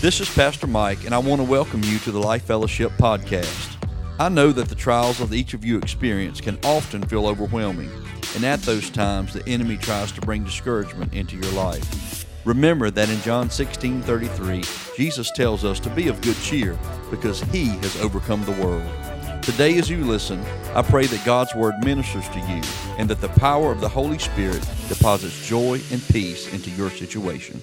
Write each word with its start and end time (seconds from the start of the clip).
This 0.00 0.20
is 0.20 0.34
Pastor 0.34 0.66
Mike, 0.66 1.04
and 1.04 1.14
I 1.14 1.18
want 1.18 1.42
to 1.42 1.44
welcome 1.44 1.82
you 1.84 1.98
to 1.98 2.10
the 2.10 2.18
Life 2.18 2.44
Fellowship 2.44 2.90
podcast. 2.92 3.76
I 4.18 4.30
know 4.30 4.50
that 4.52 4.70
the 4.70 4.74
trials 4.74 5.18
that 5.18 5.34
each 5.34 5.52
of 5.52 5.62
you 5.62 5.76
experience 5.76 6.40
can 6.40 6.58
often 6.64 7.02
feel 7.02 7.26
overwhelming, 7.26 7.90
and 8.34 8.44
at 8.46 8.62
those 8.62 8.88
times, 8.88 9.34
the 9.34 9.46
enemy 9.46 9.76
tries 9.76 10.10
to 10.12 10.22
bring 10.22 10.42
discouragement 10.44 11.12
into 11.12 11.36
your 11.36 11.52
life. 11.52 12.24
Remember 12.46 12.90
that 12.90 13.10
in 13.10 13.20
John 13.20 13.50
16 13.50 14.00
33, 14.04 14.64
Jesus 14.96 15.30
tells 15.32 15.66
us 15.66 15.78
to 15.80 15.90
be 15.90 16.08
of 16.08 16.18
good 16.22 16.36
cheer 16.40 16.78
because 17.10 17.42
he 17.42 17.66
has 17.66 18.00
overcome 18.00 18.42
the 18.46 18.52
world. 18.52 19.07
Today, 19.48 19.78
as 19.78 19.88
you 19.88 20.04
listen, 20.04 20.44
I 20.74 20.82
pray 20.82 21.06
that 21.06 21.24
God's 21.24 21.54
Word 21.54 21.82
ministers 21.82 22.28
to 22.28 22.38
you 22.38 22.60
and 22.98 23.08
that 23.08 23.22
the 23.22 23.30
power 23.30 23.72
of 23.72 23.80
the 23.80 23.88
Holy 23.88 24.18
Spirit 24.18 24.60
deposits 24.88 25.48
joy 25.48 25.80
and 25.90 26.06
peace 26.08 26.52
into 26.52 26.68
your 26.72 26.90
situation. 26.90 27.62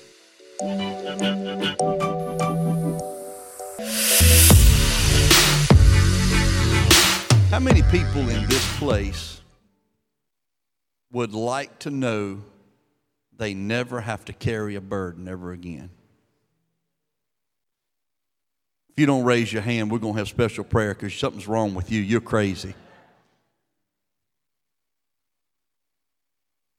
How 7.51 7.59
many 7.59 7.83
people 7.91 8.29
in 8.29 8.47
this 8.47 8.77
place 8.79 9.41
would 11.11 11.33
like 11.33 11.77
to 11.79 11.91
know 11.91 12.41
they 13.37 13.53
never 13.53 14.01
have 14.01 14.25
to 14.25 14.33
carry 14.33 14.73
a 14.73 14.81
burden 14.81 15.27
ever 15.27 15.51
again? 15.51 15.91
If 18.95 19.01
you 19.01 19.07
don't 19.07 19.25
raise 19.25 19.51
your 19.51 19.61
hand, 19.61 19.91
we're 19.91 19.99
going 19.99 20.13
to 20.13 20.19
have 20.19 20.29
special 20.29 20.63
prayer 20.63 20.93
because 20.93 21.13
something's 21.13 21.49
wrong 21.49 21.75
with 21.75 21.91
you. 21.91 22.01
You're 22.01 22.21
crazy. 22.21 22.73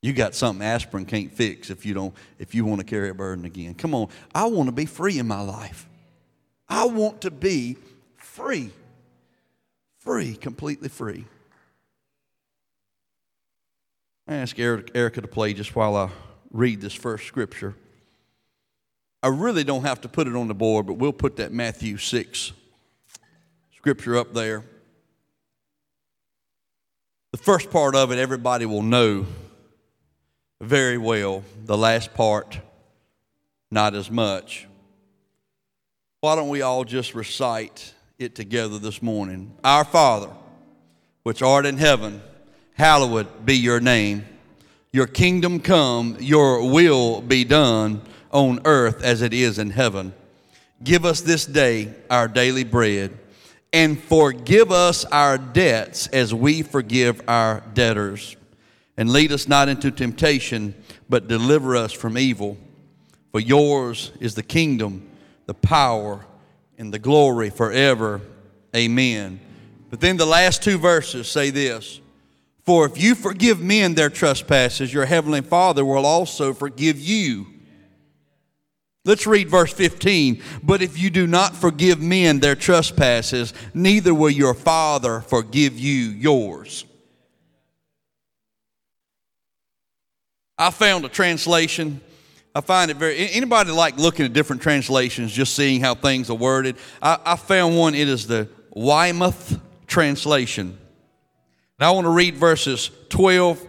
You 0.00 0.14
got 0.14 0.34
something 0.34 0.64
aspirin 0.64 1.04
can't 1.04 1.30
fix 1.30 1.68
if 1.68 1.84
you 1.84 1.92
don't 1.92 2.14
if 2.38 2.54
you 2.54 2.64
want 2.64 2.80
to 2.80 2.86
carry 2.86 3.10
a 3.10 3.14
burden 3.14 3.44
again. 3.44 3.74
Come 3.74 3.94
on. 3.94 4.08
I 4.34 4.46
want 4.46 4.68
to 4.68 4.72
be 4.72 4.86
free 4.86 5.18
in 5.18 5.26
my 5.26 5.42
life. 5.42 5.86
I 6.68 6.86
want 6.86 7.20
to 7.22 7.30
be 7.30 7.76
free. 8.16 8.70
Free, 9.98 10.36
completely 10.36 10.88
free. 10.88 11.26
I 14.26 14.36
ask 14.36 14.58
Erica 14.58 15.20
to 15.20 15.28
play 15.28 15.52
just 15.52 15.76
while 15.76 15.96
I 15.96 16.08
read 16.50 16.80
this 16.80 16.94
first 16.94 17.26
scripture. 17.26 17.74
I 19.26 19.28
really 19.28 19.64
don't 19.64 19.82
have 19.82 20.02
to 20.02 20.08
put 20.08 20.28
it 20.28 20.36
on 20.36 20.46
the 20.46 20.54
board, 20.54 20.86
but 20.86 20.98
we'll 20.98 21.12
put 21.12 21.38
that 21.38 21.50
Matthew 21.52 21.96
6 21.96 22.52
scripture 23.76 24.16
up 24.16 24.32
there. 24.32 24.62
The 27.32 27.38
first 27.38 27.72
part 27.72 27.96
of 27.96 28.12
it, 28.12 28.20
everybody 28.20 28.66
will 28.66 28.84
know 28.84 29.26
very 30.60 30.96
well. 30.96 31.42
The 31.64 31.76
last 31.76 32.14
part, 32.14 32.60
not 33.68 33.96
as 33.96 34.12
much. 34.12 34.68
Why 36.20 36.36
don't 36.36 36.48
we 36.48 36.62
all 36.62 36.84
just 36.84 37.12
recite 37.12 37.94
it 38.20 38.36
together 38.36 38.78
this 38.78 39.02
morning. 39.02 39.52
Our 39.64 39.84
Father, 39.84 40.30
which 41.24 41.42
art 41.42 41.66
in 41.66 41.78
heaven, 41.78 42.22
hallowed 42.74 43.44
be 43.44 43.56
your 43.56 43.80
name. 43.80 44.24
Your 44.92 45.08
kingdom 45.08 45.58
come, 45.58 46.16
your 46.20 46.70
will 46.70 47.20
be 47.22 47.42
done 47.42 48.02
on 48.30 48.60
earth 48.64 49.02
as 49.02 49.22
it 49.22 49.32
is 49.32 49.58
in 49.58 49.70
heaven. 49.70 50.12
Give 50.82 51.04
us 51.04 51.20
this 51.20 51.46
day 51.46 51.94
our 52.10 52.28
daily 52.28 52.64
bread, 52.64 53.16
and 53.72 53.98
forgive 53.98 54.70
us 54.70 55.04
our 55.06 55.38
debts 55.38 56.06
as 56.08 56.34
we 56.34 56.62
forgive 56.62 57.22
our 57.28 57.62
debtors. 57.74 58.36
And 58.96 59.10
lead 59.10 59.32
us 59.32 59.48
not 59.48 59.68
into 59.68 59.90
temptation, 59.90 60.74
but 61.08 61.28
deliver 61.28 61.76
us 61.76 61.92
from 61.92 62.16
evil. 62.16 62.56
For 63.32 63.40
yours 63.40 64.12
is 64.20 64.34
the 64.34 64.42
kingdom, 64.42 65.08
the 65.46 65.54
power, 65.54 66.24
and 66.78 66.92
the 66.92 66.98
glory 66.98 67.50
forever. 67.50 68.20
Amen. 68.74 69.40
But 69.90 70.00
then 70.00 70.16
the 70.16 70.26
last 70.26 70.62
two 70.62 70.78
verses 70.78 71.30
say 71.30 71.50
this 71.50 72.00
For 72.64 72.86
if 72.86 73.00
you 73.00 73.14
forgive 73.14 73.60
men 73.60 73.94
their 73.94 74.10
trespasses, 74.10 74.92
your 74.92 75.06
heavenly 75.06 75.42
Father 75.42 75.84
will 75.84 76.06
also 76.06 76.52
forgive 76.52 76.98
you. 76.98 77.46
Let's 79.06 79.26
read 79.26 79.48
verse 79.48 79.72
15. 79.72 80.42
But 80.62 80.82
if 80.82 80.98
you 80.98 81.08
do 81.08 81.26
not 81.26 81.56
forgive 81.56 82.02
men 82.02 82.40
their 82.40 82.54
trespasses, 82.54 83.54
neither 83.72 84.12
will 84.12 84.28
your 84.28 84.52
Father 84.52 85.22
forgive 85.22 85.78
you 85.78 85.94
yours. 86.10 86.84
I 90.58 90.70
found 90.70 91.06
a 91.06 91.08
translation 91.08 92.02
I 92.56 92.62
find 92.62 92.90
it 92.90 92.96
very. 92.96 93.18
Anybody 93.32 93.70
like 93.70 93.98
looking 93.98 94.24
at 94.24 94.32
different 94.32 94.62
translations, 94.62 95.30
just 95.30 95.54
seeing 95.54 95.82
how 95.82 95.94
things 95.94 96.30
are 96.30 96.34
worded? 96.34 96.76
I, 97.02 97.18
I 97.22 97.36
found 97.36 97.76
one. 97.76 97.94
It 97.94 98.08
is 98.08 98.26
the 98.26 98.48
Weymouth 98.70 99.60
translation. 99.86 100.78
Now 101.78 101.92
I 101.92 101.94
want 101.94 102.06
to 102.06 102.10
read 102.10 102.36
verses 102.36 102.90
12, 103.10 103.62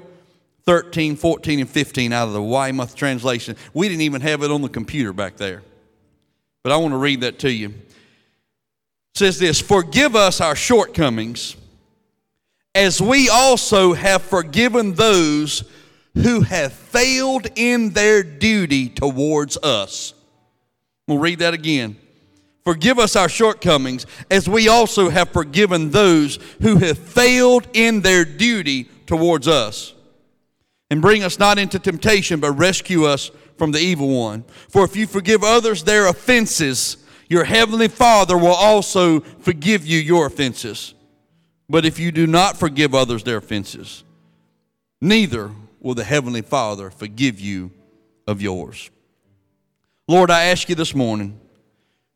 13, 0.68 1.16
14, 1.16 1.62
and 1.62 1.70
15 1.70 2.12
out 2.12 2.28
of 2.28 2.34
the 2.34 2.44
Weymouth 2.44 2.94
translation. 2.94 3.56
We 3.74 3.88
didn't 3.88 4.02
even 4.02 4.20
have 4.22 4.44
it 4.44 4.52
on 4.52 4.62
the 4.62 4.70
computer 4.70 5.14
back 5.14 5.38
there, 5.38 5.64
but 6.62 6.74
I 6.74 6.78
want 6.78 6.92
to 6.92 6.98
read 6.98 7.22
that 7.22 7.40
to 7.40 7.52
you. 7.52 7.70
It 7.70 7.76
says 9.16 9.40
this 9.40 9.62
Forgive 9.62 10.16
us 10.18 10.42
our 10.42 10.58
shortcomings, 10.58 11.56
as 12.76 13.02
we 13.02 13.30
also 13.30 13.94
have 13.94 14.22
forgiven 14.22 14.94
those 14.94 15.64
who 16.14 16.42
have 16.42 16.74
failed 16.74 17.48
in 17.56 17.92
their 17.92 18.22
duty 18.22 18.90
towards 18.90 19.56
us. 19.58 20.14
We'll 21.08 21.20
read 21.20 21.40
that 21.40 21.54
again. 21.54 21.96
Forgive 22.66 23.00
us 23.00 23.16
our 23.16 23.30
shortcomings, 23.30 24.06
as 24.30 24.50
we 24.50 24.68
also 24.68 25.10
have 25.10 25.30
forgiven 25.30 25.92
those 25.92 26.40
who 26.62 26.76
have 26.76 26.98
failed 26.98 27.70
in 27.74 28.02
their 28.02 28.26
duty 28.26 28.90
towards 29.06 29.48
us. 29.48 29.94
And 30.90 31.02
bring 31.02 31.24
us 31.24 31.38
not 31.38 31.60
into 31.60 31.80
temptation, 31.80 32.40
but 32.40 32.52
rescue 32.52 33.06
us 33.06 33.30
from 33.58 33.72
the 33.72 33.80
evil 33.80 34.08
one. 34.08 34.46
For 34.70 34.86
if 34.86 34.96
you 34.96 35.06
forgive 35.06 35.44
others 35.44 35.84
their 35.84 36.08
offenses, 36.08 36.98
your 37.28 37.44
heavenly 37.44 37.90
Father 37.90 38.38
will 38.38 38.48
also 38.48 39.20
forgive 39.20 39.86
you 39.86 40.00
your 40.00 40.28
offenses. 40.28 40.94
But 41.70 41.86
if 41.86 42.00
you 42.00 42.12
do 42.12 42.26
not 42.26 42.58
forgive 42.58 42.96
others 42.96 43.24
their 43.24 43.38
offenses, 43.38 44.04
neither 45.02 45.52
will 45.82 45.96
the 45.96 46.04
Heavenly 46.04 46.42
Father 46.42 46.90
forgive 46.90 47.40
you 47.40 47.72
of 48.26 48.42
yours. 48.42 48.90
Lord, 50.08 50.32
I 50.32 50.46
ask 50.46 50.70
you 50.70 50.76
this 50.76 50.96
morning, 50.96 51.40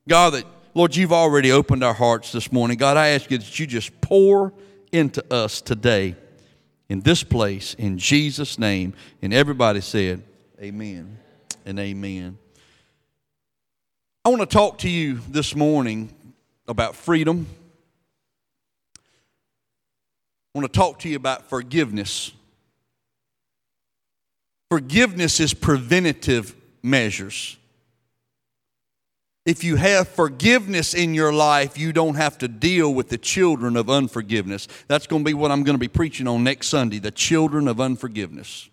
God, 0.08 0.34
that, 0.34 0.46
Lord, 0.74 0.96
you've 0.96 1.12
already 1.12 1.52
opened 1.52 1.84
our 1.84 1.94
hearts 1.94 2.32
this 2.32 2.52
morning. 2.52 2.78
God, 2.78 2.96
I 2.96 3.10
ask 3.10 3.30
you 3.30 3.38
that 3.38 3.60
you 3.60 3.68
just 3.68 4.00
pour 4.00 4.54
into 4.94 5.24
us 5.34 5.62
today 5.62 6.16
in 6.92 7.00
this 7.00 7.24
place 7.24 7.74
in 7.76 7.98
Jesus' 7.98 8.60
name. 8.60 8.94
And 9.22 9.34
everybody 9.34 9.80
said, 9.80 10.22
Amen 10.62 11.18
and 11.66 11.80
amen. 11.80 12.38
I 14.26 14.30
want 14.30 14.42
to 14.42 14.46
talk 14.46 14.80
to 14.80 14.90
you 14.90 15.22
this 15.30 15.56
morning 15.56 16.14
about 16.68 16.98
freedom. 16.98 17.48
I 20.54 20.60
want 20.60 20.72
to 20.72 20.78
talk 20.78 21.00
to 21.00 21.10
you 21.10 21.16
about 21.16 21.48
forgiveness. 21.48 22.34
Forgiveness 24.70 25.40
is 25.40 25.54
preventative 25.54 26.54
measures. 26.84 27.56
If 29.46 29.64
you 29.64 29.76
have 29.76 30.08
forgiveness 30.08 30.94
in 30.94 31.16
your 31.16 31.34
life, 31.34 31.78
you 31.78 31.92
don't 31.94 32.16
have 32.16 32.38
to 32.40 32.48
deal 32.48 32.94
with 32.94 33.10
the 33.10 33.18
children 33.18 33.76
of 33.76 33.90
unforgiveness. 33.90 34.68
That's 34.88 35.08
going 35.08 35.24
to 35.24 35.30
be 35.30 35.34
what 35.34 35.52
I'm 35.52 35.64
going 35.64 35.76
to 35.76 35.80
be 35.80 35.88
preaching 35.88 36.28
on 36.28 36.44
next 36.44 36.68
Sunday 36.68 37.00
the 37.00 37.10
children 37.10 37.68
of 37.68 37.82
unforgiveness. 37.82 38.70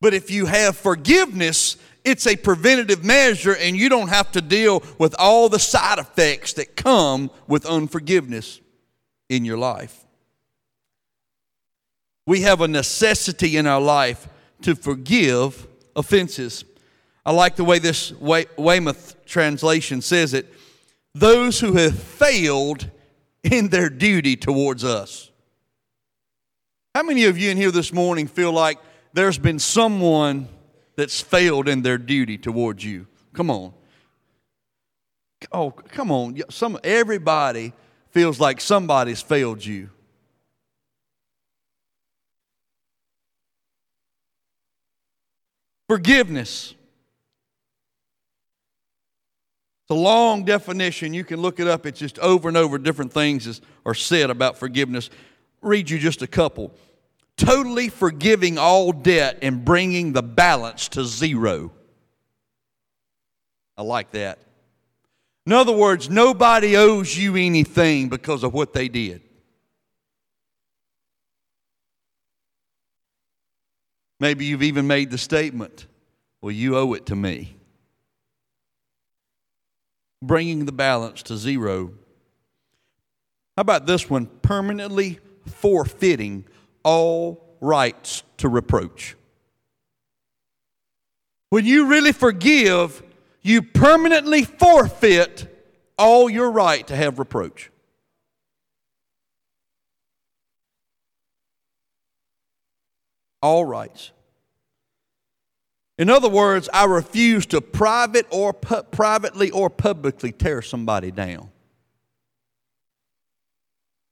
But 0.00 0.14
if 0.14 0.30
you 0.30 0.46
have 0.46 0.76
forgiveness, 0.76 1.76
it's 2.04 2.26
a 2.28 2.36
preventative 2.36 3.04
measure, 3.04 3.56
and 3.56 3.76
you 3.76 3.88
don't 3.88 4.08
have 4.08 4.30
to 4.32 4.40
deal 4.40 4.84
with 4.98 5.16
all 5.18 5.48
the 5.48 5.58
side 5.58 5.98
effects 5.98 6.52
that 6.52 6.76
come 6.76 7.30
with 7.48 7.66
unforgiveness 7.66 8.60
in 9.28 9.44
your 9.44 9.58
life. 9.58 10.04
We 12.26 12.42
have 12.42 12.60
a 12.60 12.68
necessity 12.68 13.56
in 13.56 13.66
our 13.66 13.80
life 13.80 14.28
to 14.62 14.76
forgive 14.76 15.66
offenses. 15.96 16.64
I 17.26 17.32
like 17.32 17.56
the 17.56 17.64
way 17.64 17.80
this 17.80 18.12
Weymouth 18.12 19.16
translation 19.26 20.00
says 20.00 20.32
it 20.32 20.46
those 21.12 21.58
who 21.58 21.72
have 21.72 21.98
failed 21.98 22.88
in 23.42 23.68
their 23.68 23.90
duty 23.90 24.36
towards 24.36 24.84
us. 24.84 25.30
How 26.94 27.02
many 27.02 27.24
of 27.24 27.36
you 27.36 27.50
in 27.50 27.56
here 27.56 27.72
this 27.72 27.92
morning 27.92 28.28
feel 28.28 28.52
like 28.52 28.78
there's 29.12 29.38
been 29.38 29.58
someone 29.58 30.48
that's 30.94 31.20
failed 31.20 31.68
in 31.68 31.82
their 31.82 31.98
duty 31.98 32.38
towards 32.38 32.84
you? 32.84 33.08
Come 33.32 33.50
on. 33.50 33.72
Oh, 35.50 35.70
come 35.70 36.12
on. 36.12 36.40
Some, 36.48 36.78
everybody 36.84 37.72
feels 38.10 38.38
like 38.38 38.60
somebody's 38.60 39.20
failed 39.20 39.64
you. 39.64 39.90
Forgiveness. 45.88 46.75
It's 49.86 49.92
a 49.92 49.94
long 49.94 50.42
definition. 50.42 51.14
You 51.14 51.22
can 51.22 51.40
look 51.40 51.60
it 51.60 51.68
up. 51.68 51.86
It's 51.86 52.00
just 52.00 52.18
over 52.18 52.48
and 52.48 52.56
over 52.56 52.76
different 52.76 53.12
things 53.12 53.60
are 53.84 53.94
said 53.94 54.30
about 54.30 54.58
forgiveness. 54.58 55.10
read 55.62 55.88
you 55.88 56.00
just 56.00 56.22
a 56.22 56.26
couple. 56.26 56.74
Totally 57.36 57.88
forgiving 57.88 58.58
all 58.58 58.90
debt 58.90 59.38
and 59.42 59.64
bringing 59.64 60.12
the 60.12 60.24
balance 60.24 60.88
to 60.88 61.04
zero. 61.04 61.70
I 63.76 63.82
like 63.82 64.10
that. 64.10 64.40
In 65.46 65.52
other 65.52 65.70
words, 65.70 66.10
nobody 66.10 66.76
owes 66.76 67.16
you 67.16 67.36
anything 67.36 68.08
because 68.08 68.42
of 68.42 68.52
what 68.52 68.72
they 68.72 68.88
did. 68.88 69.22
Maybe 74.18 74.46
you've 74.46 74.64
even 74.64 74.88
made 74.88 75.12
the 75.12 75.18
statement, 75.18 75.86
well, 76.40 76.50
you 76.50 76.76
owe 76.76 76.94
it 76.94 77.06
to 77.06 77.14
me. 77.14 77.54
Bringing 80.26 80.64
the 80.64 80.72
balance 80.72 81.22
to 81.24 81.36
zero. 81.36 81.92
How 83.56 83.60
about 83.60 83.86
this 83.86 84.10
one? 84.10 84.26
Permanently 84.26 85.20
forfeiting 85.46 86.44
all 86.82 87.56
rights 87.60 88.24
to 88.38 88.48
reproach. 88.48 89.14
When 91.50 91.64
you 91.64 91.86
really 91.86 92.10
forgive, 92.10 93.04
you 93.40 93.62
permanently 93.62 94.42
forfeit 94.42 95.46
all 95.96 96.28
your 96.28 96.50
right 96.50 96.84
to 96.88 96.96
have 96.96 97.20
reproach. 97.20 97.70
All 103.40 103.64
rights. 103.64 104.10
In 105.98 106.10
other 106.10 106.28
words, 106.28 106.68
I 106.74 106.84
refuse 106.84 107.46
to 107.46 107.60
private 107.60 108.26
or 108.30 108.52
pu- 108.52 108.82
privately 108.84 109.50
or 109.50 109.70
publicly 109.70 110.30
tear 110.30 110.60
somebody 110.60 111.10
down. 111.10 111.50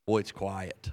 Boy, 0.07 0.19
it's 0.19 0.33
quiet. 0.33 0.91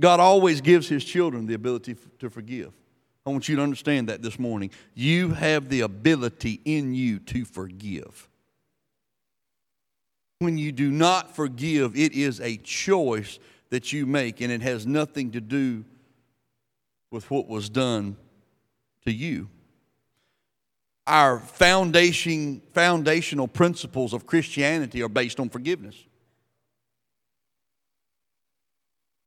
God 0.00 0.18
always 0.18 0.60
gives 0.60 0.88
his 0.88 1.04
children 1.04 1.46
the 1.46 1.54
ability 1.54 1.96
to 2.18 2.28
forgive. 2.28 2.72
I 3.24 3.30
want 3.30 3.48
you 3.48 3.54
to 3.54 3.62
understand 3.62 4.08
that 4.08 4.20
this 4.20 4.36
morning. 4.36 4.70
You 4.94 5.30
have 5.30 5.68
the 5.68 5.82
ability 5.82 6.60
in 6.64 6.92
you 6.92 7.20
to 7.20 7.44
forgive. 7.44 8.28
When 10.40 10.58
you 10.58 10.72
do 10.72 10.90
not 10.90 11.36
forgive, 11.36 11.96
it 11.96 12.14
is 12.14 12.40
a 12.40 12.56
choice 12.56 13.38
that 13.72 13.90
you 13.90 14.04
make, 14.04 14.42
and 14.42 14.52
it 14.52 14.60
has 14.60 14.86
nothing 14.86 15.30
to 15.30 15.40
do 15.40 15.82
with 17.10 17.30
what 17.30 17.48
was 17.48 17.70
done 17.70 18.18
to 19.06 19.10
you. 19.10 19.48
Our 21.06 21.38
foundation, 21.38 22.60
foundational 22.74 23.48
principles 23.48 24.12
of 24.12 24.26
Christianity 24.26 25.02
are 25.02 25.08
based 25.08 25.40
on 25.40 25.48
forgiveness. 25.48 25.96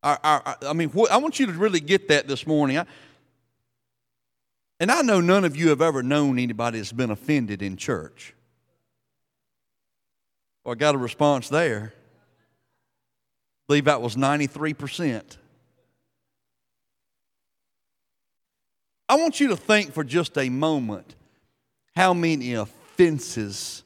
Our, 0.04 0.20
our, 0.24 0.58
I 0.62 0.74
mean, 0.74 0.90
what, 0.90 1.12
I 1.12 1.18
want 1.18 1.40
you 1.40 1.48
to 1.48 1.52
really 1.54 1.80
get 1.80 2.10
that 2.10 2.28
this 2.28 2.46
morning. 2.46 2.78
I, 2.78 2.86
and 4.80 4.92
I 4.92 5.02
know 5.02 5.22
none 5.22 5.44
of 5.44 5.56
you 5.56 5.70
have 5.70 5.82
ever 5.82 6.04
known 6.04 6.38
anybody 6.38 6.78
that's 6.78 6.92
been 6.92 7.10
offended 7.10 7.64
in 7.64 7.78
church. 7.78 8.36
Well, 10.64 10.74
I 10.74 10.76
got 10.76 10.94
a 10.94 11.00
response 11.00 11.50
there. 11.50 11.96
Believe 13.68 13.86
that 13.86 14.02
was 14.02 14.16
93%. 14.16 15.38
I 19.08 19.16
want 19.16 19.40
you 19.40 19.50
to 19.50 19.58
think 19.58 19.94
for 19.94 20.04
just 20.04 20.38
a 20.38 20.50
moment 20.50 21.16
how 21.96 22.14
many 22.14 22.54
offenses 22.54 23.84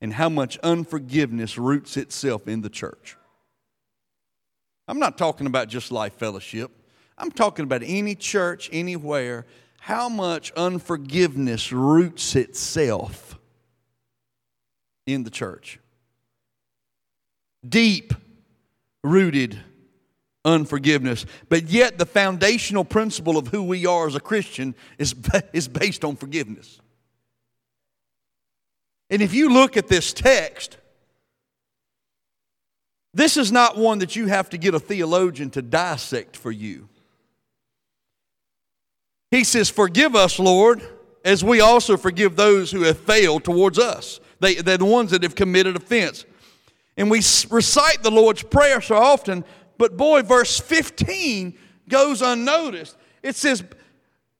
and 0.00 0.12
how 0.12 0.28
much 0.28 0.58
unforgiveness 0.58 1.58
roots 1.58 1.96
itself 1.96 2.48
in 2.48 2.62
the 2.62 2.70
church. 2.70 3.16
I'm 4.86 4.98
not 4.98 5.18
talking 5.18 5.46
about 5.46 5.68
just 5.68 5.92
life 5.92 6.14
fellowship. 6.14 6.70
I'm 7.18 7.30
talking 7.30 7.64
about 7.64 7.82
any 7.84 8.14
church, 8.14 8.70
anywhere 8.72 9.44
how 9.80 10.08
much 10.08 10.50
unforgiveness 10.52 11.72
roots 11.72 12.36
itself 12.36 13.38
in 15.06 15.24
the 15.24 15.30
church. 15.30 15.78
Deep 17.66 18.14
rooted 19.02 19.58
unforgiveness. 20.44 21.26
But 21.48 21.68
yet, 21.68 21.98
the 21.98 22.06
foundational 22.06 22.84
principle 22.84 23.36
of 23.36 23.48
who 23.48 23.62
we 23.62 23.86
are 23.86 24.06
as 24.06 24.14
a 24.14 24.20
Christian 24.20 24.74
is, 24.98 25.14
is 25.52 25.68
based 25.68 26.04
on 26.04 26.16
forgiveness. 26.16 26.80
And 29.10 29.22
if 29.22 29.32
you 29.32 29.52
look 29.52 29.76
at 29.76 29.88
this 29.88 30.12
text, 30.12 30.76
this 33.14 33.36
is 33.36 33.50
not 33.50 33.76
one 33.76 33.98
that 34.00 34.16
you 34.16 34.26
have 34.26 34.50
to 34.50 34.58
get 34.58 34.74
a 34.74 34.80
theologian 34.80 35.50
to 35.50 35.62
dissect 35.62 36.36
for 36.36 36.50
you. 36.50 36.88
He 39.30 39.44
says, 39.44 39.68
Forgive 39.70 40.14
us, 40.14 40.38
Lord, 40.38 40.82
as 41.24 41.42
we 41.42 41.60
also 41.60 41.96
forgive 41.96 42.36
those 42.36 42.70
who 42.70 42.82
have 42.82 42.98
failed 42.98 43.44
towards 43.44 43.78
us. 43.78 44.20
They, 44.40 44.56
they're 44.56 44.78
the 44.78 44.84
ones 44.84 45.10
that 45.10 45.22
have 45.22 45.34
committed 45.34 45.76
offense. 45.76 46.24
And 46.98 47.10
we 47.10 47.22
recite 47.50 48.02
the 48.02 48.10
Lord's 48.10 48.42
Prayer 48.42 48.82
so 48.82 48.96
often, 48.96 49.44
but 49.78 49.96
boy, 49.96 50.20
verse 50.20 50.60
15 50.60 51.56
goes 51.88 52.20
unnoticed. 52.20 52.96
It 53.22 53.36
says, 53.36 53.64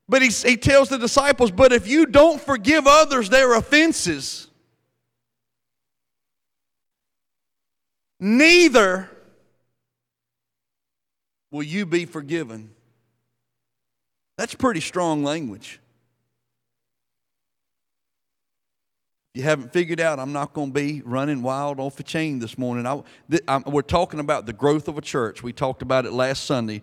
but 0.07 0.21
he, 0.21 0.29
he 0.29 0.59
tells 0.59 0.91
the 0.91 0.99
disciples, 0.99 1.51
but 1.51 1.73
if 1.73 1.89
you 1.89 2.05
don't 2.05 2.39
forgive 2.39 2.87
others 2.87 3.31
their 3.31 3.55
offenses, 3.55 4.49
neither 8.21 9.09
will 11.51 11.63
you 11.63 11.87
be 11.87 12.05
forgiven 12.05 12.75
that's 14.39 14.55
pretty 14.55 14.81
strong 14.81 15.25
language. 15.25 15.81
You 19.39 19.45
haven't 19.45 19.73
figured 19.73 20.01
out, 20.01 20.19
I'm 20.19 20.33
not 20.33 20.53
going 20.53 20.71
to 20.71 20.75
be 20.75 21.01
running 21.05 21.43
wild 21.43 21.79
off 21.79 22.01
a 22.01 22.03
chain 22.03 22.41
this 22.41 22.59
morning. 22.59 22.87
I, 22.87 23.01
th- 23.31 23.45
we're 23.67 23.83
talking 23.83 24.19
about 24.19 24.47
the 24.47 24.53
growth 24.53 24.89
of 24.89 24.99
a 24.99 25.01
church. 25.01 25.45
We 25.45 25.53
talked 25.53 25.81
about 25.81 26.07
it 26.07 26.13
last 26.13 26.43
Sunday. 26.45 26.83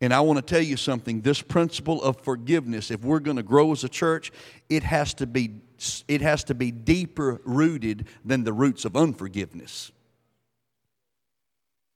And 0.00 0.14
I 0.14 0.20
want 0.20 0.36
to 0.36 0.42
tell 0.42 0.62
you 0.62 0.76
something 0.76 1.22
this 1.22 1.42
principle 1.42 2.00
of 2.04 2.20
forgiveness, 2.20 2.92
if 2.92 3.02
we're 3.02 3.18
going 3.18 3.36
to 3.36 3.42
grow 3.42 3.72
as 3.72 3.82
a 3.82 3.88
church, 3.88 4.30
it 4.68 4.84
has 4.84 5.12
to 5.14 5.26
be, 5.26 5.60
it 6.06 6.20
has 6.20 6.44
to 6.44 6.54
be 6.54 6.70
deeper 6.70 7.40
rooted 7.44 8.06
than 8.24 8.44
the 8.44 8.52
roots 8.52 8.84
of 8.84 8.96
unforgiveness. 8.96 9.90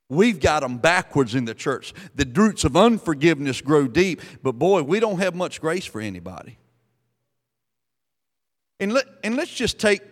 We've 0.09 0.41
got 0.41 0.63
them 0.63 0.79
backwards 0.79 1.37
in 1.37 1.45
the 1.45 1.55
church. 1.55 1.95
The 2.17 2.29
roots 2.35 2.65
of 2.65 2.77
unforgiveness 2.77 3.61
grow 3.61 3.87
deep, 3.87 4.21
but 4.43 4.59
boy, 4.59 4.83
we 4.83 4.99
don't 4.99 5.21
have 5.21 5.37
much 5.37 5.61
grace 5.61 5.87
for 5.87 6.01
anybody. 6.01 6.59
And, 8.83 8.93
let, 8.93 9.07
and 9.23 9.37
let's 9.37 9.55
just 9.55 9.79
take, 9.79 10.03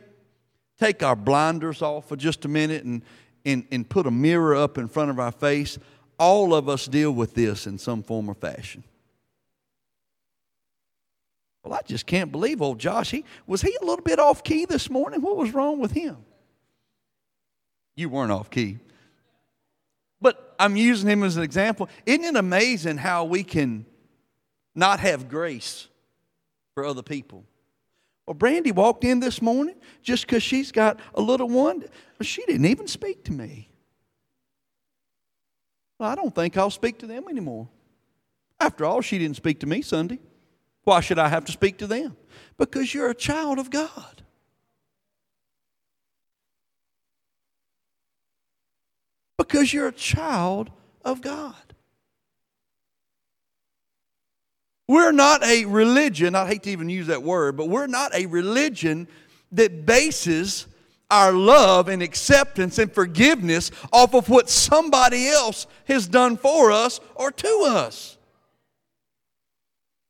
take 0.78 1.02
our 1.02 1.16
blinders 1.16 1.82
off 1.82 2.08
for 2.08 2.14
just 2.14 2.44
a 2.44 2.48
minute 2.48 2.84
and, 2.84 3.02
and, 3.44 3.66
and 3.72 3.88
put 3.88 4.06
a 4.06 4.12
mirror 4.12 4.54
up 4.54 4.78
in 4.78 4.86
front 4.86 5.10
of 5.10 5.18
our 5.18 5.32
face. 5.32 5.76
All 6.20 6.54
of 6.54 6.68
us 6.68 6.86
deal 6.86 7.10
with 7.10 7.34
this 7.34 7.66
in 7.66 7.78
some 7.78 8.04
form 8.04 8.30
or 8.30 8.34
fashion. 8.34 8.84
Well, 11.64 11.74
I 11.74 11.80
just 11.84 12.06
can't 12.06 12.30
believe 12.30 12.62
old 12.62 12.78
Josh. 12.78 13.10
He, 13.10 13.24
was 13.44 13.60
he 13.60 13.76
a 13.82 13.84
little 13.84 14.04
bit 14.04 14.20
off 14.20 14.44
key 14.44 14.66
this 14.66 14.88
morning? 14.88 15.20
What 15.20 15.36
was 15.36 15.52
wrong 15.52 15.80
with 15.80 15.90
him? 15.90 16.18
You 17.96 18.08
weren't 18.08 18.30
off 18.30 18.50
key. 18.50 18.78
But 20.20 20.54
I'm 20.60 20.76
using 20.76 21.10
him 21.10 21.24
as 21.24 21.36
an 21.36 21.42
example. 21.42 21.88
Isn't 22.06 22.24
it 22.24 22.36
amazing 22.36 22.98
how 22.98 23.24
we 23.24 23.42
can 23.42 23.84
not 24.76 25.00
have 25.00 25.28
grace 25.28 25.88
for 26.74 26.84
other 26.84 27.02
people? 27.02 27.46
Well, 28.30 28.36
Brandy 28.36 28.70
walked 28.70 29.02
in 29.02 29.18
this 29.18 29.42
morning 29.42 29.74
just 30.04 30.24
because 30.24 30.40
she's 30.40 30.70
got 30.70 31.00
a 31.14 31.20
little 31.20 31.48
one. 31.48 31.82
She 32.22 32.44
didn't 32.46 32.66
even 32.66 32.86
speak 32.86 33.24
to 33.24 33.32
me. 33.32 33.68
Well, 35.98 36.10
I 36.10 36.14
don't 36.14 36.32
think 36.32 36.56
I'll 36.56 36.70
speak 36.70 37.00
to 37.00 37.08
them 37.08 37.24
anymore. 37.28 37.68
After 38.60 38.84
all, 38.84 39.00
she 39.00 39.18
didn't 39.18 39.34
speak 39.34 39.58
to 39.60 39.66
me 39.66 39.82
Sunday. 39.82 40.20
Why 40.84 41.00
should 41.00 41.18
I 41.18 41.26
have 41.26 41.44
to 41.46 41.50
speak 41.50 41.78
to 41.78 41.88
them? 41.88 42.16
Because 42.56 42.94
you're 42.94 43.10
a 43.10 43.16
child 43.16 43.58
of 43.58 43.68
God. 43.68 44.22
because 49.36 49.72
you're 49.72 49.88
a 49.88 49.92
child 49.92 50.70
of 51.04 51.20
God. 51.22 51.69
We're 54.90 55.12
not 55.12 55.44
a 55.44 55.66
religion, 55.66 56.34
I 56.34 56.48
hate 56.48 56.64
to 56.64 56.70
even 56.70 56.88
use 56.88 57.06
that 57.06 57.22
word, 57.22 57.56
but 57.56 57.68
we're 57.68 57.86
not 57.86 58.12
a 58.12 58.26
religion 58.26 59.06
that 59.52 59.86
bases 59.86 60.66
our 61.08 61.30
love 61.32 61.86
and 61.86 62.02
acceptance 62.02 62.76
and 62.76 62.92
forgiveness 62.92 63.70
off 63.92 64.16
of 64.16 64.28
what 64.28 64.50
somebody 64.50 65.28
else 65.28 65.68
has 65.84 66.08
done 66.08 66.36
for 66.36 66.72
us 66.72 66.98
or 67.14 67.30
to 67.30 67.66
us. 67.68 68.18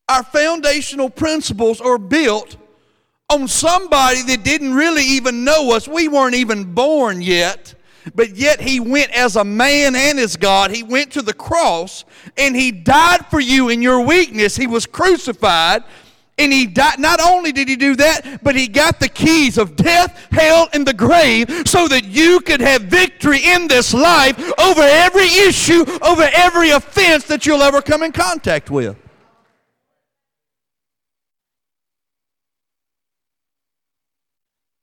Our 0.08 0.22
foundational 0.22 1.10
principles 1.10 1.82
are 1.82 1.98
built 1.98 2.56
on 3.28 3.48
somebody 3.48 4.22
that 4.22 4.44
didn't 4.44 4.72
really 4.72 5.04
even 5.04 5.44
know 5.44 5.72
us. 5.72 5.88
We 5.88 6.08
weren't 6.08 6.36
even 6.36 6.72
born 6.72 7.20
yet. 7.20 7.74
But 8.14 8.36
yet 8.36 8.60
he 8.60 8.80
went 8.80 9.10
as 9.12 9.36
a 9.36 9.44
man 9.44 9.94
and 9.94 10.18
as 10.18 10.36
God. 10.36 10.70
He 10.70 10.82
went 10.82 11.12
to 11.12 11.22
the 11.22 11.32
cross 11.32 12.04
and 12.36 12.56
he 12.56 12.72
died 12.72 13.26
for 13.26 13.40
you 13.40 13.68
in 13.68 13.82
your 13.82 14.00
weakness. 14.00 14.56
He 14.56 14.66
was 14.66 14.86
crucified 14.86 15.84
and 16.38 16.52
he 16.52 16.66
died. 16.66 16.98
Not 16.98 17.20
only 17.20 17.52
did 17.52 17.68
he 17.68 17.76
do 17.76 17.94
that, 17.96 18.42
but 18.42 18.56
he 18.56 18.66
got 18.66 18.98
the 18.98 19.08
keys 19.08 19.58
of 19.58 19.76
death, 19.76 20.28
hell, 20.32 20.68
and 20.72 20.86
the 20.86 20.94
grave 20.94 21.48
so 21.66 21.86
that 21.88 22.04
you 22.04 22.40
could 22.40 22.60
have 22.60 22.82
victory 22.82 23.40
in 23.44 23.68
this 23.68 23.92
life 23.92 24.38
over 24.58 24.80
every 24.80 25.26
issue, 25.26 25.84
over 26.02 26.28
every 26.32 26.70
offense 26.70 27.24
that 27.24 27.46
you'll 27.46 27.62
ever 27.62 27.82
come 27.82 28.02
in 28.02 28.12
contact 28.12 28.70
with. 28.70 28.96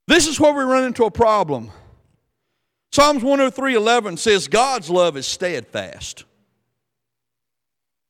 This 0.07 0.27
is 0.27 0.39
where 0.39 0.53
we 0.53 0.63
run 0.63 0.85
into 0.85 1.03
a 1.03 1.11
problem. 1.11 1.69
Psalms 2.97 3.21
103:11 3.21 4.17
says 4.17 4.47
God's 4.47 4.89
love 4.89 5.17
is 5.17 5.27
steadfast. 5.27 6.23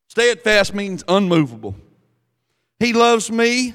Steadfast 0.07 0.73
means 0.73 1.03
unmovable. 1.09 1.75
He 2.79 2.93
loves 2.93 3.29
me. 3.29 3.73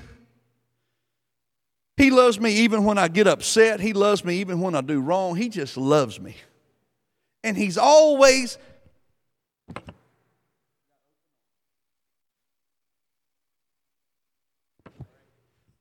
He 1.99 2.11
loves 2.11 2.41
me 2.41 2.53
even 2.53 2.85
when 2.85 2.97
I 2.97 3.09
get 3.09 3.27
upset. 3.27 3.79
He 3.79 3.93
loves 3.93 4.25
me 4.25 4.37
even 4.37 4.63
when 4.63 4.75
I 4.75 4.81
do 4.81 5.03
wrong. 5.03 5.37
He 5.37 5.51
just 5.51 5.77
loves 5.77 6.19
me. 6.19 6.35
And 7.45 7.59
he's 7.59 7.77
always 7.77 8.57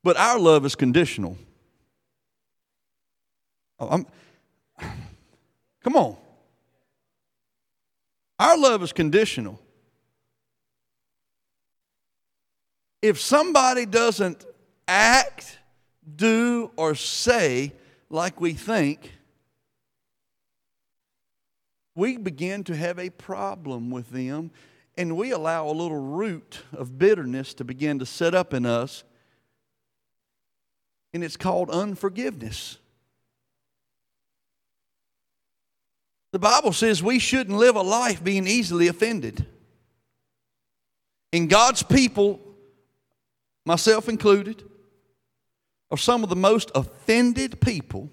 But 0.03 0.17
our 0.17 0.37
love 0.37 0.65
is 0.65 0.75
conditional. 0.75 1.37
Oh, 3.79 3.87
I'm, 3.87 4.05
come 5.83 5.95
on. 5.95 6.17
Our 8.39 8.57
love 8.57 8.81
is 8.83 8.91
conditional. 8.91 9.59
If 13.01 13.19
somebody 13.19 13.85
doesn't 13.85 14.45
act, 14.87 15.59
do, 16.15 16.71
or 16.75 16.95
say 16.95 17.73
like 18.09 18.41
we 18.41 18.53
think, 18.53 19.11
we 21.95 22.17
begin 22.17 22.63
to 22.65 22.75
have 22.75 22.99
a 22.99 23.09
problem 23.09 23.91
with 23.91 24.09
them 24.09 24.51
and 24.97 25.15
we 25.15 25.31
allow 25.31 25.67
a 25.67 25.71
little 25.71 26.01
root 26.01 26.61
of 26.73 26.97
bitterness 26.97 27.53
to 27.55 27.63
begin 27.63 27.99
to 27.99 28.05
set 28.05 28.35
up 28.35 28.53
in 28.53 28.65
us. 28.65 29.03
And 31.13 31.23
it's 31.23 31.37
called 31.37 31.69
unforgiveness. 31.69 32.77
The 36.31 36.39
Bible 36.39 36.71
says 36.71 37.03
we 37.03 37.19
shouldn't 37.19 37.57
live 37.57 37.75
a 37.75 37.81
life 37.81 38.23
being 38.23 38.47
easily 38.47 38.87
offended. 38.87 39.45
And 41.33 41.49
God's 41.49 41.83
people, 41.83 42.39
myself 43.65 44.07
included, 44.07 44.63
are 45.89 45.97
some 45.97 46.23
of 46.23 46.29
the 46.29 46.35
most 46.35 46.71
offended 46.73 47.59
people. 47.59 48.09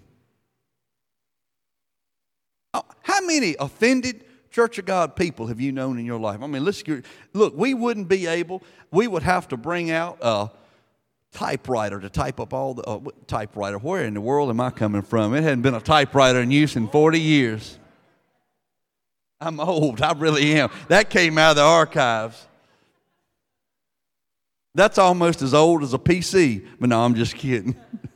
Oh, 2.75 2.83
how 3.03 3.21
many 3.25 3.55
offended 3.59 4.25
Church 4.51 4.79
of 4.79 4.87
God 4.87 5.15
people 5.15 5.47
have 5.47 5.61
you 5.61 5.71
known 5.71 5.99
in 5.99 6.05
your 6.05 6.19
life? 6.19 6.43
I 6.43 6.47
mean, 6.47 6.65
let's 6.65 6.83
look. 7.33 7.57
We 7.57 7.75
wouldn't 7.75 8.09
be 8.09 8.27
able. 8.27 8.63
We 8.91 9.07
would 9.07 9.23
have 9.23 9.47
to 9.49 9.57
bring 9.57 9.91
out 9.91 10.19
a 10.21 10.51
typewriter 11.33 12.01
to 12.01 12.09
type 12.09 12.41
up 12.41 12.53
all 12.53 12.75
the 12.75 12.83
uh, 12.83 13.01
typewriter. 13.27 13.79
Where 13.79 14.05
in 14.05 14.15
the 14.15 14.21
world 14.21 14.51
am 14.51 14.61
I 14.61 14.71
coming 14.71 15.03
from? 15.03 15.35
It 15.35 15.43
hadn't 15.43 15.63
been 15.63 15.75
a 15.75 15.81
typewriter 15.81 16.41
in 16.41 16.51
use 16.51 16.75
in 16.75 16.89
40 16.89 17.21
years. 17.21 17.79
I'm 19.41 19.61
old. 19.61 20.03
I 20.03 20.13
really 20.13 20.59
am. 20.59 20.71
That 20.89 21.11
came 21.11 21.39
out 21.39 21.51
of 21.51 21.57
the 21.57 21.63
archives. 21.63 22.47
That's 24.75 24.99
almost 24.99 25.43
as 25.43 25.55
old 25.55 25.83
as 25.83 25.95
a 25.95 25.99
PC. 25.99 26.67
But 26.81 26.89
no, 26.91 27.05
I'm 27.05 27.15
just 27.15 27.35
kidding. 27.37 27.77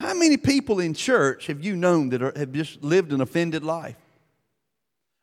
How 0.00 0.14
many 0.14 0.36
people 0.36 0.80
in 0.80 0.92
church 0.94 1.46
have 1.46 1.64
you 1.64 1.76
known 1.76 2.10
that 2.10 2.22
are, 2.22 2.32
have 2.36 2.52
just 2.52 2.82
lived 2.82 3.12
an 3.12 3.20
offended 3.20 3.64
life? 3.64 3.96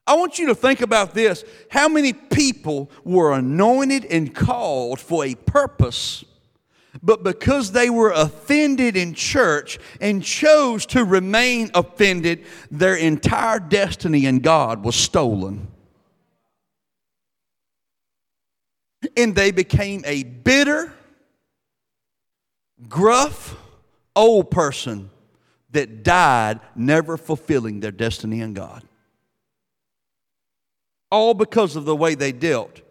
I 0.07 0.15
want 0.15 0.39
you 0.39 0.47
to 0.47 0.55
think 0.55 0.81
about 0.81 1.13
this. 1.13 1.43
How 1.69 1.87
many 1.87 2.13
people 2.13 2.89
were 3.03 3.31
anointed 3.31 4.05
and 4.05 4.33
called 4.33 4.99
for 4.99 5.23
a 5.23 5.35
purpose 5.35 6.25
but 7.01 7.23
because 7.23 7.71
they 7.71 7.89
were 7.89 8.11
offended 8.11 8.97
in 8.97 9.13
church 9.13 9.79
and 10.01 10.23
chose 10.23 10.85
to 10.87 11.05
remain 11.05 11.71
offended, 11.73 12.45
their 12.69 12.95
entire 12.95 13.59
destiny 13.59 14.25
in 14.25 14.39
God 14.39 14.83
was 14.83 14.95
stolen. 14.95 15.67
And 19.15 19.35
they 19.35 19.51
became 19.51 20.03
a 20.05 20.23
bitter, 20.23 20.93
gruff, 22.87 23.55
old 24.15 24.51
person 24.51 25.09
that 25.71 26.03
died 26.03 26.59
never 26.75 27.17
fulfilling 27.17 27.79
their 27.79 27.91
destiny 27.91 28.41
in 28.41 28.53
God. 28.53 28.83
All 31.09 31.33
because 31.33 31.75
of 31.75 31.85
the 31.85 31.95
way 31.95 32.15
they 32.15 32.31
dealt 32.31 32.81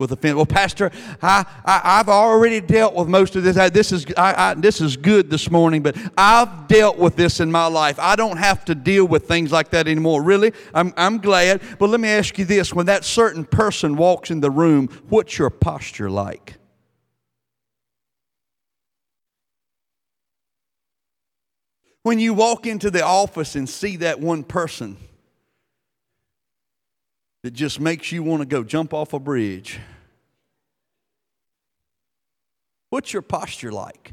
with 0.00 0.10
offense. 0.10 0.34
Well, 0.34 0.46
Pastor, 0.46 0.90
I, 1.22 1.44
I, 1.64 1.98
have 1.98 2.08
already 2.08 2.60
dealt 2.60 2.94
with 2.94 3.06
most 3.06 3.36
of 3.36 3.44
this. 3.44 3.56
I, 3.56 3.68
this, 3.68 3.92
is, 3.92 4.06
I, 4.16 4.50
I, 4.50 4.54
this 4.54 4.80
is 4.80 4.96
good 4.96 5.30
this 5.30 5.50
morning, 5.50 5.82
but 5.82 5.96
I've 6.16 6.66
dealt 6.66 6.96
with 6.96 7.14
this 7.14 7.38
in 7.38 7.52
my 7.52 7.66
life. 7.66 7.98
I 7.98 8.16
don't 8.16 8.38
have 8.38 8.64
to 8.64 8.74
deal 8.74 9.04
with 9.04 9.28
things 9.28 9.52
like 9.52 9.70
that 9.70 9.86
anymore. 9.86 10.22
Really? 10.22 10.52
I'm, 10.74 10.94
I'm 10.96 11.18
glad. 11.18 11.60
But 11.78 11.90
let 11.90 12.00
me 12.00 12.08
ask 12.08 12.38
you 12.38 12.46
this 12.46 12.72
when 12.72 12.86
that 12.86 13.04
certain 13.04 13.44
person 13.44 13.94
walks 13.96 14.30
in 14.30 14.40
the 14.40 14.50
room, 14.50 14.88
what's 15.10 15.38
your 15.38 15.50
posture 15.50 16.10
like? 16.10 16.54
When 22.02 22.18
you 22.18 22.32
walk 22.32 22.66
into 22.66 22.90
the 22.90 23.04
office 23.04 23.54
and 23.54 23.68
see 23.68 23.96
that 23.96 24.18
one 24.18 24.42
person, 24.44 24.96
that 27.42 27.52
just 27.52 27.80
makes 27.80 28.12
you 28.12 28.22
want 28.22 28.42
to 28.42 28.46
go 28.46 28.62
jump 28.62 28.92
off 28.92 29.12
a 29.12 29.18
bridge. 29.18 29.78
What's 32.90 33.12
your 33.12 33.22
posture 33.22 33.72
like? 33.72 34.12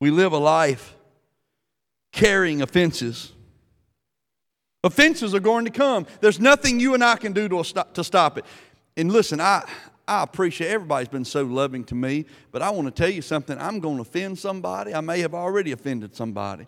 We 0.00 0.10
live 0.10 0.32
a 0.32 0.38
life 0.38 0.96
carrying 2.10 2.60
offenses. 2.60 3.32
Offenses 4.84 5.32
are 5.32 5.40
going 5.40 5.64
to 5.64 5.70
come. 5.70 6.06
There's 6.20 6.40
nothing 6.40 6.80
you 6.80 6.94
and 6.94 7.04
I 7.04 7.14
can 7.14 7.32
do 7.32 7.48
to 7.48 7.62
stop, 7.62 7.94
to 7.94 8.02
stop 8.02 8.36
it. 8.36 8.44
And 8.96 9.12
listen, 9.12 9.40
I, 9.40 9.64
I 10.08 10.24
appreciate 10.24 10.70
everybody's 10.70 11.08
been 11.08 11.24
so 11.24 11.44
loving 11.44 11.84
to 11.84 11.94
me, 11.94 12.26
but 12.50 12.62
I 12.62 12.70
want 12.70 12.88
to 12.88 12.90
tell 12.90 13.08
you 13.08 13.22
something. 13.22 13.56
I'm 13.58 13.78
going 13.78 13.96
to 13.96 14.02
offend 14.02 14.40
somebody. 14.40 14.92
I 14.92 15.00
may 15.00 15.20
have 15.20 15.34
already 15.34 15.70
offended 15.70 16.16
somebody. 16.16 16.66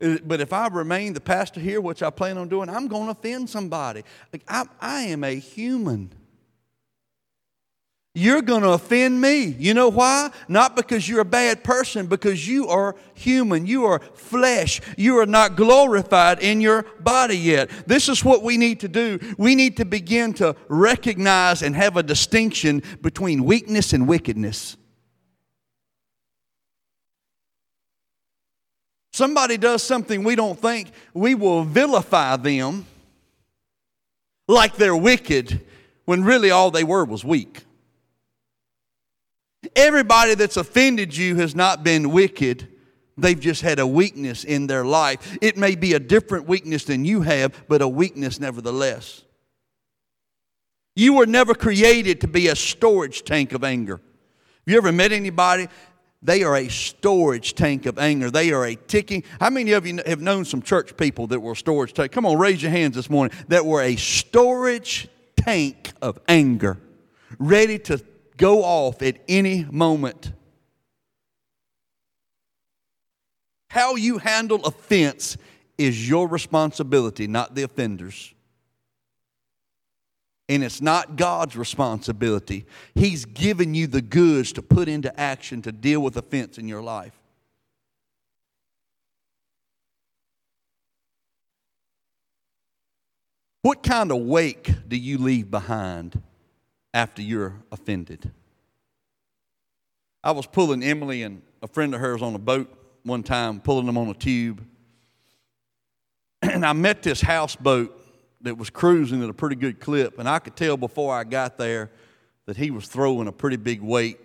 But 0.00 0.40
if 0.40 0.52
I 0.52 0.68
remain 0.68 1.12
the 1.12 1.20
pastor 1.20 1.60
here, 1.60 1.80
which 1.80 2.02
I 2.02 2.08
plan 2.08 2.38
on 2.38 2.48
doing, 2.48 2.70
I'm 2.70 2.88
going 2.88 3.04
to 3.06 3.10
offend 3.10 3.50
somebody. 3.50 4.02
Like 4.32 4.42
I, 4.48 4.64
I 4.80 5.02
am 5.02 5.24
a 5.24 5.34
human. 5.34 6.10
You're 8.14 8.42
going 8.42 8.62
to 8.62 8.70
offend 8.70 9.20
me. 9.20 9.44
You 9.44 9.72
know 9.72 9.88
why? 9.88 10.30
Not 10.48 10.74
because 10.74 11.08
you're 11.08 11.20
a 11.20 11.24
bad 11.24 11.62
person, 11.62 12.06
because 12.06 12.48
you 12.48 12.66
are 12.66 12.96
human. 13.14 13.66
You 13.66 13.84
are 13.84 14.00
flesh. 14.14 14.80
You 14.96 15.18
are 15.18 15.26
not 15.26 15.54
glorified 15.54 16.40
in 16.40 16.60
your 16.60 16.82
body 16.98 17.36
yet. 17.36 17.70
This 17.86 18.08
is 18.08 18.24
what 18.24 18.42
we 18.42 18.56
need 18.56 18.80
to 18.80 18.88
do. 18.88 19.20
We 19.38 19.54
need 19.54 19.76
to 19.76 19.84
begin 19.84 20.32
to 20.34 20.56
recognize 20.68 21.62
and 21.62 21.76
have 21.76 21.96
a 21.96 22.02
distinction 22.02 22.82
between 23.00 23.44
weakness 23.44 23.92
and 23.92 24.08
wickedness. 24.08 24.76
Somebody 29.20 29.58
does 29.58 29.82
something 29.82 30.24
we 30.24 30.34
don't 30.34 30.58
think, 30.58 30.92
we 31.12 31.34
will 31.34 31.62
vilify 31.62 32.38
them 32.38 32.86
like 34.48 34.76
they're 34.76 34.96
wicked 34.96 35.60
when 36.06 36.24
really 36.24 36.50
all 36.50 36.70
they 36.70 36.84
were 36.84 37.04
was 37.04 37.22
weak. 37.22 37.64
Everybody 39.76 40.36
that's 40.36 40.56
offended 40.56 41.14
you 41.14 41.36
has 41.36 41.54
not 41.54 41.84
been 41.84 42.12
wicked. 42.12 42.66
They've 43.18 43.38
just 43.38 43.60
had 43.60 43.78
a 43.78 43.86
weakness 43.86 44.42
in 44.42 44.66
their 44.66 44.86
life. 44.86 45.36
It 45.42 45.58
may 45.58 45.74
be 45.74 45.92
a 45.92 46.00
different 46.00 46.48
weakness 46.48 46.84
than 46.84 47.04
you 47.04 47.20
have, 47.20 47.52
but 47.68 47.82
a 47.82 47.88
weakness 47.88 48.40
nevertheless. 48.40 49.22
You 50.96 51.12
were 51.12 51.26
never 51.26 51.54
created 51.54 52.22
to 52.22 52.26
be 52.26 52.48
a 52.48 52.56
storage 52.56 53.22
tank 53.24 53.52
of 53.52 53.64
anger. 53.64 53.96
Have 53.96 54.72
you 54.72 54.78
ever 54.78 54.92
met 54.92 55.12
anybody? 55.12 55.68
They 56.22 56.42
are 56.42 56.56
a 56.56 56.68
storage 56.68 57.54
tank 57.54 57.86
of 57.86 57.98
anger. 57.98 58.30
They 58.30 58.52
are 58.52 58.64
a 58.64 58.74
ticking. 58.74 59.24
How 59.40 59.48
many 59.48 59.72
of 59.72 59.86
you 59.86 60.00
have 60.04 60.20
known 60.20 60.44
some 60.44 60.60
church 60.60 60.96
people 60.96 61.26
that 61.28 61.40
were 61.40 61.54
storage 61.54 61.94
tank? 61.94 62.12
Come 62.12 62.26
on, 62.26 62.38
raise 62.38 62.62
your 62.62 62.70
hands 62.70 62.94
this 62.94 63.08
morning. 63.08 63.36
That 63.48 63.64
were 63.64 63.80
a 63.80 63.96
storage 63.96 65.08
tank 65.36 65.92
of 66.02 66.18
anger, 66.28 66.78
ready 67.38 67.78
to 67.78 68.04
go 68.36 68.62
off 68.62 69.00
at 69.02 69.18
any 69.28 69.64
moment. 69.70 70.32
How 73.70 73.94
you 73.94 74.18
handle 74.18 74.62
offense 74.64 75.38
is 75.78 76.08
your 76.08 76.28
responsibility, 76.28 77.26
not 77.26 77.54
the 77.54 77.62
offender's. 77.62 78.34
And 80.50 80.64
it's 80.64 80.80
not 80.80 81.14
God's 81.14 81.54
responsibility. 81.54 82.66
He's 82.96 83.24
given 83.24 83.72
you 83.72 83.86
the 83.86 84.02
goods 84.02 84.52
to 84.54 84.62
put 84.62 84.88
into 84.88 85.18
action 85.18 85.62
to 85.62 85.70
deal 85.70 86.00
with 86.00 86.16
offense 86.16 86.58
in 86.58 86.66
your 86.66 86.82
life. 86.82 87.16
What 93.62 93.84
kind 93.84 94.10
of 94.10 94.22
wake 94.22 94.72
do 94.88 94.96
you 94.96 95.18
leave 95.18 95.52
behind 95.52 96.20
after 96.92 97.22
you're 97.22 97.54
offended? 97.70 98.32
I 100.24 100.32
was 100.32 100.48
pulling 100.48 100.82
Emily 100.82 101.22
and 101.22 101.42
a 101.62 101.68
friend 101.68 101.94
of 101.94 102.00
hers 102.00 102.22
on 102.22 102.34
a 102.34 102.40
boat 102.40 102.76
one 103.04 103.22
time, 103.22 103.60
pulling 103.60 103.86
them 103.86 103.96
on 103.96 104.08
a 104.08 104.14
tube. 104.14 104.66
And 106.42 106.66
I 106.66 106.72
met 106.72 107.04
this 107.04 107.20
houseboat 107.20 107.99
that 108.42 108.56
was 108.56 108.70
cruising 108.70 109.22
at 109.22 109.28
a 109.28 109.34
pretty 109.34 109.56
good 109.56 109.80
clip, 109.80 110.18
and 110.18 110.28
I 110.28 110.38
could 110.38 110.56
tell 110.56 110.76
before 110.76 111.14
I 111.14 111.24
got 111.24 111.58
there 111.58 111.90
that 112.46 112.56
he 112.56 112.70
was 112.70 112.86
throwing 112.86 113.28
a 113.28 113.32
pretty 113.32 113.56
big 113.56 113.80
weight. 113.80 114.18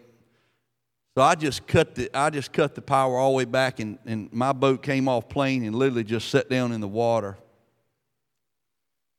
So 1.16 1.22
I 1.24 1.36
just 1.36 1.66
cut 1.68 1.96
the 1.96 2.10
I 2.14 2.30
just 2.30 2.52
cut 2.52 2.76
the 2.76 2.82
power 2.82 3.18
all 3.18 3.32
the 3.32 3.38
way 3.38 3.46
back, 3.46 3.80
and, 3.80 3.98
and 4.06 4.32
my 4.34 4.52
boat 4.52 4.84
came 4.84 5.08
off 5.08 5.30
plane 5.30 5.64
and 5.64 5.76
literally 5.76 6.04
just 6.04 6.30
sat 6.30 6.50
down 6.50 6.72
in 6.72 6.82
the 6.82 6.88
water. 6.88 7.38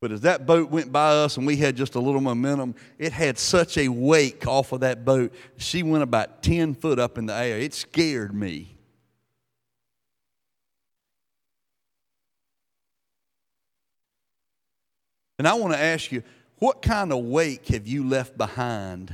But 0.01 0.13
as 0.13 0.21
that 0.23 0.45
boat 0.45 0.71
went 0.71 0.93
by 0.93 1.09
us 1.09 1.39
and 1.39 1.47
we 1.47 1.57
had 1.57 1.75
just 1.75 1.95
a 1.95 2.01
little 2.01 2.21
momentum, 2.21 2.75
it 2.99 3.13
had 3.13 3.39
such 3.39 3.79
a 3.79 3.89
wake 3.89 4.47
off 4.47 4.73
of 4.73 4.81
that 4.81 5.05
boat. 5.05 5.33
She 5.57 5.83
went 5.83 6.03
about 6.03 6.43
10 6.43 6.75
foot 6.75 6.99
up 6.99 7.17
in 7.17 7.27
the 7.27 7.33
air. 7.33 7.59
It 7.59 7.73
scared 7.73 8.35
me. 8.35 8.76
And 15.39 15.47
I 15.47 15.55
want 15.55 15.73
to 15.75 15.79
ask 15.79 16.11
you, 16.13 16.23
what 16.59 16.81
kind 16.81 17.13
of 17.13 17.25
wake 17.25 17.69
have 17.69 17.87
you 17.87 18.09
left 18.09 18.39
behind 18.39 19.13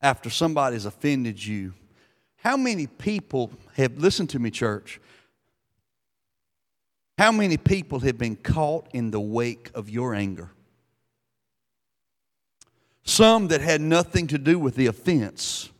after 0.00 0.30
somebody's 0.30 0.84
offended 0.84 1.44
you? 1.44 1.74
How 2.36 2.56
many 2.56 2.88
people 2.88 3.52
have, 3.74 3.98
listened 3.98 4.30
to 4.30 4.40
me, 4.40 4.50
church, 4.50 5.00
how 7.16 7.30
many 7.30 7.56
people 7.56 8.00
have 8.00 8.18
been 8.18 8.34
caught 8.34 8.88
in 8.92 9.12
the 9.12 9.20
wake 9.20 9.70
of 9.74 9.88
your 9.88 10.14
anger? 10.14 10.50
Some 13.04 13.48
that 13.48 13.60
had 13.60 13.80
nothing 13.80 14.26
to 14.28 14.38
do 14.38 14.58
with 14.58 14.74
the 14.74 14.86
offense, 14.86 15.70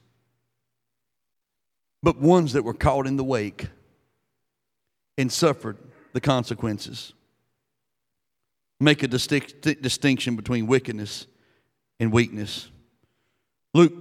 but 2.02 2.19
ones 2.19 2.52
that 2.52 2.62
were 2.62 2.75
caught 2.75 3.09
in 3.09 3.17
the 3.17 3.25
wake 3.25 3.69
and 5.19 5.33
suffered 5.33 5.79
the 6.12 6.21
consequences 6.21 7.12
make 8.82 9.02
a 9.02 9.08
distinction 9.08 10.36
between 10.36 10.66
wickedness 10.66 11.26
and 12.00 12.12
weakness. 12.12 12.68
Luke 13.74 13.94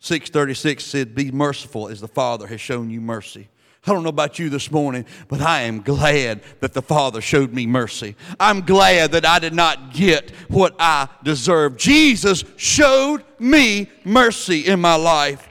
6:36 0.00 0.84
said, 0.84 1.14
"Be 1.14 1.30
merciful 1.30 1.88
as 1.88 2.00
the 2.00 2.08
Father 2.08 2.46
has 2.46 2.60
shown 2.60 2.90
you 2.90 3.00
mercy." 3.00 3.48
I 3.86 3.92
don't 3.92 4.02
know 4.02 4.10
about 4.10 4.38
you 4.38 4.50
this 4.50 4.70
morning, 4.70 5.06
but 5.28 5.40
I 5.40 5.62
am 5.62 5.80
glad 5.80 6.42
that 6.60 6.74
the 6.74 6.82
Father 6.82 7.22
showed 7.22 7.54
me 7.54 7.64
mercy. 7.66 8.16
I'm 8.38 8.62
glad 8.62 9.12
that 9.12 9.24
I 9.24 9.38
did 9.38 9.54
not 9.54 9.94
get 9.94 10.30
what 10.48 10.74
I 10.78 11.08
deserved. 11.22 11.80
Jesus 11.80 12.44
showed 12.56 13.24
me 13.38 13.88
mercy 14.04 14.66
in 14.66 14.80
my 14.80 14.96
life. 14.96 15.48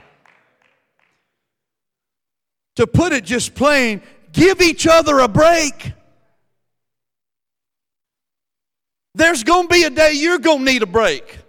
To 2.76 2.86
put 2.86 3.12
it 3.12 3.24
just 3.24 3.56
plain, 3.56 4.04
give 4.34 4.62
each 4.62 4.86
other 4.86 5.18
a 5.20 5.28
break. 5.28 5.94
There's 9.18 9.44
going 9.44 9.68
to 9.68 9.74
be 9.74 9.84
a 9.84 9.90
day 9.90 10.14
you're 10.14 10.38
going 10.38 10.60
to 10.60 10.72
need 10.72 10.84
a 10.84 10.88
break. 10.88 11.40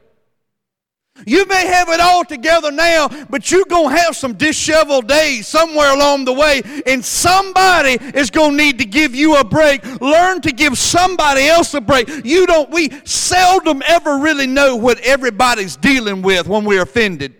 You 1.26 1.44
may 1.46 1.66
have 1.66 1.90
it 1.90 2.00
all 2.00 2.24
together 2.24 2.70
now, 2.70 3.09
but 3.28 3.50
you're 3.50 3.66
going 3.66 3.94
to 3.94 4.00
have 4.00 4.16
some 4.16 4.35
disheveled 4.35 5.07
days 5.07 5.46
somewhere 5.46 5.92
along 5.92 6.24
the 6.24 6.33
way, 6.33 6.62
and 6.87 7.04
somebody 7.04 7.98
is 8.16 8.31
going 8.31 8.52
to 8.52 8.57
need 8.57 8.78
to 8.78 8.87
give 8.87 9.14
you 9.14 9.37
a 9.37 9.44
break. 9.44 9.85
Learn 10.00 10.40
to 10.42 10.52
give 10.52 10.78
somebody 10.78 11.46
else 11.46 11.74
a 11.74 11.81
break. 11.81 12.09
You 12.24 12.46
don't, 12.46 12.70
we 12.70 12.90
seldom 13.04 13.83
ever 13.87 14.18
really 14.18 14.46
know 14.46 14.76
what 14.76 14.98
everybody's 15.00 15.76
dealing 15.76 16.22
with 16.22 16.46
when 16.46 16.64
we're 16.64 16.83
offended. 16.83 17.35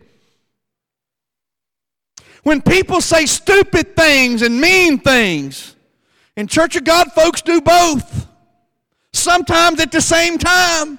When 2.43 2.61
people 2.61 3.01
say 3.01 3.25
stupid 3.25 3.97
things 3.97 4.43
and 4.43 4.61
mean 4.61 4.99
things, 4.99 5.75
and 6.37 6.51
Church 6.51 6.77
of 6.77 6.85
God 6.85 7.13
folks 7.13 7.41
do 7.41 7.61
both 7.63 8.28
sometimes 9.13 9.81
at 9.81 9.93
the 9.93 10.01
same 10.01 10.39
time. 10.39 10.99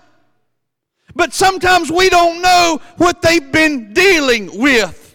But 1.16 1.34
sometimes 1.34 1.92
we 1.92 2.10
don't 2.10 2.42
know 2.42 2.80
what 2.98 3.22
they've 3.22 3.52
been 3.52 3.94
dealing 3.94 4.60
with. 4.60 5.10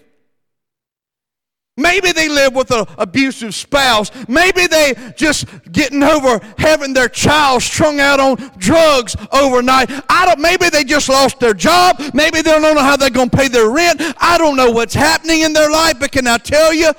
Maybe 1.77 2.13
they 2.13 2.29
live 2.29 2.55
with 2.55 2.71
an 2.71 2.87
abusive 2.99 3.53
spouse. 3.53 4.11
Maybe 4.29 4.69
they 4.69 4.95
just 5.17 5.47
getting 5.73 6.05
over 6.05 6.41
having 6.57 6.95
their 6.95 7.09
child 7.09 7.63
strung 7.63 7.99
out 7.99 8.21
on 8.21 8.37
drugs 8.59 9.17
overnight. 9.33 9.91
I 10.09 10.27
don't, 10.27 10.41
maybe 10.41 10.69
they 10.69 10.85
just 10.85 11.09
lost 11.09 11.41
their 11.41 11.55
job. 11.55 12.01
Maybe 12.15 12.43
they 12.43 12.53
don't 12.53 12.63
know 12.63 12.81
how 12.81 12.97
they're 12.97 13.11
going 13.11 13.31
to 13.31 13.37
pay 13.37 13.49
their 13.49 13.71
rent. 13.71 14.01
I 14.19 14.39
don't 14.39 14.57
know 14.57 14.71
what's 14.71 14.95
happening 14.95 15.41
in 15.41 15.53
their 15.53 15.71
life, 15.71 15.99
but 15.99 16.13
can 16.13 16.29
I 16.29 16.39
tell 16.39 16.73
you, 16.73 16.93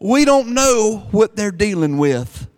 we 0.00 0.24
don't 0.24 0.54
know 0.54 1.06
what 1.10 1.36
they're 1.36 1.50
dealing 1.50 1.98
with. 1.98 2.48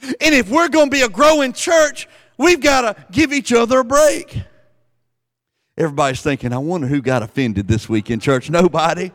And 0.00 0.34
if 0.34 0.48
we're 0.50 0.68
going 0.68 0.86
to 0.86 0.90
be 0.90 1.02
a 1.02 1.08
growing 1.08 1.52
church, 1.52 2.08
we've 2.36 2.60
got 2.60 2.82
to 2.82 3.04
give 3.10 3.32
each 3.32 3.52
other 3.52 3.80
a 3.80 3.84
break. 3.84 4.42
Everybody's 5.76 6.22
thinking, 6.22 6.52
I 6.52 6.58
wonder 6.58 6.86
who 6.86 7.00
got 7.00 7.22
offended 7.22 7.68
this 7.68 7.88
week 7.88 8.10
in 8.10 8.20
church. 8.20 8.50
Nobody. 8.50 9.12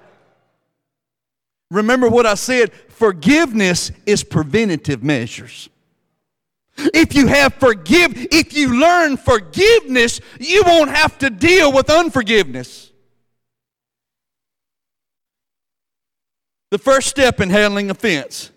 Remember 1.72 2.08
what 2.08 2.26
I 2.26 2.36
said 2.36 2.72
forgiveness 2.89 3.91
is 4.06 4.24
preventative 4.24 5.04
measures. 5.04 5.69
If 6.78 7.15
you 7.15 7.28
have 7.28 7.54
forgive, 7.56 8.13
if 8.32 8.56
you 8.56 8.80
learn 8.80 9.17
forgiveness, 9.17 10.22
you 10.39 10.63
won't 10.65 10.89
have 10.89 11.17
to 11.19 11.30
deal 11.30 11.72
with 11.72 11.89
unforgiveness. 11.89 12.91
The 16.72 16.80
first 16.80 17.08
step 17.08 17.39
in 17.39 17.50
handling 17.50 17.91
offense 17.91 18.50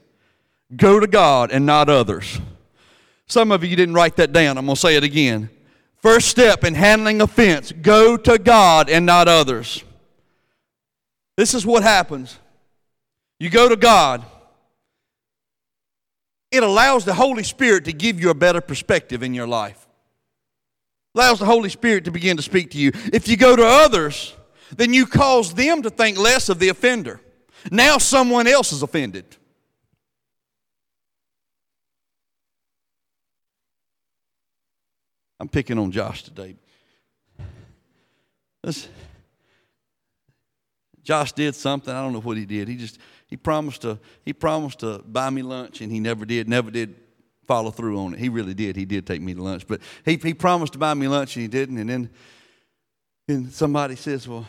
Go 0.75 0.99
to 0.99 1.07
God 1.07 1.53
and 1.53 1.65
not 1.65 1.89
others. 1.89 2.41
Some 3.27 3.53
of 3.53 3.63
you 3.63 3.77
didn't 3.77 3.95
write 3.95 4.17
that 4.17 4.33
down. 4.33 4.59
I'm 4.59 4.67
going 4.67 4.75
to 4.75 4.81
say 4.81 4.97
it 4.97 5.05
again. 5.05 5.51
First 5.99 6.29
step 6.29 6.65
in 6.65 6.75
handling 6.75 7.21
offense 7.21 7.73
go 7.73 8.17
to 8.17 8.39
God 8.39 8.89
and 8.89 9.07
not 9.07 9.29
others. 9.29 9.83
This 11.37 11.55
is 11.55 11.67
what 11.67 11.83
happens. 11.83 12.39
You 13.39 13.51
go 13.51 13.69
to 13.69 13.77
God, 13.77 14.25
it 16.51 16.63
allows 16.63 17.05
the 17.05 17.15
Holy 17.15 17.43
Spirit 17.43 17.85
to 17.85 17.93
give 17.93 18.21
you 18.21 18.31
a 18.31 18.35
better 18.35 18.61
perspective 18.61 19.23
in 19.23 19.35
your 19.35 19.47
life. 19.47 19.87
Allows 21.15 21.39
the 21.39 21.45
Holy 21.45 21.69
Spirit 21.69 22.05
to 22.05 22.11
begin 22.11 22.37
to 22.37 22.43
speak 22.43 22.71
to 22.71 22.79
you. 22.79 22.93
If 23.13 23.29
you 23.29 23.37
go 23.37 23.57
to 23.57 23.67
others, 23.67 24.35
then 24.77 24.95
you 24.95 25.07
cause 25.07 25.55
them 25.55 25.83
to 25.83 25.91
think 25.91 26.19
less 26.19 26.49
of 26.49 26.59
the 26.59 26.69
offender. 26.69 27.21
Now 27.71 27.99
someone 27.99 28.47
else 28.47 28.73
is 28.73 28.83
offended. 28.83 29.25
I'm 35.38 35.49
picking 35.49 35.79
on 35.79 35.90
Josh 35.90 36.22
today. 36.22 36.57
This, 38.62 38.88
Josh 41.03 41.33
did 41.33 41.55
something. 41.55 41.94
I 41.94 42.03
don't 42.03 42.12
know 42.12 42.20
what 42.20 42.37
he 42.37 42.46
did. 42.46 42.68
He 42.68 42.77
just 42.77 42.99
he 43.29 43.37
promised 43.37 43.83
to 43.83 43.99
he 44.25 44.33
promised 44.33 44.81
to 44.81 44.99
buy 44.99 45.31
me 45.31 45.42
lunch, 45.42 45.81
and 45.81 45.92
he 45.92 46.01
never 46.01 46.25
did. 46.25 46.49
Never 46.49 46.70
did 46.70 46.96
follow 47.46 47.70
through 47.70 47.99
on 48.01 48.14
it. 48.14 48.18
He 48.18 48.29
really 48.29 48.55
did. 48.55 48.75
He 48.75 48.85
did 48.85 49.07
take 49.07 49.22
me 49.22 49.35
to 49.35 49.42
lunch, 49.42 49.66
but 49.68 49.81
he 50.05 50.16
he 50.16 50.35
promised 50.35 50.72
to 50.72 50.79
buy 50.79 50.94
me 50.94 51.07
lunch, 51.07 51.37
and 51.37 51.42
he 51.42 51.49
didn't. 51.49 51.79
And 51.79 51.88
then 51.88 52.11
then 53.29 53.51
somebody 53.51 53.94
says, 53.94 54.27
"Well, 54.27 54.46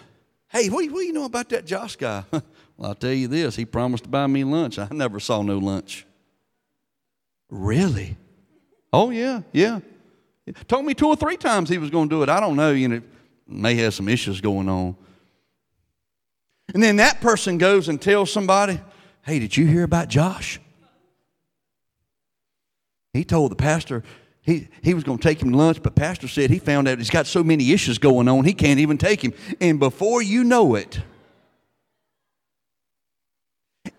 hey, 0.50 0.70
what, 0.70 0.90
what 0.92 1.02
do 1.02 1.06
you 1.06 1.14
know 1.14 1.26
about 1.26 1.50
that 1.50 1.66
Josh 1.66 1.96
guy?" 1.96 2.24
well, 2.32 2.42
I'll 2.82 2.96
tell 2.96 3.14
you 3.14 3.28
this. 3.28 3.56
He 3.56 3.66
promised 3.66 4.06
to 4.06 4.10
buy 4.10 4.26
me 4.26 4.44
lunch. 4.44 4.80
I 4.80 4.88
never 4.92 5.20
saw 5.20 5.44
no 5.44 5.60
lunch. 5.60 6.08
Really? 7.50 8.18
Oh 8.92 9.12
yeah, 9.12 9.42
yeah. 9.52 9.80
Told 10.68 10.86
me 10.86 10.94
two 10.94 11.08
or 11.08 11.16
three 11.16 11.38
times 11.38 11.70
he 11.70 11.78
was 11.78 11.90
going 11.90 12.10
to 12.10 12.16
do 12.16 12.24
it. 12.24 12.30
I 12.30 12.40
don't 12.40 12.56
know. 12.56 12.72
You 12.72 12.88
know, 12.88 13.02
may 13.48 13.76
have 13.76 13.94
some 13.94 14.08
issues 14.08 14.42
going 14.42 14.70
on. 14.70 14.96
And 16.74 16.84
then 16.84 16.98
that 16.98 17.22
person 17.22 17.58
goes 17.58 17.90
and 17.90 18.02
tells 18.02 18.32
somebody, 18.32 18.80
Hey, 19.24 19.40
did 19.40 19.58
you 19.58 19.66
hear 19.66 19.84
about 19.84 20.08
Josh? 20.08 20.60
He 23.14 23.24
told 23.24 23.52
the 23.52 23.56
pastor 23.56 24.04
he, 24.42 24.70
he 24.82 24.94
was 24.94 25.04
going 25.04 25.18
to 25.18 25.24
take 25.24 25.42
him 25.42 25.52
to 25.52 25.58
lunch, 25.58 25.84
but 25.84 25.94
pastor 25.94 26.30
said 26.30 26.50
he 26.50 26.60
found 26.60 26.88
out 26.88 27.00
he's 27.00 27.10
got 27.10 27.28
so 27.28 27.44
many 27.44 27.74
issues 27.74 27.98
going 27.98 28.30
on, 28.30 28.46
he 28.46 28.54
can't 28.54 28.80
even 28.80 28.98
take 28.98 29.22
him. 29.22 29.34
And 29.60 29.78
before 29.78 30.22
you 30.22 30.46
know 30.46 30.76
it, 30.76 31.02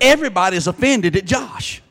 everybody's 0.01 0.67
offended 0.67 1.17
at 1.17 1.27
Josh. 1.27 1.83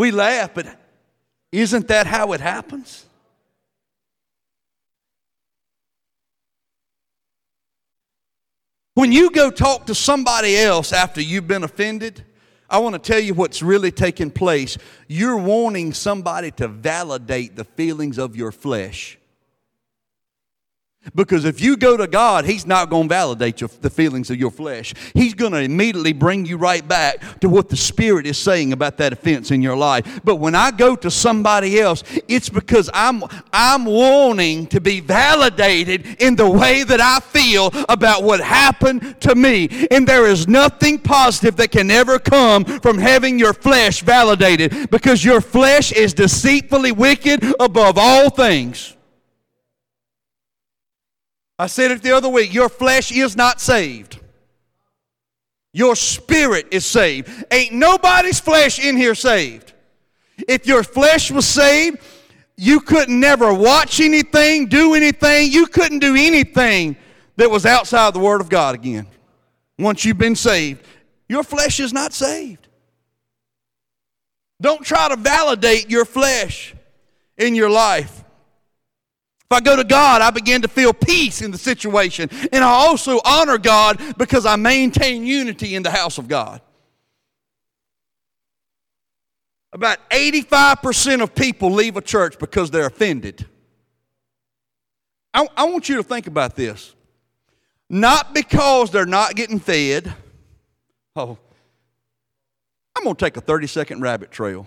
We 0.00 0.12
laugh, 0.12 0.54
but 0.54 0.66
isn't 1.52 1.88
that 1.88 2.06
how 2.06 2.32
it 2.32 2.40
happens? 2.40 3.04
When 8.94 9.12
you 9.12 9.30
go 9.30 9.50
talk 9.50 9.84
to 9.88 9.94
somebody 9.94 10.56
else 10.56 10.94
after 10.94 11.20
you've 11.20 11.46
been 11.46 11.64
offended, 11.64 12.24
I 12.70 12.78
want 12.78 12.94
to 12.94 12.98
tell 12.98 13.20
you 13.20 13.34
what's 13.34 13.60
really 13.62 13.90
taking 13.90 14.30
place. 14.30 14.78
You're 15.06 15.36
wanting 15.36 15.92
somebody 15.92 16.50
to 16.52 16.66
validate 16.66 17.56
the 17.56 17.64
feelings 17.64 18.16
of 18.16 18.34
your 18.34 18.52
flesh. 18.52 19.18
Because 21.14 21.46
if 21.46 21.62
you 21.62 21.78
go 21.78 21.96
to 21.96 22.06
God, 22.06 22.44
He's 22.44 22.66
not 22.66 22.90
going 22.90 23.04
to 23.04 23.14
validate 23.14 23.62
your, 23.62 23.70
the 23.80 23.88
feelings 23.88 24.30
of 24.30 24.36
your 24.36 24.50
flesh. 24.50 24.92
He's 25.14 25.32
going 25.32 25.52
to 25.52 25.60
immediately 25.60 26.12
bring 26.12 26.44
you 26.44 26.58
right 26.58 26.86
back 26.86 27.40
to 27.40 27.48
what 27.48 27.70
the 27.70 27.76
Spirit 27.76 28.26
is 28.26 28.36
saying 28.36 28.74
about 28.74 28.98
that 28.98 29.14
offense 29.14 29.50
in 29.50 29.62
your 29.62 29.76
life. 29.76 30.20
But 30.24 30.36
when 30.36 30.54
I 30.54 30.70
go 30.70 30.94
to 30.96 31.10
somebody 31.10 31.80
else, 31.80 32.04
it's 32.28 32.50
because 32.50 32.90
I'm, 32.92 33.22
I'm 33.50 33.86
wanting 33.86 34.66
to 34.68 34.80
be 34.80 35.00
validated 35.00 36.20
in 36.20 36.36
the 36.36 36.48
way 36.48 36.84
that 36.84 37.00
I 37.00 37.20
feel 37.20 37.70
about 37.88 38.22
what 38.22 38.40
happened 38.40 39.18
to 39.22 39.34
me. 39.34 39.86
And 39.90 40.06
there 40.06 40.26
is 40.26 40.48
nothing 40.48 40.98
positive 40.98 41.56
that 41.56 41.70
can 41.70 41.90
ever 41.90 42.18
come 42.18 42.64
from 42.64 42.98
having 42.98 43.38
your 43.38 43.54
flesh 43.54 44.02
validated 44.02 44.90
because 44.90 45.24
your 45.24 45.40
flesh 45.40 45.92
is 45.92 46.12
deceitfully 46.12 46.92
wicked 46.92 47.42
above 47.58 47.96
all 47.96 48.28
things. 48.28 48.96
I 51.60 51.66
said 51.66 51.90
it 51.90 52.02
the 52.02 52.12
other 52.12 52.30
week 52.30 52.54
your 52.54 52.70
flesh 52.70 53.12
is 53.12 53.36
not 53.36 53.60
saved. 53.60 54.18
Your 55.74 55.94
spirit 55.94 56.68
is 56.70 56.86
saved. 56.86 57.28
Ain't 57.50 57.74
nobody's 57.74 58.40
flesh 58.40 58.82
in 58.82 58.96
here 58.96 59.14
saved. 59.14 59.74
If 60.48 60.66
your 60.66 60.82
flesh 60.82 61.30
was 61.30 61.44
saved, 61.44 61.98
you 62.56 62.80
couldn't 62.80 63.20
never 63.20 63.52
watch 63.52 64.00
anything, 64.00 64.68
do 64.68 64.94
anything. 64.94 65.52
You 65.52 65.66
couldn't 65.66 65.98
do 65.98 66.16
anything 66.16 66.96
that 67.36 67.50
was 67.50 67.66
outside 67.66 68.14
the 68.14 68.20
Word 68.20 68.40
of 68.40 68.48
God 68.48 68.74
again. 68.74 69.06
Once 69.78 70.02
you've 70.06 70.16
been 70.16 70.36
saved, 70.36 70.82
your 71.28 71.42
flesh 71.42 71.78
is 71.78 71.92
not 71.92 72.14
saved. 72.14 72.68
Don't 74.62 74.82
try 74.82 75.10
to 75.10 75.16
validate 75.16 75.90
your 75.90 76.06
flesh 76.06 76.74
in 77.36 77.54
your 77.54 77.68
life. 77.68 78.19
If 79.50 79.56
I 79.56 79.60
go 79.62 79.74
to 79.74 79.82
God, 79.82 80.22
I 80.22 80.30
begin 80.30 80.62
to 80.62 80.68
feel 80.68 80.92
peace 80.92 81.42
in 81.42 81.50
the 81.50 81.58
situation. 81.58 82.30
And 82.52 82.62
I 82.62 82.68
also 82.68 83.20
honor 83.24 83.58
God 83.58 84.00
because 84.16 84.46
I 84.46 84.54
maintain 84.54 85.26
unity 85.26 85.74
in 85.74 85.82
the 85.82 85.90
house 85.90 86.18
of 86.18 86.28
God. 86.28 86.60
About 89.72 89.98
85% 90.10 91.20
of 91.20 91.34
people 91.34 91.72
leave 91.72 91.96
a 91.96 92.00
church 92.00 92.38
because 92.38 92.70
they're 92.70 92.86
offended. 92.86 93.44
I, 95.34 95.48
I 95.56 95.64
want 95.64 95.88
you 95.88 95.96
to 95.96 96.04
think 96.04 96.28
about 96.28 96.54
this. 96.54 96.94
Not 97.88 98.32
because 98.32 98.92
they're 98.92 99.04
not 99.04 99.34
getting 99.34 99.58
fed. 99.58 100.14
Oh, 101.16 101.38
I'm 102.94 103.02
going 103.02 103.16
to 103.16 103.24
take 103.24 103.36
a 103.36 103.40
30 103.40 103.66
second 103.66 104.00
rabbit 104.00 104.30
trail. 104.30 104.64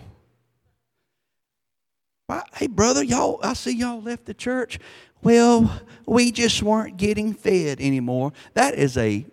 Hey, 2.54 2.66
brother, 2.66 3.02
y'all, 3.02 3.40
I 3.42 3.54
see 3.54 3.72
y'all 3.72 4.00
left 4.00 4.24
the 4.26 4.34
church. 4.34 4.78
Well, 5.22 5.80
we 6.06 6.32
just 6.32 6.62
weren't 6.62 6.96
getting 6.96 7.32
fed 7.32 7.80
anymore. 7.80 8.32
That 8.54 8.74
is 8.74 8.96
a 8.96 9.24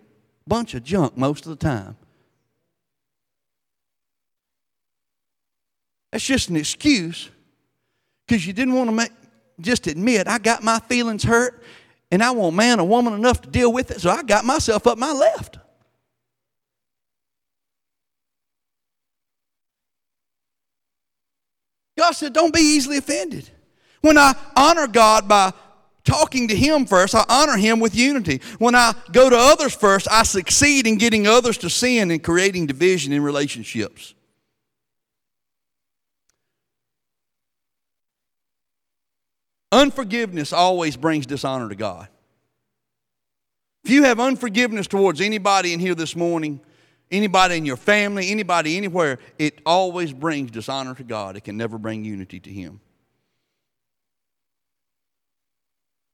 bunch 0.46 0.74
of 0.74 0.82
junk 0.82 1.16
most 1.16 1.46
of 1.46 1.50
the 1.50 1.56
time. 1.56 1.96
That's 6.10 6.24
just 6.24 6.50
an 6.50 6.56
excuse 6.56 7.30
because 8.26 8.46
you 8.46 8.52
didn't 8.52 8.74
want 8.74 8.90
to 8.90 8.96
make, 8.96 9.12
just 9.60 9.86
admit, 9.86 10.28
I 10.28 10.38
got 10.38 10.62
my 10.62 10.78
feelings 10.80 11.22
hurt 11.22 11.62
and 12.10 12.22
I 12.22 12.30
want 12.30 12.54
man 12.54 12.80
or 12.80 12.86
woman 12.86 13.14
enough 13.14 13.40
to 13.42 13.48
deal 13.48 13.72
with 13.72 13.90
it, 13.90 14.00
so 14.00 14.10
I 14.10 14.22
got 14.22 14.44
myself 14.44 14.86
up 14.86 14.98
my 14.98 15.12
left. 15.12 15.58
God 22.02 22.16
said, 22.16 22.32
don't 22.32 22.52
be 22.52 22.60
easily 22.60 22.96
offended. 22.96 23.48
When 24.00 24.18
I 24.18 24.34
honor 24.56 24.88
God 24.88 25.28
by 25.28 25.52
talking 26.02 26.48
to 26.48 26.56
Him 26.56 26.84
first, 26.84 27.14
I 27.14 27.24
honor 27.28 27.56
Him 27.56 27.78
with 27.78 27.94
unity. 27.94 28.40
When 28.58 28.74
I 28.74 28.92
go 29.12 29.30
to 29.30 29.36
others 29.38 29.72
first, 29.72 30.08
I 30.10 30.24
succeed 30.24 30.88
in 30.88 30.98
getting 30.98 31.28
others 31.28 31.58
to 31.58 31.70
sin 31.70 32.10
and 32.10 32.20
creating 32.20 32.66
division 32.66 33.12
in 33.12 33.22
relationships. 33.22 34.14
Unforgiveness 39.70 40.52
always 40.52 40.96
brings 40.96 41.24
dishonor 41.24 41.68
to 41.68 41.76
God. 41.76 42.08
If 43.84 43.92
you 43.92 44.02
have 44.02 44.18
unforgiveness 44.18 44.88
towards 44.88 45.20
anybody 45.20 45.72
in 45.72 45.78
here 45.78 45.94
this 45.94 46.16
morning, 46.16 46.60
anybody 47.12 47.56
in 47.56 47.64
your 47.64 47.76
family, 47.76 48.30
anybody 48.30 48.76
anywhere, 48.76 49.18
it 49.38 49.60
always 49.64 50.12
brings 50.12 50.50
dishonor 50.50 50.94
to 50.94 51.04
God. 51.04 51.36
It 51.36 51.44
can 51.44 51.56
never 51.56 51.78
bring 51.78 52.04
unity 52.04 52.40
to 52.40 52.50
Him. 52.50 52.80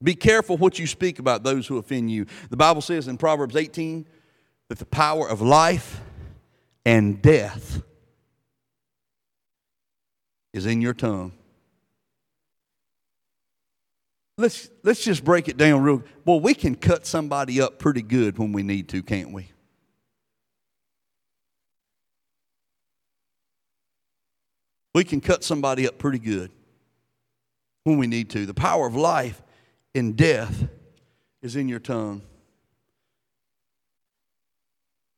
Be 0.01 0.15
careful 0.15 0.57
what 0.57 0.79
you 0.79 0.87
speak 0.87 1.19
about 1.19 1.43
those 1.43 1.67
who 1.67 1.77
offend 1.77 2.11
you. 2.11 2.25
The 2.49 2.57
Bible 2.57 2.81
says 2.81 3.07
in 3.07 3.17
Proverbs 3.17 3.55
18 3.55 4.05
that 4.69 4.77
the 4.77 4.85
power 4.85 5.27
of 5.27 5.41
life 5.41 5.99
and 6.85 7.21
death 7.21 7.81
is 10.53 10.65
in 10.65 10.81
your 10.81 10.93
tongue. 10.93 11.33
Let's, 14.37 14.69
let's 14.83 15.03
just 15.03 15.25
break 15.25 15.49
it 15.49 15.57
down 15.57 15.83
real. 15.83 16.01
Well, 16.23 16.39
we 16.39 16.53
can 16.53 16.75
cut 16.75 17.05
somebody 17.05 17.59
up 17.59 17.77
pretty 17.77 18.01
good 18.01 18.37
when 18.37 18.53
we 18.53 18.63
need 18.63 18.87
to, 18.89 19.03
can't 19.03 19.33
we? 19.33 19.51
We 24.93 25.03
can 25.03 25.21
cut 25.21 25.43
somebody 25.43 25.87
up 25.87 25.97
pretty 25.97 26.19
good 26.19 26.51
when 27.83 27.97
we 27.97 28.07
need 28.07 28.29
to. 28.31 28.45
The 28.45 28.53
power 28.53 28.87
of 28.87 28.95
life 28.95 29.41
and 29.93 30.15
death 30.15 30.67
is 31.41 31.55
in 31.55 31.67
your 31.67 31.79
tongue. 31.79 32.21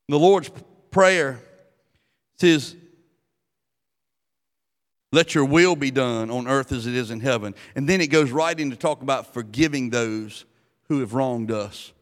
The 0.08 0.20
Lord's 0.20 0.52
Prayer 0.92 1.40
says, 2.36 2.76
Let 5.14 5.34
your 5.34 5.46
will 5.46 5.78
be 5.78 5.90
done 5.90 6.30
on 6.30 6.48
earth 6.50 6.74
as 6.74 6.86
it 6.86 6.96
is 6.96 7.12
in 7.12 7.22
heaven. 7.22 7.56
And 7.76 7.88
then 7.88 8.02
it 8.02 8.08
goes 8.08 8.30
right 8.32 8.60
into 8.60 8.76
talk 8.76 9.02
about 9.02 9.34
forgiving 9.34 9.90
those 9.90 10.44
who 10.90 11.00
have 11.00 11.14
wronged 11.14 11.50
us. 11.50 11.94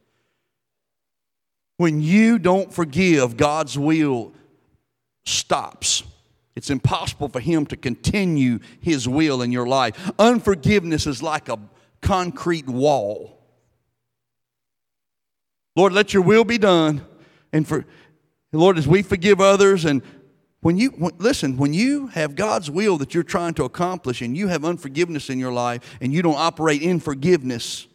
When 1.78 2.02
you 2.02 2.40
don't 2.40 2.74
forgive, 2.74 3.38
God's 3.38 3.78
will 3.78 4.34
stops. 5.24 6.04
It's 6.56 6.70
impossible 6.70 7.30
for 7.30 7.40
Him 7.40 7.66
to 7.68 7.78
continue 7.78 8.60
His 8.80 9.08
will 9.08 9.42
in 9.42 9.52
your 9.52 9.68
life. 9.68 10.12
Unforgiveness 10.20 11.08
is 11.08 11.24
like 11.24 11.50
a 11.50 11.60
concrete 12.02 12.68
wall. 12.68 13.38
Lord, 15.76 15.94
let 15.94 16.14
your 16.14 16.24
will 16.24 16.44
be 16.44 16.58
done. 16.58 17.06
And 17.54 17.68
for 17.68 17.86
Lord, 18.52 18.78
as 18.78 18.88
we 18.88 19.02
forgive 19.04 19.40
others, 19.40 19.86
and 19.86 20.02
when 20.62 20.78
you 20.78 20.90
when, 20.90 21.14
listen, 21.20 21.58
when 21.58 21.74
you 21.74 22.08
have 22.08 22.36
God's 22.36 22.70
will 22.70 22.98
that 22.98 23.14
you're 23.14 23.24
trying 23.24 23.54
to 23.56 23.64
accomplish, 23.64 24.22
and 24.22 24.36
you 24.36 24.48
have 24.48 24.66
unforgiveness 24.66 25.30
in 25.30 25.40
your 25.40 25.54
life, 25.54 25.98
and 26.02 26.12
you 26.12 26.22
don't 26.22 26.36
operate 26.38 26.82
in 26.82 27.00
forgiveness, 27.00 27.88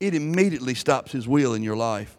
it 0.00 0.14
immediately 0.14 0.74
stops 0.74 1.12
His 1.12 1.28
will 1.28 1.54
in 1.54 1.62
your 1.62 1.76
life. 1.76 2.16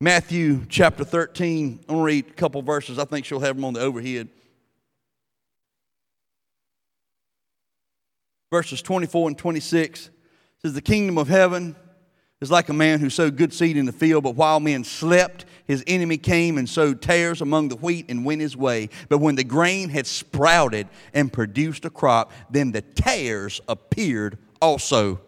Matthew 0.00 0.66
chapter 0.68 1.04
13. 1.04 1.80
I'm 1.80 1.86
going 1.86 1.98
to 1.98 2.04
read 2.04 2.26
a 2.28 2.32
couple 2.34 2.60
verses. 2.60 2.98
I 2.98 3.06
think 3.06 3.24
she'll 3.24 3.40
have 3.40 3.56
them 3.56 3.64
on 3.64 3.72
the 3.72 3.80
overhead. 3.80 4.28
Verses 8.52 8.82
24 8.82 9.28
and 9.28 9.38
26 9.38 10.10
says, 10.62 10.74
The 10.74 10.82
kingdom 10.82 11.16
of 11.16 11.28
heaven 11.28 11.74
is 12.42 12.50
like 12.50 12.68
a 12.68 12.74
man 12.74 13.00
who 13.00 13.08
sowed 13.08 13.38
good 13.38 13.54
seed 13.54 13.78
in 13.78 13.86
the 13.86 13.92
field, 13.92 14.24
but 14.24 14.36
while 14.36 14.60
men 14.60 14.84
slept, 14.84 15.46
his 15.64 15.82
enemy 15.86 16.18
came 16.18 16.58
and 16.58 16.68
sowed 16.68 17.00
tares 17.00 17.40
among 17.40 17.68
the 17.68 17.76
wheat 17.76 18.10
and 18.10 18.22
went 18.22 18.42
his 18.42 18.54
way. 18.54 18.90
But 19.08 19.18
when 19.18 19.34
the 19.34 19.44
grain 19.44 19.88
had 19.88 20.06
sprouted 20.06 20.88
and 21.14 21.32
produced 21.32 21.86
a 21.86 21.90
crop, 21.90 22.32
then 22.50 22.70
the 22.70 22.82
tares 22.82 23.62
appeared 23.66 24.36
also. 24.60 25.20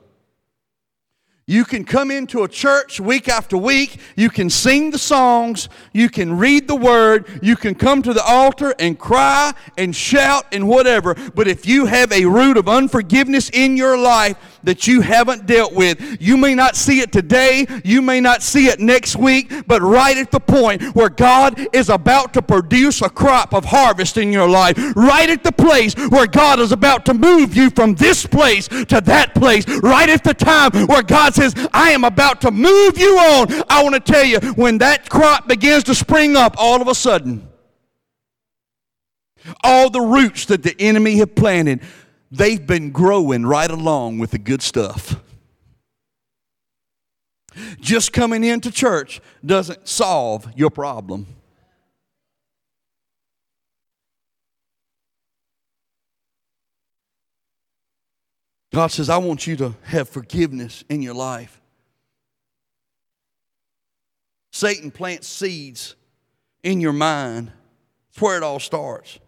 You 1.50 1.64
can 1.64 1.86
come 1.86 2.10
into 2.10 2.42
a 2.44 2.48
church 2.48 3.00
week 3.00 3.26
after 3.26 3.56
week. 3.56 4.00
You 4.16 4.28
can 4.28 4.50
sing 4.50 4.90
the 4.90 4.98
songs. 4.98 5.70
You 5.94 6.10
can 6.10 6.36
read 6.36 6.68
the 6.68 6.74
word. 6.74 7.24
You 7.42 7.56
can 7.56 7.74
come 7.74 8.02
to 8.02 8.12
the 8.12 8.22
altar 8.22 8.74
and 8.78 8.98
cry 8.98 9.54
and 9.78 9.96
shout 9.96 10.44
and 10.52 10.68
whatever. 10.68 11.14
But 11.34 11.48
if 11.48 11.64
you 11.64 11.86
have 11.86 12.12
a 12.12 12.26
root 12.26 12.58
of 12.58 12.68
unforgiveness 12.68 13.48
in 13.48 13.78
your 13.78 13.96
life 13.96 14.36
that 14.62 14.86
you 14.86 15.00
haven't 15.00 15.46
dealt 15.46 15.72
with, 15.72 16.18
you 16.20 16.36
may 16.36 16.54
not 16.54 16.76
see 16.76 17.00
it 17.00 17.12
today. 17.12 17.66
You 17.84 18.02
may 18.02 18.20
not 18.20 18.42
see 18.42 18.66
it 18.66 18.80
next 18.80 19.16
week. 19.16 19.52
But 19.66 19.82
right 19.82 20.16
at 20.16 20.30
the 20.30 20.40
point 20.40 20.82
where 20.94 21.08
God 21.08 21.66
is 21.72 21.88
about 21.88 22.34
to 22.34 22.42
produce 22.42 23.02
a 23.02 23.08
crop 23.08 23.54
of 23.54 23.64
harvest 23.64 24.16
in 24.16 24.32
your 24.32 24.48
life, 24.48 24.76
right 24.96 25.28
at 25.28 25.44
the 25.44 25.52
place 25.52 25.94
where 26.08 26.26
God 26.26 26.60
is 26.60 26.72
about 26.72 27.04
to 27.06 27.14
move 27.14 27.56
you 27.56 27.70
from 27.70 27.94
this 27.94 28.26
place 28.26 28.68
to 28.68 29.00
that 29.00 29.34
place, 29.34 29.66
right 29.80 30.08
at 30.08 30.24
the 30.24 30.34
time 30.34 30.70
where 30.86 31.02
God 31.02 31.34
says, 31.34 31.54
I 31.72 31.90
am 31.90 32.04
about 32.04 32.40
to 32.42 32.50
move 32.50 32.98
you 32.98 33.18
on. 33.18 33.52
I 33.68 33.82
want 33.82 33.94
to 33.94 34.00
tell 34.00 34.24
you, 34.24 34.38
when 34.54 34.78
that 34.78 35.08
crop 35.08 35.48
begins 35.48 35.84
to 35.84 35.94
spring 35.94 36.36
up, 36.36 36.54
all 36.58 36.80
of 36.80 36.88
a 36.88 36.94
sudden, 36.94 37.48
all 39.64 39.90
the 39.90 40.00
roots 40.00 40.46
that 40.46 40.62
the 40.62 40.74
enemy 40.78 41.16
have 41.18 41.34
planted, 41.34 41.80
they've 42.30 42.66
been 42.66 42.90
growing 42.90 43.44
right 43.46 43.70
along 43.70 44.18
with 44.18 44.30
the 44.30 44.38
good 44.38 44.62
stuff. 44.62 45.16
Just 47.80 48.12
coming 48.12 48.44
into 48.44 48.70
church 48.70 49.20
doesn't 49.44 49.88
solve 49.88 50.48
your 50.54 50.70
problem. 50.70 51.26
God 58.72 58.88
says, 58.88 59.08
I 59.08 59.16
want 59.16 59.46
you 59.46 59.56
to 59.56 59.74
have 59.84 60.08
forgiveness 60.08 60.84
in 60.88 61.02
your 61.02 61.14
life. 61.14 61.60
Satan 64.52 64.90
plants 64.90 65.26
seeds 65.26 65.96
in 66.62 66.80
your 66.80 66.92
mind. 66.92 67.50
That's 68.10 68.22
where 68.22 68.36
it 68.36 68.42
all 68.42 68.60
starts. 68.60 69.18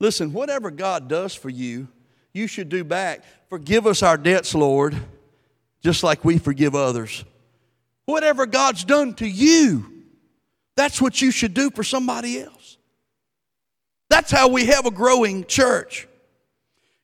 Listen, 0.00 0.32
whatever 0.32 0.70
God 0.70 1.08
does 1.08 1.34
for 1.34 1.48
you, 1.48 1.88
you 2.36 2.46
should 2.46 2.68
do 2.68 2.84
back. 2.84 3.24
Forgive 3.48 3.86
us 3.86 4.02
our 4.02 4.18
debts, 4.18 4.54
Lord, 4.54 4.94
just 5.82 6.02
like 6.02 6.24
we 6.24 6.38
forgive 6.38 6.74
others. 6.74 7.24
Whatever 8.04 8.46
God's 8.46 8.84
done 8.84 9.14
to 9.14 9.26
you, 9.26 10.04
that's 10.76 11.00
what 11.00 11.22
you 11.22 11.30
should 11.30 11.54
do 11.54 11.70
for 11.70 11.82
somebody 11.82 12.40
else. 12.40 12.76
That's 14.10 14.30
how 14.30 14.48
we 14.48 14.66
have 14.66 14.86
a 14.86 14.90
growing 14.90 15.46
church. 15.46 16.06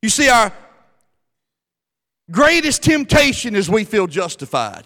You 0.03 0.11
see, 0.11 0.29
our 0.29 0.53
greatest 2.31 2.83
temptation 2.83 3.57
is 3.57 3.71
we 3.71 3.85
feel 3.85 4.07
justified. 4.07 4.85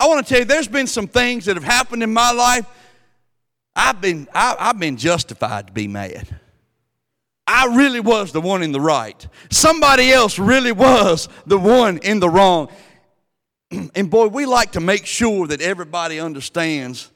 I 0.00 0.08
want 0.08 0.26
to 0.26 0.28
tell 0.28 0.40
you, 0.40 0.46
there's 0.46 0.68
been 0.68 0.86
some 0.86 1.06
things 1.06 1.44
that 1.44 1.56
have 1.56 1.64
happened 1.64 2.02
in 2.02 2.12
my 2.12 2.32
life. 2.32 2.66
I've 3.76 4.00
been, 4.00 4.26
I, 4.34 4.56
have 4.58 4.78
been 4.78 4.96
justified 4.96 5.66
to 5.66 5.72
be 5.72 5.86
mad. 5.86 6.39
I 7.52 7.66
really 7.74 7.98
was 7.98 8.30
the 8.30 8.40
one 8.40 8.62
in 8.62 8.70
the 8.70 8.80
right. 8.80 9.26
Somebody 9.50 10.12
else 10.12 10.38
really 10.38 10.70
was 10.70 11.28
the 11.46 11.58
one 11.58 11.98
in 11.98 12.20
the 12.20 12.30
wrong. 12.30 12.68
And 13.94 14.08
boy, 14.08 14.28
we 14.28 14.46
like 14.46 14.72
to 14.72 14.80
make 14.80 15.04
sure 15.04 15.48
that 15.48 15.60
everybody 15.60 16.20
understands 16.20 17.10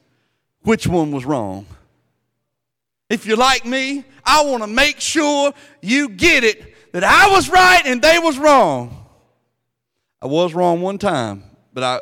which 0.63 0.87
one 0.87 1.11
was 1.11 1.25
wrong. 1.25 1.65
If 3.09 3.25
you're 3.25 3.37
like 3.37 3.65
me, 3.65 4.03
I 4.25 4.43
want 4.43 4.63
to 4.63 4.67
make 4.67 4.99
sure 4.99 5.53
you 5.81 6.09
get 6.09 6.43
it 6.43 6.91
that 6.91 7.03
I 7.05 7.29
was 7.31 7.49
right 7.49 7.81
and 7.85 8.01
they 8.01 8.19
was 8.19 8.37
wrong. 8.37 9.05
I 10.21 10.27
was 10.27 10.53
wrong 10.53 10.81
one 10.81 10.97
time, 10.97 11.43
but 11.73 11.83
I 11.83 11.99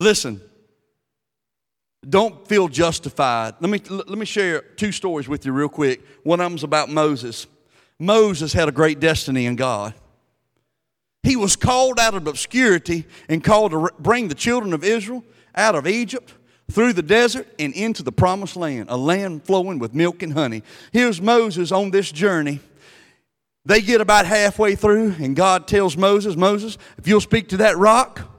Listen. 0.00 0.47
Don't 2.06 2.46
feel 2.46 2.68
justified. 2.68 3.54
Let 3.60 3.70
me 3.70 3.80
let 3.88 4.18
me 4.18 4.24
share 4.24 4.60
two 4.60 4.92
stories 4.92 5.28
with 5.28 5.44
you 5.44 5.52
real 5.52 5.68
quick. 5.68 6.02
One 6.22 6.40
of 6.40 6.50
them's 6.50 6.62
about 6.62 6.88
Moses. 6.88 7.46
Moses 7.98 8.52
had 8.52 8.68
a 8.68 8.72
great 8.72 9.00
destiny 9.00 9.46
in 9.46 9.56
God. 9.56 9.94
He 11.24 11.34
was 11.34 11.56
called 11.56 11.98
out 11.98 12.14
of 12.14 12.26
obscurity 12.26 13.04
and 13.28 13.42
called 13.42 13.72
to 13.72 13.90
bring 13.98 14.28
the 14.28 14.34
children 14.34 14.72
of 14.72 14.84
Israel 14.84 15.24
out 15.54 15.74
of 15.74 15.86
Egypt 15.86 16.32
through 16.70 16.92
the 16.92 17.02
desert 17.02 17.48
and 17.58 17.72
into 17.74 18.02
the 18.02 18.12
promised 18.12 18.54
land, 18.54 18.86
a 18.88 18.96
land 18.96 19.44
flowing 19.44 19.78
with 19.78 19.94
milk 19.94 20.22
and 20.22 20.32
honey. 20.34 20.62
Here's 20.92 21.20
Moses 21.20 21.72
on 21.72 21.90
this 21.90 22.12
journey. 22.12 22.60
They 23.64 23.80
get 23.80 24.00
about 24.00 24.24
halfway 24.24 24.76
through, 24.76 25.16
and 25.18 25.34
God 25.34 25.66
tells 25.66 25.96
Moses, 25.96 26.36
Moses, 26.36 26.78
if 26.96 27.08
you'll 27.08 27.20
speak 27.20 27.48
to 27.48 27.58
that 27.58 27.76
rock, 27.76 28.37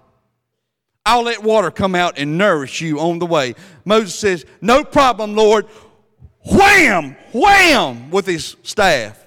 I'll 1.10 1.24
let 1.24 1.42
water 1.42 1.72
come 1.72 1.96
out 1.96 2.20
and 2.20 2.38
nourish 2.38 2.82
you 2.82 3.00
on 3.00 3.18
the 3.18 3.26
way. 3.26 3.56
Moses 3.84 4.14
says, 4.14 4.46
No 4.62 4.84
problem, 4.84 5.34
Lord. 5.34 5.66
Wham! 6.46 7.16
Wham! 7.32 8.12
with 8.12 8.28
his 8.28 8.56
staff. 8.62 9.18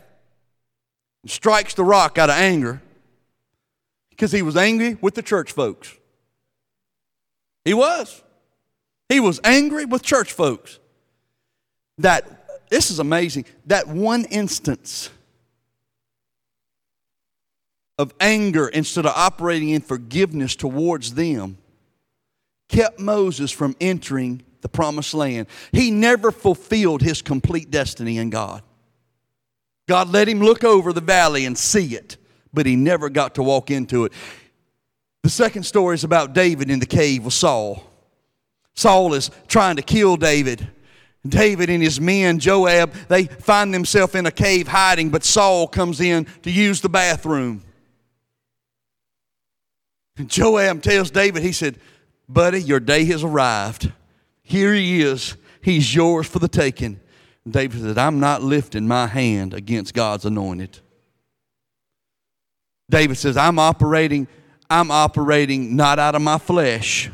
Strikes 1.26 1.74
the 1.74 1.82
rock 1.82 2.18
out 2.18 2.30
of 2.30 2.36
anger 2.36 2.80
because 4.10 4.30
he 4.30 4.42
was 4.42 4.56
angry 4.56 4.96
with 5.00 5.16
the 5.16 5.22
church 5.22 5.50
folks. 5.50 5.92
He 7.64 7.74
was. 7.74 8.22
He 9.08 9.18
was 9.18 9.40
angry 9.42 9.84
with 9.84 10.04
church 10.04 10.32
folks. 10.32 10.78
That, 11.98 12.68
this 12.70 12.92
is 12.92 13.00
amazing, 13.00 13.46
that 13.66 13.88
one 13.88 14.24
instance 14.26 15.10
of 17.98 18.14
anger 18.20 18.68
instead 18.68 19.04
of 19.04 19.14
operating 19.16 19.70
in 19.70 19.80
forgiveness 19.80 20.54
towards 20.54 21.14
them 21.14 21.58
kept 22.72 22.98
Moses 22.98 23.52
from 23.52 23.76
entering 23.80 24.42
the 24.62 24.68
promised 24.68 25.14
land. 25.14 25.46
He 25.70 25.90
never 25.90 26.32
fulfilled 26.32 27.02
his 27.02 27.22
complete 27.22 27.70
destiny 27.70 28.18
in 28.18 28.30
God. 28.30 28.62
God 29.86 30.08
let 30.08 30.28
him 30.28 30.40
look 30.40 30.64
over 30.64 30.92
the 30.92 31.00
valley 31.00 31.44
and 31.44 31.56
see 31.56 31.94
it, 31.94 32.16
but 32.52 32.66
he 32.66 32.74
never 32.74 33.10
got 33.10 33.34
to 33.36 33.42
walk 33.42 33.70
into 33.70 34.04
it. 34.04 34.12
The 35.22 35.28
second 35.28 35.64
story 35.64 35.94
is 35.94 36.04
about 36.04 36.32
David 36.32 36.70
in 36.70 36.80
the 36.80 36.86
cave 36.86 37.24
with 37.24 37.34
Saul. 37.34 37.84
Saul 38.74 39.14
is 39.14 39.30
trying 39.48 39.76
to 39.76 39.82
kill 39.82 40.16
David. 40.16 40.66
David 41.26 41.70
and 41.70 41.82
his 41.82 42.00
men, 42.00 42.38
Joab, 42.40 42.92
they 43.08 43.26
find 43.26 43.72
themselves 43.72 44.14
in 44.14 44.26
a 44.26 44.32
cave 44.32 44.66
hiding, 44.66 45.10
but 45.10 45.22
Saul 45.22 45.68
comes 45.68 46.00
in 46.00 46.26
to 46.42 46.50
use 46.50 46.80
the 46.80 46.88
bathroom. 46.88 47.62
And 50.16 50.28
Joab 50.28 50.82
tells 50.82 51.10
David, 51.10 51.42
he 51.42 51.52
said, 51.52 51.78
Buddy, 52.28 52.62
your 52.62 52.80
day 52.80 53.04
has 53.06 53.24
arrived. 53.24 53.92
Here 54.42 54.72
he 54.74 55.02
is. 55.02 55.36
He's 55.62 55.94
yours 55.94 56.26
for 56.26 56.38
the 56.38 56.48
taking. 56.48 57.00
David 57.48 57.80
said, 57.80 57.98
I'm 57.98 58.20
not 58.20 58.42
lifting 58.42 58.86
my 58.86 59.06
hand 59.06 59.54
against 59.54 59.94
God's 59.94 60.24
anointed. 60.24 60.78
David 62.88 63.16
says, 63.16 63.36
I'm 63.36 63.58
operating, 63.58 64.28
I'm 64.68 64.90
operating 64.90 65.76
not 65.76 65.98
out 65.98 66.14
of 66.14 66.22
my 66.22 66.38
flesh, 66.38 67.10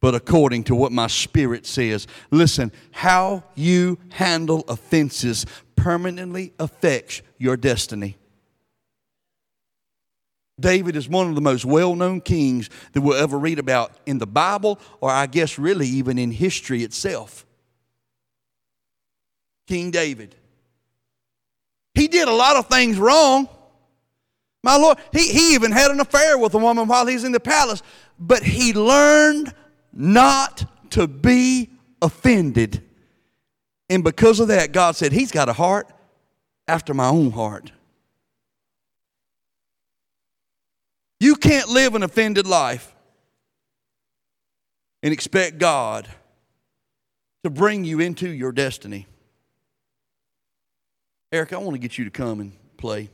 but 0.00 0.14
according 0.14 0.64
to 0.64 0.74
what 0.74 0.90
my 0.90 1.06
spirit 1.06 1.66
says. 1.66 2.06
Listen, 2.30 2.72
how 2.90 3.44
you 3.54 3.98
handle 4.10 4.64
offenses 4.68 5.46
permanently 5.76 6.52
affects 6.58 7.22
your 7.38 7.56
destiny. 7.56 8.16
David 10.62 10.96
is 10.96 11.08
one 11.08 11.28
of 11.28 11.34
the 11.34 11.42
most 11.42 11.66
well 11.66 11.94
known 11.94 12.22
kings 12.22 12.70
that 12.92 13.02
we'll 13.02 13.18
ever 13.18 13.38
read 13.38 13.58
about 13.58 13.92
in 14.06 14.16
the 14.16 14.26
Bible, 14.26 14.78
or 15.00 15.10
I 15.10 15.26
guess 15.26 15.58
really 15.58 15.86
even 15.86 16.18
in 16.18 16.30
history 16.30 16.82
itself. 16.82 17.44
King 19.66 19.90
David. 19.90 20.34
He 21.94 22.08
did 22.08 22.28
a 22.28 22.32
lot 22.32 22.56
of 22.56 22.68
things 22.68 22.98
wrong. 22.98 23.48
My 24.62 24.76
Lord, 24.76 24.98
he, 25.12 25.28
he 25.28 25.54
even 25.54 25.72
had 25.72 25.90
an 25.90 26.00
affair 26.00 26.38
with 26.38 26.54
a 26.54 26.58
woman 26.58 26.86
while 26.86 27.06
he's 27.06 27.24
in 27.24 27.32
the 27.32 27.40
palace, 27.40 27.82
but 28.18 28.42
he 28.42 28.72
learned 28.72 29.52
not 29.92 30.64
to 30.92 31.06
be 31.06 31.70
offended. 32.00 32.82
And 33.90 34.02
because 34.02 34.40
of 34.40 34.48
that, 34.48 34.72
God 34.72 34.96
said, 34.96 35.12
He's 35.12 35.30
got 35.32 35.48
a 35.48 35.52
heart 35.52 35.92
after 36.68 36.94
my 36.94 37.08
own 37.08 37.32
heart. 37.32 37.72
You 41.22 41.36
can't 41.36 41.68
live 41.68 41.94
an 41.94 42.02
offended 42.02 42.48
life 42.48 42.92
and 45.04 45.12
expect 45.12 45.56
God 45.56 46.08
to 47.44 47.50
bring 47.50 47.84
you 47.84 48.00
into 48.00 48.28
your 48.28 48.50
destiny. 48.50 49.06
Eric, 51.30 51.52
I 51.52 51.58
want 51.58 51.74
to 51.74 51.78
get 51.78 51.96
you 51.96 52.06
to 52.06 52.10
come 52.10 52.40
and 52.40 52.52
play. 52.76 53.08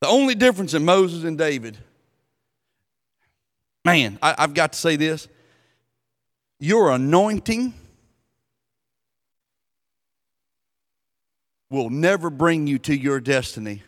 The 0.00 0.08
only 0.08 0.34
difference 0.34 0.72
in 0.72 0.82
Moses 0.82 1.24
and 1.24 1.36
David, 1.36 1.76
man, 3.84 4.18
I, 4.22 4.34
have 4.38 4.54
got 4.54 4.72
to 4.72 4.78
say 4.78 4.96
this 4.96 5.28
your 6.58 6.90
anointing 6.90 7.74
will 11.68 11.90
never 11.90 12.30
bring 12.30 12.66
you 12.66 12.78
to 12.78 12.96
your 12.96 13.20
destiny 13.20 13.82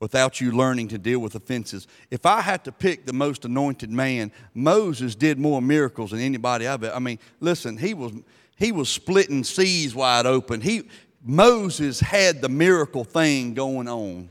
without 0.00 0.40
you 0.40 0.52
learning 0.52 0.88
to 0.88 0.98
deal 0.98 1.18
with 1.18 1.34
offenses. 1.34 1.86
If 2.10 2.26
I 2.26 2.40
had 2.40 2.64
to 2.64 2.72
pick 2.72 3.06
the 3.06 3.12
most 3.12 3.44
anointed 3.44 3.90
man, 3.90 4.32
Moses 4.52 5.14
did 5.14 5.38
more 5.38 5.62
miracles 5.62 6.10
than 6.10 6.20
anybody 6.20 6.66
I've 6.66 6.82
ever. 6.82 6.94
I 6.94 6.98
mean, 6.98 7.18
listen, 7.40 7.78
he 7.78 7.94
was 7.94 8.12
he 8.56 8.70
was 8.72 8.88
splitting 8.88 9.44
seas 9.44 9.94
wide 9.94 10.26
open. 10.26 10.60
He 10.60 10.88
Moses 11.24 12.00
had 12.00 12.40
the 12.42 12.48
miracle 12.48 13.04
thing 13.04 13.54
going 13.54 13.88
on. 13.88 14.28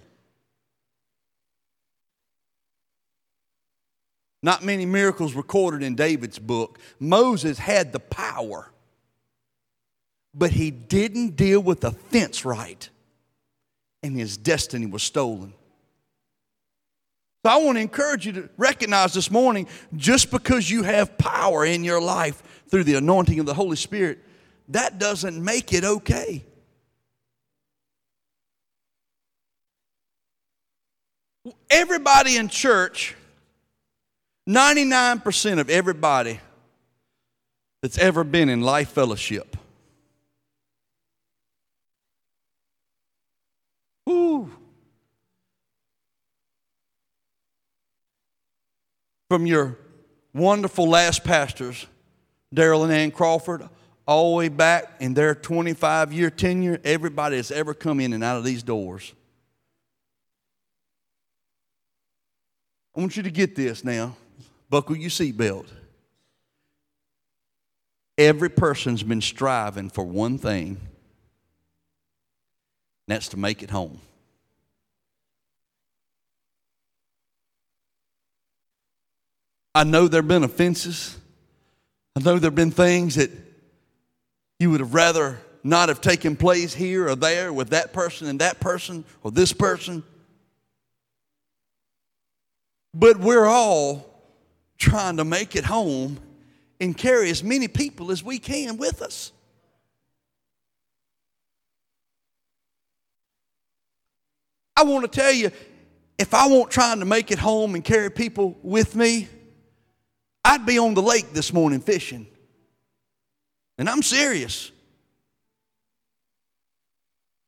Not 4.44 4.64
many 4.64 4.86
miracles 4.86 5.34
recorded 5.34 5.82
in 5.84 5.96
David's 5.96 6.38
book. 6.38 6.78
Moses 7.00 7.58
had 7.58 7.94
the 7.94 8.00
power, 8.00 8.70
but 10.36 10.52
he 10.52 10.70
didn't 10.70 11.38
deal 11.38 11.62
with 11.62 11.80
the 11.80 11.92
fence 11.92 12.44
right, 12.44 12.90
and 14.04 14.16
his 14.16 14.38
destiny 14.38 14.86
was 14.86 15.02
stolen. 15.02 15.54
So 17.46 17.52
I 17.52 17.58
want 17.58 17.78
to 17.78 17.82
encourage 17.82 18.26
you 18.26 18.34
to 18.34 18.50
recognize 18.58 19.14
this 19.14 19.32
morning 19.32 19.68
just 19.96 20.32
because 20.32 20.70
you 20.70 20.84
have 20.84 21.18
power 21.18 21.66
in 21.66 21.84
your 21.84 22.02
life 22.02 22.42
through 22.70 22.86
the 22.86 22.96
anointing 22.96 23.40
of 23.40 23.46
the 23.46 23.54
Holy 23.54 23.76
Spirit, 23.76 24.20
that 24.70 24.98
doesn't 24.98 25.44
make 25.44 25.74
it 25.74 25.84
okay. 25.84 26.44
Everybody 31.70 32.38
in 32.38 32.48
church 32.48 33.16
99% 34.48 35.60
of 35.60 35.70
everybody 35.70 36.40
that's 37.82 37.98
ever 37.98 38.24
been 38.24 38.50
in 38.50 38.62
life 38.62 38.90
fellowship. 38.90 39.58
Woo. 44.06 44.52
From 49.30 49.46
your 49.46 49.78
wonderful 50.34 50.88
last 50.88 51.24
pastors, 51.24 51.88
Daryl 52.54 52.84
and 52.84 52.94
Ann 52.94 53.12
Crawford, 53.12 53.68
all 54.06 54.32
the 54.32 54.38
way 54.38 54.50
back 54.50 54.96
in 55.00 55.14
their 55.14 55.34
25 55.34 56.12
year 56.12 56.30
tenure, 56.30 56.80
everybody 56.84 57.38
that's 57.38 57.52
ever 57.52 57.74
come 57.74 58.00
in 58.00 58.14
and 58.14 58.24
out 58.24 58.38
of 58.38 58.44
these 58.44 58.64
doors. 58.64 59.14
I 62.96 63.00
want 63.00 63.18
you 63.18 63.24
to 63.24 63.32
get 63.32 63.56
this 63.56 63.84
now. 63.84 64.16
Buckle 64.70 64.96
your 64.96 65.10
seatbelt. 65.10 65.68
Every 68.18 68.50
person's 68.50 69.02
been 69.02 69.22
striving 69.22 69.90
for 69.90 70.04
one 70.04 70.38
thing, 70.38 70.78
and 73.08 73.16
that's 73.16 73.30
to 73.30 73.38
make 73.38 73.64
it 73.64 73.70
home. 73.70 74.00
I 79.76 79.84
know 79.84 80.08
there 80.08 80.22
have 80.22 80.28
been 80.28 80.44
offenses. 80.44 81.18
I 82.16 82.20
know 82.20 82.38
there 82.38 82.50
have 82.50 82.56
been 82.56 82.72
things 82.72 83.16
that 83.16 83.32
you 84.60 84.70
would 84.70 84.80
have 84.80 84.94
rather 84.94 85.40
not 85.64 85.90
have 85.90 86.00
taken 86.00 86.36
place 86.36 86.74
here 86.74 87.08
or 87.08 87.16
there 87.16 87.52
with 87.52 87.70
that 87.70 87.92
person 87.92 88.28
and 88.28 88.40
that 88.40 88.60
person 88.60 89.04
or 89.24 89.32
this 89.32 89.52
person. 89.52 90.04
But 92.94 93.18
we're 93.18 93.46
all 93.46 94.14
trying 94.78 95.18
to 95.18 95.26
make 95.26 95.56
it 95.56 95.66
home 95.66 96.20
and 96.80 96.96
carry 96.96 97.30
as 97.30 97.44
many 97.44 97.68
people 97.68 98.12
as 98.12 98.24
we 98.24 98.38
can 98.38 98.78
with 98.78 99.02
us. 99.02 99.32
I 104.76 104.84
want 104.84 105.12
to 105.12 105.20
tell 105.20 105.32
you, 105.32 105.52
if 106.18 106.34
I 106.34 106.48
weren't 106.48 106.72
trying 106.72 107.00
to 107.00 107.06
make 107.06 107.32
it 107.32 107.40
home 107.40 107.76
and 107.76 107.84
carry 107.84 108.10
people 108.10 108.58
with 108.62 108.96
me, 108.96 109.28
I'd 110.46 110.66
be 110.66 110.78
on 110.78 110.94
the 110.94 111.02
lake 111.02 111.34
this 111.34 111.54
morning 111.54 111.80
fishing. 111.80 112.28
And 113.78 113.90
I'm 113.90 114.02
serious. 114.02 114.72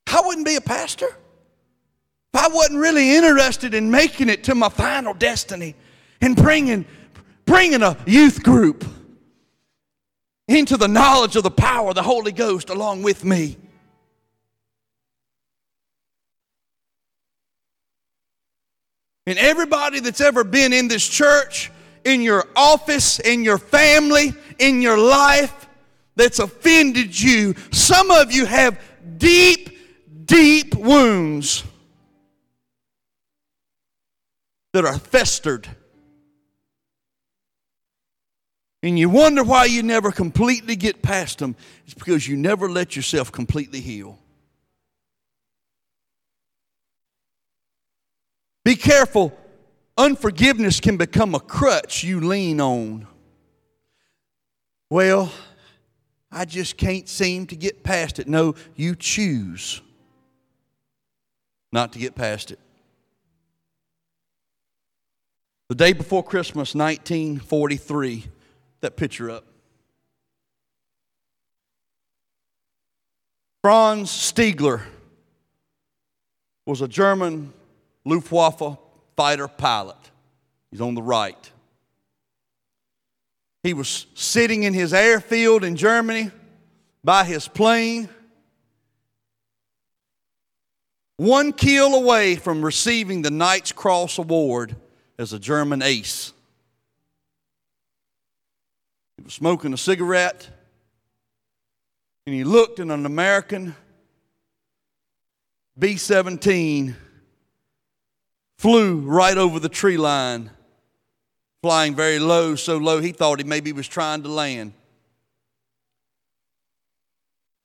I 0.08 0.22
wouldn't 0.24 0.46
be 0.46 0.56
a 0.56 0.62
pastor 0.62 1.08
if 1.08 2.42
I 2.42 2.48
wasn't 2.48 2.80
really 2.80 3.16
interested 3.16 3.74
in 3.74 3.92
making 3.92 4.30
it 4.30 4.46
to 4.46 4.56
my 4.56 4.70
final 4.70 5.14
destiny 5.14 5.76
and 6.22 6.36
bringing 6.36 6.86
bringing 7.44 7.84
a 7.84 7.98
youth 8.06 8.42
group 8.44 8.86
into 10.48 10.78
the 10.78 10.88
knowledge 10.88 11.36
of 11.36 11.44
the 11.44 11.52
power 11.52 11.90
of 11.90 11.96
the 11.96 12.04
Holy 12.04 12.32
Ghost 12.32 12.70
along 12.70 13.04
with 13.04 13.26
me. 13.26 13.58
And 19.28 19.40
everybody 19.40 20.00
that's 20.00 20.22
ever 20.22 20.44
been 20.44 20.74
in 20.74 20.88
this 20.88 21.08
church, 21.08 21.72
in 22.04 22.22
your 22.22 22.46
office, 22.56 23.20
in 23.20 23.44
your 23.44 23.58
family, 23.58 24.34
in 24.60 24.82
your 24.82 24.98
life, 24.98 25.68
that's 26.16 26.40
offended 26.40 27.20
you, 27.20 27.56
some 27.72 28.12
of 28.12 28.32
you 28.32 28.46
have 28.46 28.80
deep, 29.18 29.78
deep 30.26 30.76
wounds 30.76 31.64
that 34.74 34.86
are 34.86 34.98
festered 34.98 35.68
and 38.86 39.00
you 39.00 39.10
wonder 39.10 39.44
why 39.44 39.66
you 39.66 39.82
never 39.82 40.12
completely 40.12 40.76
get 40.76 41.02
past 41.02 41.40
them, 41.40 41.56
it's 41.86 41.96
because 41.96 42.28
you 42.28 42.38
never 42.38 42.70
let 42.70 42.96
yourself 42.96 43.32
completely 43.32 43.82
heal. 43.82 44.20
Be 48.66 48.76
careful. 48.76 49.32
Unforgiveness 49.96 50.82
can 50.82 50.98
become 50.98 51.36
a 51.36 51.40
crutch 51.40 52.04
you 52.04 52.20
lean 52.20 52.60
on. 52.60 53.08
Well, 54.90 55.32
I 56.32 56.44
just 56.44 56.76
can't 56.76 57.08
seem 57.08 57.46
to 57.48 57.56
get 57.56 57.84
past 57.84 58.20
it. 58.20 58.28
No, 58.28 58.56
you 58.76 58.96
choose 58.96 59.82
not 61.72 61.94
to 61.94 62.00
get 62.00 62.16
past 62.16 62.52
it. 62.52 62.60
The 65.70 65.76
day 65.76 65.94
before 65.94 66.24
Christmas, 66.24 66.76
1943, 66.76 68.26
that 68.82 68.96
picture 68.98 69.30
up. 69.30 69.46
Franz 73.64 74.10
Stigler 74.10 74.82
was 76.66 76.82
a 76.82 76.88
German 76.88 77.54
Luftwaffe 78.06 78.78
fighter 79.18 79.48
pilot. 79.48 79.98
He's 80.72 80.82
on 80.82 80.94
the 80.94 81.02
right. 81.02 81.52
He 83.64 83.74
was 83.74 84.06
sitting 84.14 84.64
in 84.64 84.74
his 84.74 84.94
airfield 84.94 85.64
in 85.64 85.76
Germany 85.76 86.30
by 87.04 87.24
his 87.24 87.48
plane, 87.48 88.10
one 91.18 91.54
kill 91.54 91.96
away 91.96 92.36
from 92.36 92.64
receiving 92.64 93.22
the 93.22 93.32
Knight's 93.32 93.72
Cross 93.72 94.18
Award 94.18 94.76
as 95.18 95.34
a 95.34 95.40
German 95.40 95.82
ace. 95.82 96.34
He 99.18 99.24
was 99.24 99.34
smoking 99.34 99.74
a 99.74 99.78
cigarette, 99.78 100.50
and 102.28 102.36
he 102.36 102.44
looked 102.44 102.80
at 102.80 102.88
an 102.88 103.06
American 103.06 103.76
B 105.80 105.96
17 105.96 106.96
flew 108.66 108.98
right 109.02 109.38
over 109.38 109.60
the 109.60 109.70
tree 109.70 109.96
line, 109.96 110.50
flying 111.62 111.94
very 111.94 112.18
low, 112.18 112.56
so 112.56 112.78
low 112.78 113.00
he 113.00 113.12
thought 113.12 113.38
he 113.38 113.46
maybe 113.46 113.72
was 113.72 113.88
trying 113.88 114.24
to 114.24 114.28
land. 114.28 114.74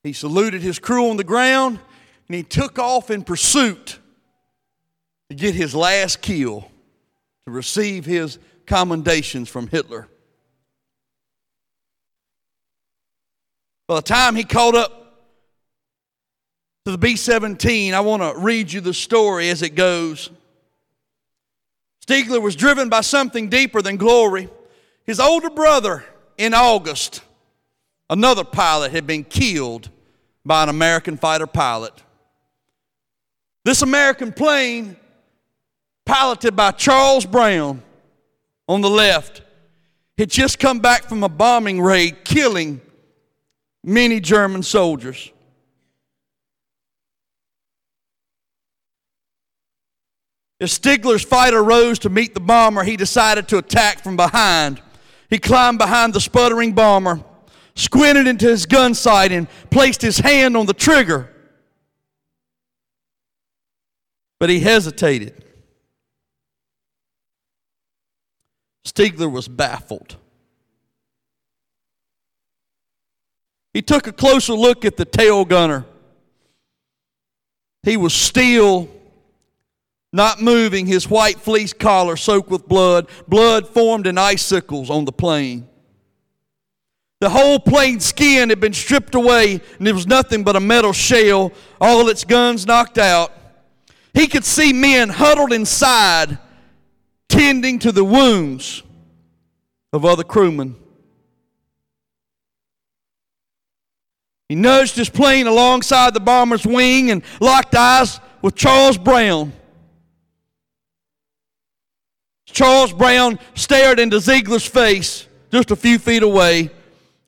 He 0.05 0.13
saluted 0.13 0.61
his 0.61 0.79
crew 0.79 1.09
on 1.09 1.17
the 1.17 1.25
ground 1.25 1.79
and 2.29 2.35
he 2.35 2.43
took 2.43 2.79
off 2.79 3.11
in 3.11 3.23
pursuit 3.23 3.99
to 5.31 5.35
get 5.35 5.55
his 5.55 5.75
last 5.75 6.21
kill, 6.21 6.71
to 7.47 7.51
receive 7.51 8.05
his 8.05 8.39
commendations 8.67 9.49
from 9.49 9.69
Hitler. 9.69 10.07
By 13.89 13.95
the 13.95 14.03
time 14.03 14.37
he 14.37 14.45
caught 14.45 14.75
up 14.75 15.17
to 16.85 16.93
the 16.93 16.99
B 16.99 17.17
17, 17.17 17.95
I 17.95 18.01
want 18.01 18.21
to 18.21 18.39
read 18.39 18.71
you 18.71 18.83
the 18.83 18.93
story 18.93 19.49
as 19.49 19.63
it 19.63 19.75
goes. 19.75 20.29
Stigler 22.11 22.43
was 22.43 22.57
driven 22.57 22.89
by 22.89 23.03
something 23.03 23.49
deeper 23.49 23.81
than 23.81 23.97
glory. 23.97 24.49
His 25.05 25.21
older 25.21 25.49
brother, 25.49 26.05
in 26.37 26.55
August, 26.55 27.23
another 28.09 28.43
pilot 28.43 28.91
had 28.91 29.07
been 29.07 29.23
killed 29.23 29.91
by 30.45 30.65
an 30.65 30.69
American 30.69 31.17
fighter 31.17 31.47
pilot. 31.47 31.93
This 33.65 33.83
American 33.83 34.33
plane, 34.33 34.97
piloted 36.05 36.57
by 36.57 36.73
Charles 36.73 37.27
Brown 37.27 37.81
on 38.69 38.81
the 38.81 38.91
left, 38.91 39.43
had 40.19 40.31
just 40.31 40.59
come 40.59 40.81
back 40.81 41.05
from 41.05 41.23
a 41.23 41.29
bombing 41.29 41.81
raid, 41.81 42.25
killing 42.25 42.81
many 43.85 44.19
German 44.19 44.65
soldiers. 44.65 45.31
As 50.61 50.79
Stigler's 50.79 51.25
fighter 51.25 51.63
rose 51.63 51.99
to 52.01 52.11
meet 52.11 52.35
the 52.35 52.41
bomber, 52.41 52.85
he 52.85 52.97
decided 52.97 53.49
to 53.49 53.59
attack 53.59 54.03
from 54.03 54.17
behind. 54.17 54.83
He 55.31 55.39
climbed 55.39 55.79
behind 55.79 56.13
the 56.13 56.21
sputtering 56.21 56.73
bomber, 56.73 57.21
squinted 57.75 58.27
into 58.27 58.47
his 58.47 58.67
gun 58.67 58.93
sight, 58.93 59.33
and 59.33 59.49
placed 59.71 60.03
his 60.03 60.19
hand 60.19 60.57
on 60.57 60.67
the 60.67 60.75
trigger. 60.75 61.31
But 64.39 64.51
he 64.51 64.61
hesitated. 64.61 65.45
Stigler 68.85 69.31
was 69.31 69.49
baffled. 69.49 70.17
He 73.73 73.81
took 73.81 74.07
a 74.07 74.13
closer 74.13 74.53
look 74.53 74.85
at 74.85 74.97
the 74.97 75.05
tail 75.05 75.45
gunner. 75.45 75.87
He 77.83 77.97
was 77.97 78.13
still 78.13 78.91
not 80.13 80.43
moving, 80.43 80.87
his 80.87 81.09
white 81.09 81.41
fleece 81.41 81.73
collar 81.73 82.17
soaked 82.17 82.51
with 82.51 82.67
blood. 82.67 83.09
Blood 83.29 83.69
formed 83.69 84.07
in 84.07 84.19
icicles 84.19 84.91
on 84.91 85.05
the 85.05 85.13
plane. 85.13 85.69
The 87.21 87.31
whole 87.31 87.59
plane's 87.59 88.07
skin 88.07 88.49
had 88.49 88.61
been 88.61 88.73
stripped 88.73 89.15
away, 89.15 89.61
and 89.79 89.87
there 89.87 89.95
was 89.95 90.07
nothing 90.07 90.43
but 90.43 90.57
a 90.57 90.61
metal 90.61 90.93
shell, 90.93 91.53
all 91.81 92.09
its 92.09 92.25
guns 92.25 92.67
knocked 92.67 92.99
out. 92.99 93.33
He 94.15 94.27
could 94.27 94.45
see 94.45 94.73
men 94.73 95.11
huddled 95.11 95.53
inside, 95.53 96.39
tending 97.29 97.79
to 97.81 97.93
the 97.93 98.05
wounds 98.05 98.83
of 99.93 100.05
other 100.05 100.25
crewmen. 100.25 100.77
He 104.49 104.57
nudged 104.57 104.97
his 104.97 105.09
plane 105.09 105.47
alongside 105.47 106.15
the 106.15 106.21
bomber's 106.21 106.67
wing 106.67 107.13
and 107.13 107.23
locked 107.39 107.75
eyes 107.77 108.19
with 108.43 108.57
Charles 108.57 108.99
Brown. 108.99 109.53
Charles 112.53 112.93
Brown 112.93 113.39
stared 113.55 113.99
into 113.99 114.17
Ziegler's 114.17 114.67
face 114.67 115.27
just 115.51 115.71
a 115.71 115.77
few 115.77 115.99
feet 115.99 116.23
away 116.23 116.71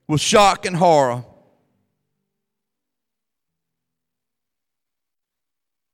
with 0.08 0.20
shock 0.20 0.66
and 0.66 0.76
horror. 0.76 1.24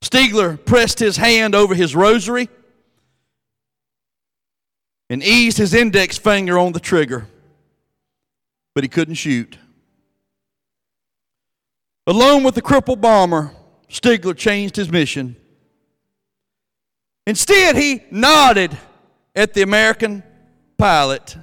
Stigler 0.03 0.63
pressed 0.65 0.99
his 0.99 1.17
hand 1.17 1.55
over 1.55 1.75
his 1.75 1.95
rosary 1.95 2.49
and 5.11 5.23
eased 5.23 5.59
his 5.59 5.75
index 5.75 6.17
finger 6.17 6.59
on 6.59 6.73
the 6.73 6.81
trigger, 6.81 7.27
but 8.75 8.85
he 8.85 8.89
couldn't 8.89 9.15
shoot. 9.15 9.59
Alone 12.07 12.43
with 12.43 12.55
the 12.55 12.63
crippled 12.63 13.01
bomber, 13.03 13.53
Stigler 13.91 14.37
changed 14.37 14.77
his 14.77 14.91
mission. 14.91 15.37
Instead, 17.27 17.77
he 17.77 18.03
nodded 18.11 18.77
at 19.39 19.55
the 19.55 19.63
American 19.63 20.25
pilot. 20.77 21.37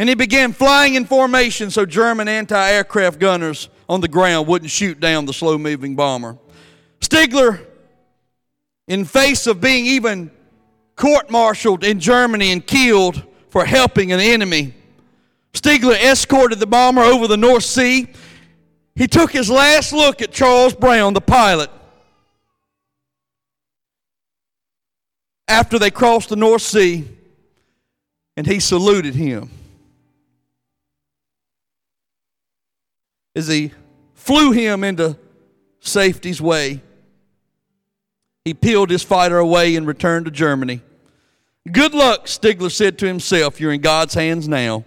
And 0.00 0.08
he 0.08 0.16
began 0.16 0.52
flying 0.52 0.94
in 0.94 1.04
formation 1.04 1.70
so 1.70 1.86
German 1.86 2.26
anti 2.26 2.70
aircraft 2.70 3.20
gunners 3.20 3.68
on 3.88 4.00
the 4.00 4.08
ground 4.08 4.48
wouldn't 4.48 4.70
shoot 4.70 4.98
down 4.98 5.26
the 5.26 5.32
slow 5.32 5.56
moving 5.56 5.94
bomber. 5.94 6.36
Stigler, 7.00 7.64
in 8.88 9.04
face 9.04 9.46
of 9.46 9.60
being 9.60 9.86
even 9.86 10.28
court 10.96 11.30
martialed 11.30 11.84
in 11.84 12.00
Germany 12.00 12.50
and 12.50 12.66
killed 12.66 13.22
for 13.48 13.64
helping 13.64 14.10
an 14.10 14.18
enemy, 14.18 14.74
Stigler 15.52 15.94
escorted 15.94 16.58
the 16.58 16.66
bomber 16.66 17.02
over 17.02 17.28
the 17.28 17.36
North 17.36 17.64
Sea. 17.64 18.08
He 18.96 19.06
took 19.06 19.30
his 19.30 19.48
last 19.48 19.92
look 19.92 20.20
at 20.20 20.32
Charles 20.32 20.74
Brown, 20.74 21.14
the 21.14 21.20
pilot. 21.20 21.70
After 25.50 25.80
they 25.80 25.90
crossed 25.90 26.28
the 26.28 26.36
North 26.36 26.62
Sea, 26.62 27.08
and 28.36 28.46
he 28.46 28.60
saluted 28.60 29.16
him. 29.16 29.50
As 33.34 33.48
he 33.48 33.72
flew 34.14 34.52
him 34.52 34.84
into 34.84 35.18
safety's 35.80 36.40
way, 36.40 36.80
he 38.44 38.54
peeled 38.54 38.90
his 38.90 39.02
fighter 39.02 39.38
away 39.38 39.74
and 39.74 39.88
returned 39.88 40.26
to 40.26 40.30
Germany. 40.30 40.82
Good 41.70 41.94
luck, 41.94 42.26
Stigler 42.26 42.70
said 42.70 42.96
to 43.00 43.06
himself. 43.06 43.60
You're 43.60 43.72
in 43.72 43.80
God's 43.80 44.14
hands 44.14 44.46
now. 44.46 44.84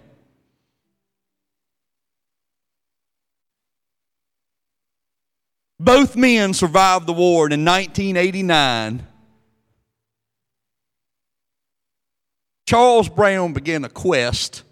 Both 5.78 6.16
men 6.16 6.54
survived 6.54 7.06
the 7.06 7.12
war, 7.12 7.44
and 7.44 7.52
in 7.52 7.64
1989, 7.66 9.06
Charles 12.66 13.08
Brown 13.08 13.52
began 13.52 13.84
a 13.84 13.88
quest 13.88 14.62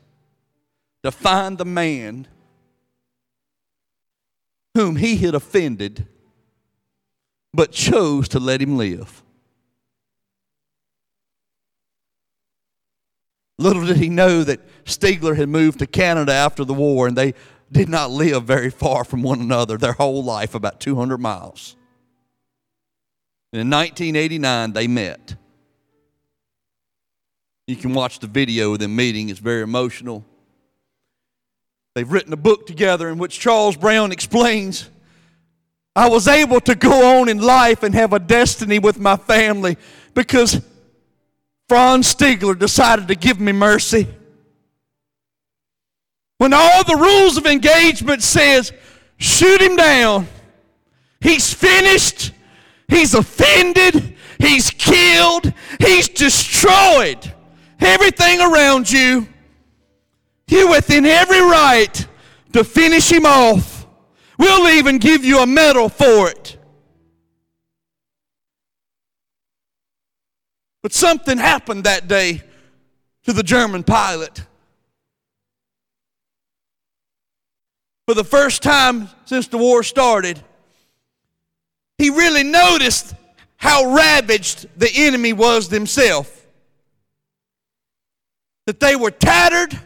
to 1.02 1.10
find 1.10 1.58
the 1.58 1.64
man 1.64 2.26
whom 4.74 4.96
he 4.96 5.16
had 5.16 5.34
offended, 5.34 6.06
but 7.52 7.72
chose 7.72 8.28
to 8.28 8.38
let 8.38 8.62
him 8.62 8.78
live. 8.78 9.22
Little 13.58 13.84
did 13.84 13.98
he 13.98 14.08
know 14.08 14.42
that 14.42 14.60
Stigler 14.84 15.36
had 15.36 15.48
moved 15.48 15.78
to 15.80 15.86
Canada 15.86 16.32
after 16.32 16.64
the 16.64 16.74
war, 16.74 17.06
and 17.06 17.16
they 17.16 17.34
did 17.70 17.88
not 17.88 18.10
live 18.10 18.44
very 18.44 18.70
far 18.70 19.04
from 19.04 19.22
one 19.22 19.40
another 19.40 19.76
their 19.76 19.92
whole 19.92 20.24
life, 20.24 20.54
about 20.54 20.80
200 20.80 21.18
miles. 21.18 21.76
And 23.52 23.60
in 23.60 23.70
1989, 23.70 24.72
they 24.72 24.88
met. 24.88 25.36
You 27.72 27.78
can 27.78 27.94
watch 27.94 28.18
the 28.18 28.26
video 28.26 28.74
of 28.74 28.80
them 28.80 28.94
meeting, 28.94 29.30
it's 29.30 29.40
very 29.40 29.62
emotional. 29.62 30.26
They've 31.94 32.12
written 32.12 32.30
a 32.34 32.36
book 32.36 32.66
together 32.66 33.08
in 33.08 33.16
which 33.16 33.40
Charles 33.40 33.78
Brown 33.78 34.12
explains 34.12 34.90
I 35.96 36.10
was 36.10 36.28
able 36.28 36.60
to 36.60 36.74
go 36.74 37.18
on 37.18 37.30
in 37.30 37.38
life 37.38 37.82
and 37.82 37.94
have 37.94 38.12
a 38.12 38.18
destiny 38.18 38.78
with 38.78 39.00
my 39.00 39.16
family 39.16 39.78
because 40.12 40.60
Franz 41.66 42.14
Stigler 42.14 42.58
decided 42.58 43.08
to 43.08 43.14
give 43.14 43.40
me 43.40 43.52
mercy. 43.52 44.06
When 46.36 46.52
all 46.52 46.84
the 46.84 46.96
rules 46.96 47.38
of 47.38 47.46
engagement 47.46 48.22
says, 48.22 48.70
shoot 49.16 49.62
him 49.62 49.76
down. 49.76 50.28
He's 51.22 51.54
finished. 51.54 52.32
He's 52.86 53.14
offended. 53.14 54.14
He's 54.38 54.68
killed. 54.68 55.54
He's 55.80 56.10
destroyed 56.10 57.31
everything 57.84 58.40
around 58.40 58.90
you. 58.90 59.28
You're 60.48 60.70
within 60.70 61.06
every 61.06 61.40
right 61.40 62.06
to 62.52 62.64
finish 62.64 63.10
him 63.10 63.26
off. 63.26 63.86
We'll 64.38 64.68
even 64.68 64.98
give 64.98 65.24
you 65.24 65.40
a 65.40 65.46
medal 65.46 65.88
for 65.88 66.28
it. 66.28 66.58
But 70.82 70.92
something 70.92 71.38
happened 71.38 71.84
that 71.84 72.08
day 72.08 72.42
to 73.24 73.32
the 73.32 73.42
German 73.42 73.84
pilot. 73.84 74.44
for 78.12 78.14
the 78.14 78.24
first 78.24 78.62
time 78.62 79.08
since 79.24 79.46
the 79.48 79.56
war 79.56 79.82
started, 79.82 80.38
he 81.96 82.10
really 82.10 82.42
noticed 82.42 83.14
how 83.56 83.94
ravaged 83.94 84.66
the 84.76 84.90
enemy 84.94 85.32
was 85.32 85.70
themselves. 85.70 86.30
That 88.66 88.80
they 88.80 88.96
were 88.96 89.10
tattered, 89.10 89.78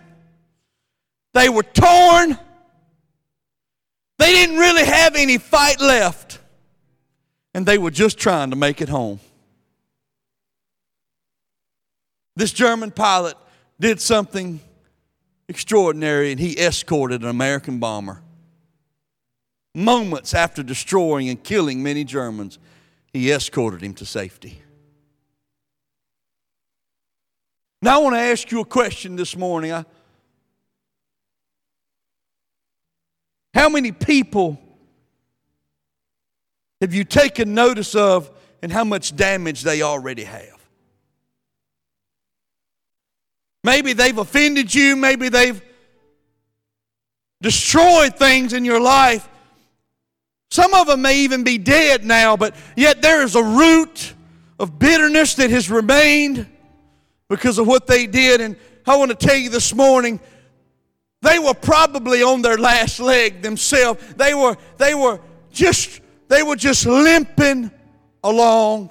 they 1.32 1.48
were 1.48 1.62
torn, 1.62 2.38
they 4.18 4.32
didn't 4.32 4.56
really 4.56 4.84
have 4.84 5.14
any 5.16 5.38
fight 5.38 5.80
left, 5.80 6.38
and 7.54 7.64
they 7.66 7.78
were 7.78 7.90
just 7.90 8.18
trying 8.18 8.50
to 8.50 8.56
make 8.56 8.80
it 8.80 8.88
home. 8.88 9.20
This 12.34 12.52
German 12.52 12.90
pilot 12.90 13.36
did 13.80 14.00
something 14.00 14.60
extraordinary, 15.48 16.32
and 16.32 16.40
he 16.40 16.58
escorted 16.58 17.22
an 17.22 17.28
American 17.28 17.78
bomber. 17.78 18.20
Moments 19.74 20.34
after 20.34 20.62
destroying 20.62 21.28
and 21.28 21.42
killing 21.42 21.82
many 21.82 22.04
Germans, 22.04 22.58
he 23.12 23.30
escorted 23.30 23.82
him 23.82 23.94
to 23.94 24.06
safety. 24.06 24.62
Now, 27.82 28.00
I 28.00 28.02
want 28.02 28.16
to 28.16 28.20
ask 28.20 28.50
you 28.50 28.60
a 28.60 28.64
question 28.64 29.16
this 29.16 29.36
morning. 29.36 29.84
How 33.54 33.68
many 33.68 33.92
people 33.92 34.58
have 36.80 36.92
you 36.92 37.04
taken 37.04 37.54
notice 37.54 37.94
of 37.94 38.30
and 38.62 38.72
how 38.72 38.84
much 38.84 39.16
damage 39.16 39.62
they 39.62 39.82
already 39.82 40.24
have? 40.24 40.56
Maybe 43.64 43.92
they've 43.92 44.16
offended 44.16 44.74
you, 44.74 44.94
maybe 44.94 45.28
they've 45.28 45.60
destroyed 47.42 48.16
things 48.16 48.52
in 48.52 48.64
your 48.64 48.80
life. 48.80 49.28
Some 50.50 50.72
of 50.72 50.86
them 50.86 51.02
may 51.02 51.20
even 51.20 51.42
be 51.44 51.58
dead 51.58 52.04
now, 52.04 52.36
but 52.36 52.54
yet 52.76 53.02
there 53.02 53.22
is 53.22 53.34
a 53.34 53.42
root 53.42 54.14
of 54.58 54.78
bitterness 54.78 55.34
that 55.34 55.50
has 55.50 55.68
remained 55.68 56.46
because 57.28 57.58
of 57.58 57.66
what 57.66 57.86
they 57.86 58.06
did. 58.06 58.40
And 58.40 58.56
I 58.86 58.96
want 58.96 59.10
to 59.10 59.26
tell 59.26 59.36
you 59.36 59.50
this 59.50 59.74
morning, 59.74 60.20
they 61.22 61.38
were 61.38 61.54
probably 61.54 62.22
on 62.22 62.42
their 62.42 62.58
last 62.58 63.00
leg 63.00 63.42
themselves. 63.42 64.02
They 64.16 64.34
were, 64.34 64.56
they 64.76 64.94
were 64.94 65.20
just, 65.50 66.00
they 66.28 66.42
were 66.42 66.56
just 66.56 66.86
limping 66.86 67.70
along. 68.22 68.90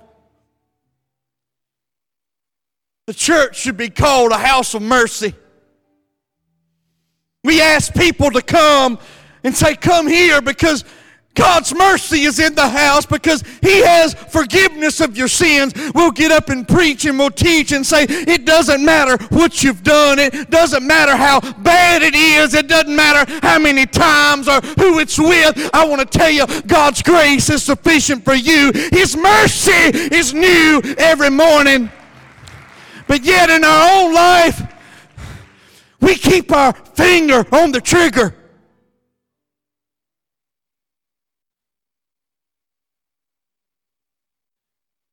The 3.07 3.13
church 3.13 3.59
should 3.59 3.77
be 3.77 3.89
called 3.89 4.31
a 4.31 4.37
house 4.37 4.73
of 4.73 4.81
mercy. 4.81 5.33
We 7.43 7.61
ask 7.61 7.93
people 7.93 8.31
to 8.31 8.41
come 8.41 8.97
and 9.43 9.55
say, 9.55 9.75
Come 9.75 10.07
here 10.07 10.41
because 10.41 10.83
God's 11.35 11.75
mercy 11.75 12.23
is 12.23 12.39
in 12.39 12.55
the 12.55 12.67
house 12.67 13.05
because 13.05 13.43
He 13.61 13.81
has 13.83 14.13
forgiveness 14.13 15.01
of 15.01 15.17
your 15.17 15.27
sins. 15.27 15.73
We'll 15.93 16.11
get 16.11 16.31
up 16.31 16.49
and 16.49 16.65
preach 16.65 17.05
and 17.05 17.19
we'll 17.19 17.29
teach 17.29 17.73
and 17.73 17.85
say, 17.85 18.05
it 18.09 18.45
doesn't 18.45 18.83
matter 18.83 19.21
what 19.35 19.61
you've 19.61 19.83
done. 19.83 20.17
It 20.17 20.49
doesn't 20.49 20.87
matter 20.87 21.15
how 21.15 21.41
bad 21.61 22.03
it 22.03 22.15
is. 22.15 22.53
It 22.53 22.69
doesn't 22.69 22.95
matter 22.95 23.29
how 23.45 23.59
many 23.59 23.85
times 23.85 24.47
or 24.47 24.61
who 24.79 24.99
it's 24.99 25.19
with. 25.19 25.69
I 25.73 25.85
want 25.85 26.09
to 26.09 26.17
tell 26.17 26.29
you, 26.29 26.45
God's 26.61 27.01
grace 27.01 27.49
is 27.49 27.63
sufficient 27.63 28.23
for 28.23 28.33
you. 28.33 28.71
His 28.91 29.17
mercy 29.17 29.71
is 29.71 30.33
new 30.33 30.81
every 30.97 31.29
morning. 31.29 31.91
But 33.07 33.25
yet 33.25 33.49
in 33.49 33.65
our 33.65 34.03
own 34.03 34.13
life, 34.13 34.61
we 35.99 36.15
keep 36.15 36.51
our 36.53 36.71
finger 36.73 37.45
on 37.51 37.73
the 37.73 37.81
trigger. 37.81 38.33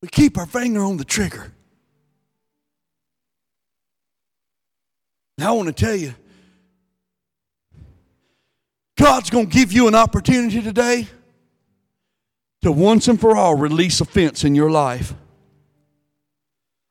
We 0.03 0.09
keep 0.09 0.36
our 0.36 0.46
finger 0.46 0.82
on 0.82 0.96
the 0.96 1.05
trigger. 1.05 1.53
Now, 5.38 5.55
I 5.55 5.57
want 5.57 5.68
to 5.68 5.84
tell 5.84 5.94
you, 5.94 6.14
God's 8.98 9.30
going 9.30 9.48
to 9.48 9.53
give 9.53 9.72
you 9.72 9.88
an 9.88 9.94
opportunity 9.94 10.61
today 10.61 11.09
to 12.62 12.70
once 12.70 13.09
and 13.09 13.20
for 13.20 13.36
all 13.36 13.55
release 13.55 14.00
offense 14.00 14.44
in 14.44 14.55
your 14.55 14.70
life. 14.70 15.14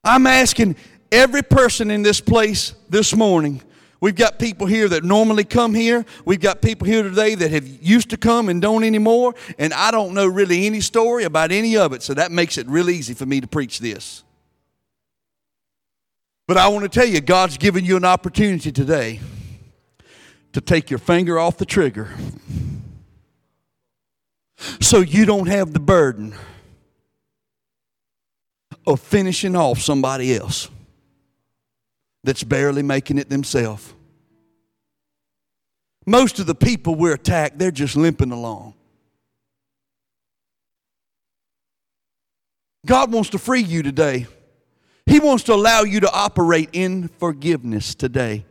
I'm 0.03 0.25
asking 0.25 0.75
every 1.11 1.43
person 1.43 1.91
in 1.91 2.01
this 2.01 2.19
place 2.19 2.73
this 2.89 3.15
morning 3.15 3.61
We've 4.01 4.15
got 4.15 4.39
people 4.39 4.65
here 4.65 4.89
that 4.89 5.03
normally 5.03 5.43
come 5.43 5.75
here. 5.75 6.03
We've 6.25 6.39
got 6.39 6.63
people 6.63 6.87
here 6.87 7.03
today 7.03 7.35
that 7.35 7.51
have 7.51 7.67
used 7.83 8.09
to 8.09 8.17
come 8.17 8.49
and 8.49 8.59
don't 8.59 8.83
anymore. 8.83 9.35
And 9.59 9.71
I 9.75 9.91
don't 9.91 10.15
know 10.15 10.25
really 10.25 10.65
any 10.65 10.81
story 10.81 11.23
about 11.23 11.51
any 11.51 11.77
of 11.77 11.93
it. 11.93 12.01
So 12.01 12.15
that 12.15 12.31
makes 12.31 12.57
it 12.57 12.67
real 12.67 12.89
easy 12.89 13.13
for 13.13 13.27
me 13.27 13.39
to 13.39 13.47
preach 13.47 13.79
this. 13.79 14.23
But 16.47 16.57
I 16.57 16.67
want 16.69 16.83
to 16.83 16.89
tell 16.89 17.07
you, 17.07 17.21
God's 17.21 17.59
given 17.59 17.85
you 17.85 17.95
an 17.95 18.03
opportunity 18.03 18.71
today 18.71 19.19
to 20.53 20.61
take 20.61 20.89
your 20.89 20.99
finger 20.99 21.37
off 21.37 21.57
the 21.57 21.65
trigger 21.65 22.09
so 24.81 24.99
you 24.99 25.25
don't 25.25 25.47
have 25.47 25.73
the 25.73 25.79
burden 25.79 26.33
of 28.87 28.99
finishing 28.99 29.55
off 29.55 29.79
somebody 29.79 30.35
else 30.35 30.69
that's 32.23 32.43
barely 32.43 32.83
making 32.83 33.17
it 33.17 33.29
themselves. 33.29 33.93
Most 36.05 36.39
of 36.39 36.45
the 36.45 36.55
people 36.55 36.95
we're 36.95 37.13
attacked, 37.13 37.59
they're 37.59 37.71
just 37.71 37.95
limping 37.95 38.31
along. 38.31 38.73
God 42.85 43.11
wants 43.11 43.29
to 43.29 43.37
free 43.37 43.61
you 43.61 43.83
today. 43.83 44.25
He 45.05 45.19
wants 45.19 45.43
to 45.45 45.53
allow 45.53 45.81
you 45.81 45.99
to 45.99 46.11
operate 46.11 46.69
in 46.73 47.07
forgiveness 47.07 47.95
today. 47.95 48.45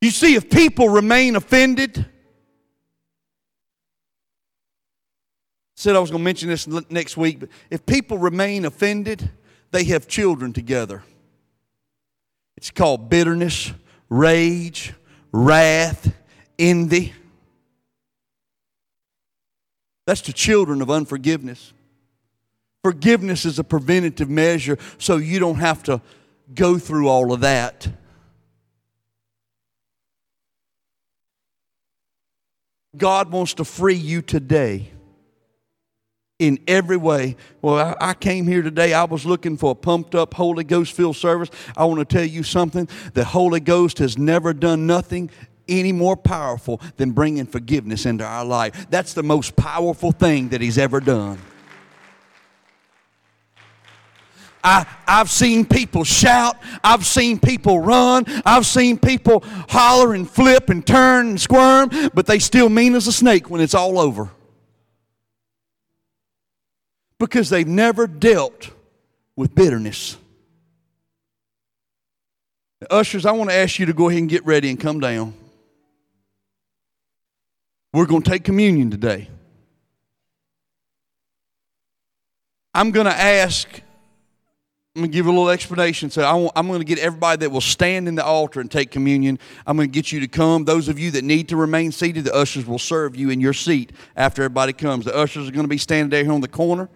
You 0.00 0.10
see, 0.10 0.34
if 0.34 0.50
people 0.50 0.88
remain 0.88 1.36
offended, 1.36 2.04
said 5.76 5.94
I 5.94 6.00
was 6.00 6.10
going 6.10 6.20
to 6.20 6.24
mention 6.24 6.48
this 6.48 6.66
next 6.66 7.16
week, 7.16 7.40
but 7.40 7.48
if 7.70 7.86
people 7.86 8.18
remain 8.18 8.64
offended, 8.64 9.30
they 9.72 9.84
have 9.84 10.06
children 10.06 10.52
together. 10.52 11.02
It's 12.56 12.70
called 12.70 13.08
bitterness, 13.08 13.72
rage, 14.08 14.92
wrath, 15.32 16.14
envy. 16.58 17.14
That's 20.06 20.20
the 20.20 20.32
children 20.32 20.82
of 20.82 20.90
unforgiveness. 20.90 21.72
Forgiveness 22.84 23.44
is 23.44 23.58
a 23.58 23.64
preventative 23.64 24.28
measure 24.28 24.78
so 24.98 25.16
you 25.16 25.38
don't 25.38 25.58
have 25.58 25.82
to 25.84 26.00
go 26.54 26.78
through 26.78 27.08
all 27.08 27.32
of 27.32 27.40
that. 27.40 27.88
God 32.96 33.32
wants 33.32 33.54
to 33.54 33.64
free 33.64 33.94
you 33.94 34.20
today 34.20 34.90
in 36.38 36.58
every 36.66 36.96
way. 36.96 37.36
Well, 37.60 37.96
I, 38.00 38.14
came 38.14 38.46
here 38.46 38.62
today. 38.62 38.92
I 38.92 39.04
was 39.04 39.24
looking 39.24 39.56
for 39.56 39.72
a 39.72 39.74
pumped 39.74 40.14
up 40.14 40.34
Holy 40.34 40.64
Ghost 40.64 40.92
filled 40.92 41.16
service. 41.16 41.50
I 41.76 41.84
want 41.84 42.00
to 42.00 42.04
tell 42.04 42.24
you 42.24 42.42
something. 42.42 42.88
The 43.14 43.24
Holy 43.24 43.60
Ghost 43.60 43.98
has 43.98 44.18
never 44.18 44.52
done 44.52 44.86
nothing 44.86 45.30
any 45.68 45.92
more 45.92 46.16
powerful 46.16 46.80
than 46.96 47.12
bringing 47.12 47.46
forgiveness 47.46 48.06
into 48.06 48.24
our 48.24 48.44
life. 48.44 48.90
That's 48.90 49.14
the 49.14 49.22
most 49.22 49.54
powerful 49.54 50.10
thing 50.10 50.48
that 50.48 50.60
He's 50.60 50.78
ever 50.78 51.00
done. 51.00 51.38
I, 54.64 54.86
I've 55.06 55.30
seen 55.30 55.64
people 55.64 56.04
shout. 56.04 56.56
I've 56.84 57.04
seen 57.04 57.38
people 57.40 57.80
run. 57.80 58.24
I've 58.44 58.66
seen 58.66 58.96
people 58.98 59.42
holler 59.68 60.14
and 60.14 60.28
flip 60.28 60.70
and 60.70 60.86
turn 60.86 61.30
and 61.30 61.40
squirm, 61.40 61.90
but 62.14 62.26
they 62.26 62.38
still 62.38 62.68
mean 62.68 62.94
as 62.94 63.06
a 63.08 63.12
snake 63.12 63.50
when 63.50 63.60
it's 63.60 63.74
all 63.74 63.98
over 63.98 64.30
because 67.22 67.48
they've 67.48 67.68
never 67.68 68.08
dealt 68.08 68.70
with 69.36 69.54
bitterness. 69.54 70.16
Ushers, 72.90 73.24
I 73.24 73.30
want 73.30 73.48
to 73.48 73.54
ask 73.54 73.78
you 73.78 73.86
to 73.86 73.92
go 73.92 74.08
ahead 74.08 74.22
and 74.22 74.28
get 74.28 74.44
ready 74.44 74.68
and 74.68 74.80
come 74.80 74.98
down. 74.98 75.32
We're 77.92 78.06
going 78.06 78.22
to 78.22 78.28
take 78.28 78.42
communion 78.42 78.90
today. 78.90 79.28
I'm 82.74 82.90
going 82.90 83.06
to 83.06 83.14
ask, 83.14 83.68
I'm 84.96 85.02
going 85.02 85.12
to 85.12 85.14
give 85.16 85.26
a 85.26 85.30
little 85.30 85.50
explanation. 85.50 86.10
So 86.10 86.22
I 86.24 86.58
am 86.58 86.66
going 86.66 86.80
to 86.80 86.84
get 86.84 86.98
everybody 86.98 87.38
that 87.46 87.50
will 87.50 87.60
stand 87.60 88.08
in 88.08 88.16
the 88.16 88.24
altar 88.24 88.58
and 88.58 88.68
take 88.68 88.90
communion. 88.90 89.38
I'm 89.64 89.76
going 89.76 89.88
to 89.88 89.94
get 89.94 90.10
you 90.10 90.18
to 90.18 90.26
come. 90.26 90.64
Those 90.64 90.88
of 90.88 90.98
you 90.98 91.12
that 91.12 91.22
need 91.22 91.50
to 91.50 91.56
remain 91.56 91.92
seated, 91.92 92.24
the 92.24 92.34
ushers 92.34 92.66
will 92.66 92.80
serve 92.80 93.14
you 93.14 93.30
in 93.30 93.40
your 93.40 93.52
seat 93.52 93.92
after 94.16 94.42
everybody 94.42 94.72
comes. 94.72 95.04
The 95.04 95.14
ushers 95.14 95.48
are 95.48 95.52
going 95.52 95.66
to 95.66 95.68
be 95.68 95.78
standing 95.78 96.10
there 96.10 96.24
here 96.24 96.32
on 96.32 96.40
the 96.40 96.48
corner. 96.48 96.88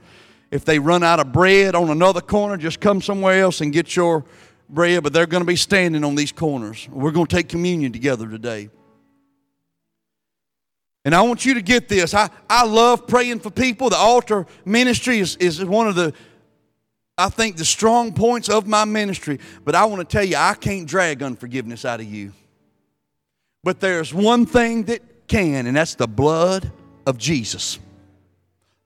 If 0.51 0.65
they 0.65 0.79
run 0.79 1.03
out 1.03 1.19
of 1.19 1.33
bread 1.33 1.75
on 1.75 1.91
another 1.91 2.21
corner, 2.21 2.57
just 2.57 2.81
come 2.81 3.03
somewhere 3.03 3.41
else 3.41 3.61
and 3.61 3.73
get 3.73 3.97
your 3.97 4.25
bread, 4.69 5.03
but 5.03 5.13
they're 5.13 5.27
going 5.27 5.43
to 5.43 5.47
be 5.47 5.57
standing 5.57 6.05
on 6.05 6.15
these 6.15 6.33
corners. 6.33 6.89
We're 6.91 7.11
going 7.11 7.27
to 7.27 7.37
take 7.37 7.49
communion 7.49 7.93
together 7.93 8.29
today. 8.29 8.71
And 11.05 11.15
I 11.15 11.23
want 11.23 11.45
you 11.45 11.55
to 11.55 11.63
get 11.63 11.89
this. 11.89 12.15
I, 12.15 12.31
I 12.51 12.65
love 12.65 13.07
praying 13.07 13.41
for 13.41 13.51
people. 13.51 13.91
The 13.91 13.97
altar 13.97 14.47
ministry 14.65 15.21
is, 15.21 15.37
is 15.37 15.65
one 15.65 15.87
of 15.87 15.95
the, 15.95 16.13
I 17.17 17.29
think, 17.29 17.57
the 17.57 17.65
strong 17.65 18.13
points 18.13 18.49
of 18.49 18.67
my 18.67 18.85
ministry. 18.85 19.39
But 19.65 19.77
I 19.77 19.85
want 19.85 20.09
to 20.09 20.13
tell 20.13 20.25
you, 20.25 20.37
I 20.37 20.55
can't 20.55 20.87
drag 20.87 21.23
unforgiveness 21.23 21.85
out 21.85 22.01
of 22.01 22.07
you. 22.07 22.33
But 23.63 23.79
there's 23.79 24.13
one 24.13 24.47
thing 24.47 24.85
that 24.85 25.29
can, 25.29 25.67
and 25.67 25.77
that's 25.77 25.95
the 25.95 26.09
blood 26.09 26.71
of 27.07 27.19
Jesus 27.19 27.79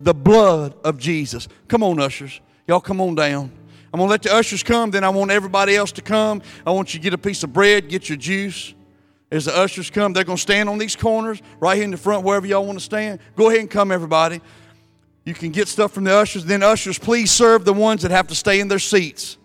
the 0.00 0.14
blood 0.14 0.74
of 0.84 0.98
Jesus. 0.98 1.48
Come 1.68 1.82
on, 1.82 2.00
ushers. 2.00 2.40
Y'all 2.66 2.80
come 2.80 3.00
on 3.00 3.14
down. 3.14 3.52
I'm 3.92 3.98
going 3.98 4.08
to 4.08 4.10
let 4.10 4.22
the 4.22 4.32
ushers 4.32 4.62
come, 4.62 4.92
then 4.92 5.02
I 5.02 5.08
want 5.08 5.32
everybody 5.32 5.74
else 5.74 5.90
to 5.92 6.02
come. 6.02 6.42
I 6.64 6.70
want 6.70 6.94
you 6.94 7.00
to 7.00 7.02
get 7.02 7.12
a 7.12 7.18
piece 7.18 7.42
of 7.42 7.52
bread, 7.52 7.88
get 7.88 8.08
your 8.08 8.16
juice. 8.16 8.74
As 9.32 9.44
the 9.44 9.56
ushers 9.56 9.90
come, 9.90 10.12
they're 10.12 10.24
going 10.24 10.36
to 10.36 10.42
stand 10.42 10.68
on 10.68 10.78
these 10.78 10.96
corners, 10.96 11.40
right 11.58 11.76
here 11.76 11.84
in 11.84 11.90
the 11.90 11.96
front, 11.96 12.24
wherever 12.24 12.46
y'all 12.46 12.64
want 12.64 12.78
to 12.78 12.84
stand. 12.84 13.20
Go 13.36 13.48
ahead 13.48 13.60
and 13.60 13.70
come, 13.70 13.90
everybody. 13.92 14.40
You 15.24 15.34
can 15.34 15.50
get 15.50 15.68
stuff 15.68 15.92
from 15.92 16.04
the 16.04 16.14
ushers. 16.14 16.44
Then, 16.44 16.62
ushers, 16.62 16.98
please 16.98 17.30
serve 17.30 17.64
the 17.64 17.72
ones 17.72 18.02
that 18.02 18.10
have 18.10 18.28
to 18.28 18.34
stay 18.34 18.60
in 18.60 18.68
their 18.68 18.78
seats. 18.78 19.38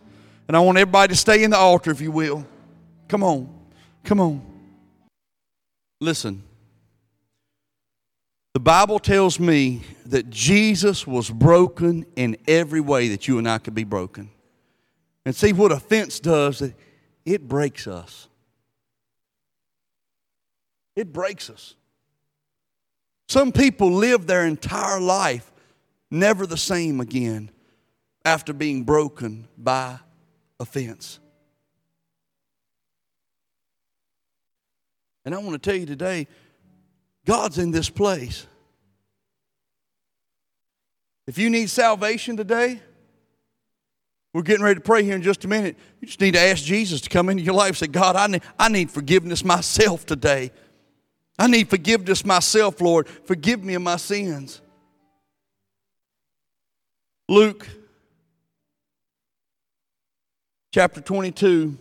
And 0.48 0.56
I 0.56 0.60
want 0.60 0.78
everybody 0.78 1.14
to 1.14 1.20
stay 1.20 1.44
in 1.44 1.52
the 1.52 1.58
altar, 1.58 1.92
if 1.92 2.02
you 2.02 2.12
will. 2.12 2.46
Come 3.08 3.24
on. 3.24 3.50
Come 4.04 4.20
on. 4.20 4.42
Listen, 6.00 6.44
the 8.56 8.60
Bible 8.62 9.00
tells 9.00 9.38
me 9.38 9.82
that 10.06 10.30
Jesus 10.30 11.06
was 11.06 11.30
broken 11.30 12.06
in 12.16 12.38
every 12.48 12.80
way 12.80 13.10
that 13.10 13.28
you 13.28 13.38
and 13.38 13.50
I 13.50 13.58
could 13.58 13.76
be 13.76 13.84
broken. 13.84 14.30
And 15.26 15.36
see 15.36 15.52
what 15.52 15.74
offense 15.74 16.22
does, 16.22 16.64
it 17.26 17.50
breaks 17.50 17.86
us. 17.86 18.30
It 20.96 21.12
breaks 21.12 21.50
us. 21.50 21.76
Some 23.28 23.52
people 23.52 23.92
live 23.92 24.26
their 24.26 24.46
entire 24.46 25.02
life 25.02 25.52
never 26.10 26.48
the 26.48 26.56
same 26.56 27.02
again 27.02 27.52
after 28.24 28.54
being 28.54 28.86
broken 28.86 29.50
by 29.58 30.00
offense. 30.62 31.20
And 35.26 35.36
I 35.36 35.40
want 35.40 35.62
to 35.62 35.70
tell 35.70 35.78
you 35.78 35.86
today, 35.86 36.30
God's 37.26 37.58
in 37.58 37.72
this 37.72 37.90
place. 37.90 38.46
If 41.28 41.38
you 41.38 41.50
need 41.50 41.70
salvation 41.70 42.38
today, 42.38 42.80
we're 44.34 44.44
getting 44.44 44.64
ready 44.64 44.76
to 44.76 44.82
pray 44.82 45.04
here 45.04 45.16
in 45.16 45.24
just 45.24 45.44
a 45.46 45.48
minute. 45.48 45.76
You 46.02 46.08
just 46.08 46.22
need 46.22 46.34
to 46.36 46.40
ask 46.40 46.64
Jesus 46.64 47.02
to 47.02 47.10
come 47.10 47.30
into 47.30 47.42
your 47.42 47.56
life 47.56 47.70
and 47.70 47.78
say, 47.78 47.88
God, 47.88 48.16
I 48.16 48.28
need, 48.28 48.42
I 48.60 48.70
need 48.70 48.92
forgiveness 48.92 49.44
myself 49.44 50.06
today. 50.06 50.52
I 51.40 51.48
need 51.48 51.70
forgiveness 51.70 52.24
myself, 52.24 52.80
Lord. 52.80 53.10
Forgive 53.10 53.64
me 53.64 53.74
of 53.74 53.82
my 53.82 53.98
sins. 53.98 54.62
Luke 57.28 57.68
chapter 60.72 61.02
22. 61.02 61.78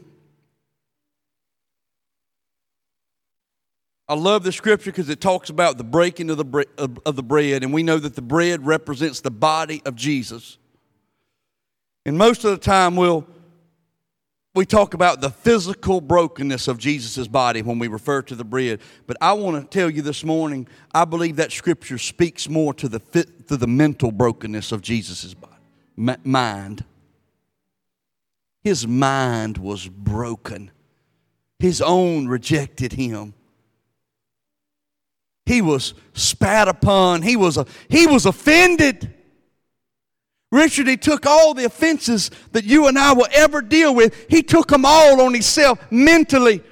I 4.09 4.15
love 4.15 4.43
the 4.45 4.53
scripture 4.53 4.91
because 4.91 5.09
it 5.09 5.21
talks 5.21 5.49
about 5.49 5.79
the 5.79 5.85
breaking 5.85 6.29
of 6.31 6.37
the, 6.37 6.45
bre- 6.45 6.63
of, 6.77 6.99
of 7.07 7.17
the 7.17 7.23
bread, 7.23 7.63
and 7.63 7.73
we 7.73 7.83
know 7.83 7.99
that 7.99 8.15
the 8.15 8.23
bread 8.23 8.67
represents 8.67 9.21
the 9.21 9.31
body 9.31 9.81
of 9.87 9.95
Jesus. 9.97 10.59
And 12.05 12.19
most 12.19 12.45
of 12.45 12.51
the 12.51 12.59
time, 12.59 12.97
we'll 12.97 13.27
we 14.55 14.65
talk 14.65 14.95
about 14.95 15.21
the 15.21 15.31
physical 15.31 16.01
brokenness 16.01 16.69
of 16.69 16.79
Jesus' 16.79 17.27
body 17.27 17.61
when 17.61 17.81
we 17.81 17.89
refer 17.89 18.23
to 18.23 18.37
the 18.37 18.45
bread. 18.45 18.81
But 19.07 19.17
I 19.21 19.33
want 19.33 19.61
to 19.61 19.79
tell 19.79 19.91
you 19.91 20.01
this 20.01 20.23
morning, 20.23 20.69
I 20.95 21.05
believe 21.05 21.37
that 21.37 21.51
scripture 21.51 21.99
speaks 21.99 22.49
more 22.49 22.73
to 22.75 22.89
the, 22.89 23.01
fit, 23.01 23.49
to 23.49 23.57
the 23.57 23.67
mental 23.67 24.13
brokenness 24.13 24.71
of 24.71 24.81
Jesus' 24.81 25.35
body, 25.35 26.21
mind. 26.23 26.85
His 28.63 28.87
mind 28.87 29.59
was 29.59 29.89
broken. 29.89 30.71
His 31.59 31.83
own 31.83 32.29
rejected 32.29 32.93
him. 32.93 33.35
He 35.47 35.61
was 35.61 35.95
spat 36.15 36.69
upon. 36.69 37.23
He 37.23 37.37
was, 37.37 37.57
a, 37.57 37.67
he 37.89 38.07
was 38.07 38.27
offended. 38.27 39.13
Richard, 40.51 40.87
he 40.87 40.97
took 40.97 41.27
all 41.27 41.53
the 41.53 41.65
offenses 41.65 42.31
that 42.53 42.65
you 42.65 42.87
and 42.87 42.99
I 42.99 43.13
will 43.13 43.27
ever 43.33 43.61
deal 43.61 43.95
with, 43.95 44.27
he 44.29 44.43
took 44.43 44.69
them 44.69 44.85
all 44.85 45.21
on 45.21 45.35
himself 45.35 45.81
mentally, 45.91 46.63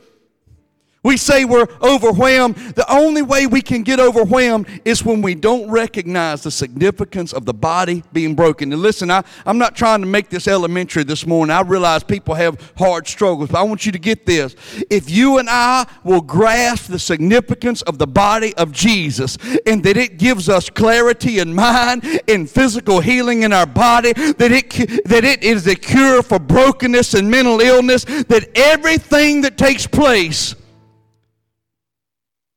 we 1.04 1.16
say 1.16 1.44
we're 1.44 1.66
overwhelmed. 1.82 2.54
The 2.54 2.90
only 2.90 3.22
way 3.22 3.46
we 3.48 3.60
can 3.60 3.82
get 3.82 3.98
overwhelmed 3.98 4.68
is 4.84 5.04
when 5.04 5.20
we 5.20 5.34
don't 5.34 5.68
recognize 5.68 6.44
the 6.44 6.50
significance 6.50 7.32
of 7.32 7.44
the 7.44 7.54
body 7.54 8.04
being 8.12 8.36
broken. 8.36 8.72
And 8.72 8.80
listen, 8.80 9.10
I, 9.10 9.24
I'm 9.44 9.58
not 9.58 9.74
trying 9.74 10.00
to 10.02 10.06
make 10.06 10.28
this 10.28 10.46
elementary 10.46 11.02
this 11.02 11.26
morning. 11.26 11.54
I 11.54 11.62
realize 11.62 12.04
people 12.04 12.34
have 12.34 12.72
hard 12.76 13.08
struggles, 13.08 13.50
but 13.50 13.58
I 13.58 13.62
want 13.62 13.84
you 13.84 13.90
to 13.90 13.98
get 13.98 14.26
this. 14.26 14.54
If 14.90 15.10
you 15.10 15.38
and 15.38 15.48
I 15.50 15.88
will 16.04 16.20
grasp 16.20 16.86
the 16.86 17.00
significance 17.00 17.82
of 17.82 17.98
the 17.98 18.06
body 18.06 18.54
of 18.54 18.70
Jesus 18.70 19.36
and 19.66 19.82
that 19.82 19.96
it 19.96 20.18
gives 20.18 20.48
us 20.48 20.70
clarity 20.70 21.40
in 21.40 21.52
mind 21.52 22.20
and 22.28 22.48
physical 22.48 23.00
healing 23.00 23.42
in 23.42 23.52
our 23.52 23.66
body, 23.66 24.12
that 24.12 24.52
it, 24.52 24.70
that 25.06 25.24
it 25.24 25.42
is 25.42 25.66
a 25.66 25.74
cure 25.74 26.22
for 26.22 26.38
brokenness 26.38 27.14
and 27.14 27.28
mental 27.28 27.60
illness, 27.60 28.04
that 28.04 28.48
everything 28.54 29.40
that 29.40 29.58
takes 29.58 29.84
place 29.84 30.54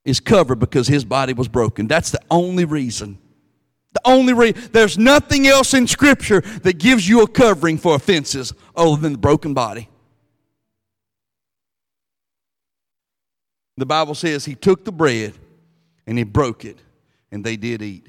is 0.06 0.20
covered 0.20 0.60
because 0.60 0.88
his 0.88 1.04
body 1.04 1.34
was 1.34 1.48
broken. 1.48 1.88
That's 1.88 2.12
the 2.12 2.22
only 2.32 2.64
reason. 2.64 3.18
The 3.94 4.02
only 4.06 4.34
reason. 4.34 4.70
There's 4.72 4.98
nothing 4.98 5.48
else 5.48 5.74
in 5.74 5.88
Scripture 5.88 6.42
that 6.42 6.78
gives 6.78 7.10
you 7.10 7.24
a 7.24 7.28
covering 7.28 7.78
for 7.78 7.96
offenses 7.96 8.54
other 8.76 9.02
than 9.02 9.14
the 9.14 9.18
broken 9.18 9.54
body. 9.54 9.90
The 13.78 13.86
Bible 13.86 14.16
says 14.16 14.46
he 14.46 14.56
took 14.56 14.86
the 14.86 14.92
bread 14.92 15.34
and 16.08 16.18
he 16.18 16.24
broke 16.24 16.64
it, 16.64 16.78
and 17.32 17.44
they 17.44 17.58
did 17.58 17.82
eat. 17.82 18.08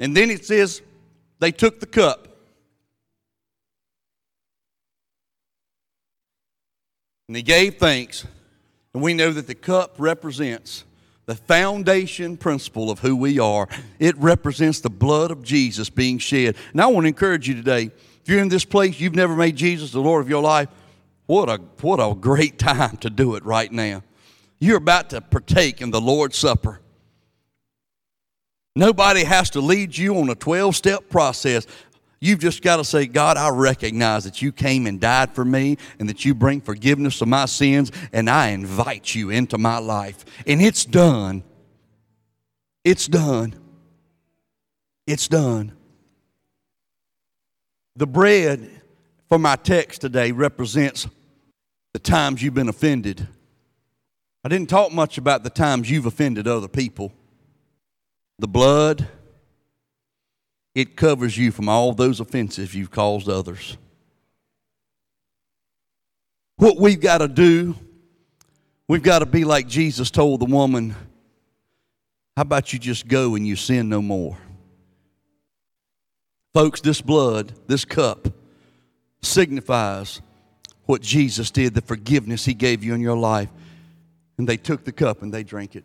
And 0.00 0.16
then 0.16 0.30
it 0.30 0.44
says 0.44 0.80
they 1.40 1.50
took 1.52 1.80
the 1.80 1.86
cup. 1.86 2.27
And 7.28 7.36
he 7.36 7.42
gave 7.42 7.76
thanks. 7.76 8.26
And 8.94 9.02
we 9.02 9.14
know 9.14 9.32
that 9.32 9.46
the 9.46 9.54
cup 9.54 9.94
represents 9.98 10.84
the 11.26 11.34
foundation 11.34 12.38
principle 12.38 12.90
of 12.90 13.00
who 13.00 13.14
we 13.14 13.38
are. 13.38 13.68
It 13.98 14.16
represents 14.16 14.80
the 14.80 14.90
blood 14.90 15.30
of 15.30 15.42
Jesus 15.42 15.90
being 15.90 16.18
shed. 16.18 16.56
And 16.72 16.80
I 16.80 16.86
want 16.86 17.04
to 17.04 17.08
encourage 17.08 17.46
you 17.46 17.54
today 17.54 17.90
if 18.22 18.32
you're 18.32 18.42
in 18.42 18.48
this 18.48 18.64
place, 18.64 18.98
you've 18.98 19.14
never 19.14 19.34
made 19.36 19.56
Jesus 19.56 19.90
the 19.90 20.00
Lord 20.00 20.22
of 20.22 20.28
your 20.28 20.42
life, 20.42 20.68
what 21.26 21.48
a, 21.48 21.58
what 21.80 21.96
a 21.96 22.14
great 22.14 22.58
time 22.58 22.96
to 22.98 23.10
do 23.10 23.36
it 23.36 23.44
right 23.44 23.70
now. 23.70 24.02
You're 24.58 24.78
about 24.78 25.10
to 25.10 25.20
partake 25.20 25.80
in 25.80 25.90
the 25.90 26.00
Lord's 26.00 26.36
Supper. 26.36 26.80
Nobody 28.74 29.24
has 29.24 29.50
to 29.50 29.60
lead 29.60 29.96
you 29.96 30.16
on 30.18 30.30
a 30.30 30.34
12 30.34 30.76
step 30.76 31.08
process. 31.10 31.66
You've 32.20 32.40
just 32.40 32.62
got 32.62 32.78
to 32.78 32.84
say, 32.84 33.06
God, 33.06 33.36
I 33.36 33.50
recognize 33.50 34.24
that 34.24 34.42
you 34.42 34.50
came 34.50 34.86
and 34.86 35.00
died 35.00 35.34
for 35.34 35.44
me 35.44 35.76
and 36.00 36.08
that 36.08 36.24
you 36.24 36.34
bring 36.34 36.60
forgiveness 36.60 37.20
of 37.20 37.28
my 37.28 37.46
sins, 37.46 37.92
and 38.12 38.28
I 38.28 38.48
invite 38.48 39.14
you 39.14 39.30
into 39.30 39.56
my 39.56 39.78
life. 39.78 40.24
And 40.46 40.60
it's 40.60 40.84
done. 40.84 41.44
It's 42.84 43.06
done. 43.06 43.54
It's 45.06 45.28
done. 45.28 45.72
The 47.94 48.06
bread 48.06 48.68
for 49.28 49.38
my 49.38 49.56
text 49.56 50.00
today 50.00 50.32
represents 50.32 51.06
the 51.92 51.98
times 51.98 52.42
you've 52.42 52.54
been 52.54 52.68
offended. 52.68 53.26
I 54.44 54.48
didn't 54.48 54.70
talk 54.70 54.92
much 54.92 55.18
about 55.18 55.44
the 55.44 55.50
times 55.50 55.90
you've 55.90 56.06
offended 56.06 56.48
other 56.48 56.68
people. 56.68 57.12
The 58.38 58.48
blood, 58.48 59.08
it 60.78 60.94
covers 60.94 61.36
you 61.36 61.50
from 61.50 61.68
all 61.68 61.92
those 61.92 62.20
offenses 62.20 62.72
you've 62.72 62.92
caused 62.92 63.28
others. 63.28 63.76
What 66.54 66.76
we've 66.76 67.00
got 67.00 67.18
to 67.18 67.26
do, 67.26 67.74
we've 68.86 69.02
got 69.02 69.18
to 69.18 69.26
be 69.26 69.44
like 69.44 69.66
Jesus 69.66 70.08
told 70.08 70.38
the 70.38 70.44
woman, 70.44 70.94
How 72.36 72.42
about 72.42 72.72
you 72.72 72.78
just 72.78 73.08
go 73.08 73.34
and 73.34 73.44
you 73.44 73.56
sin 73.56 73.88
no 73.88 74.00
more? 74.00 74.38
Folks, 76.54 76.80
this 76.80 77.00
blood, 77.00 77.54
this 77.66 77.84
cup, 77.84 78.28
signifies 79.20 80.20
what 80.86 81.02
Jesus 81.02 81.50
did, 81.50 81.74
the 81.74 81.82
forgiveness 81.82 82.44
He 82.44 82.54
gave 82.54 82.84
you 82.84 82.94
in 82.94 83.00
your 83.00 83.18
life. 83.18 83.48
And 84.38 84.48
they 84.48 84.56
took 84.56 84.84
the 84.84 84.92
cup 84.92 85.22
and 85.22 85.34
they 85.34 85.42
drank 85.42 85.74
it. 85.74 85.84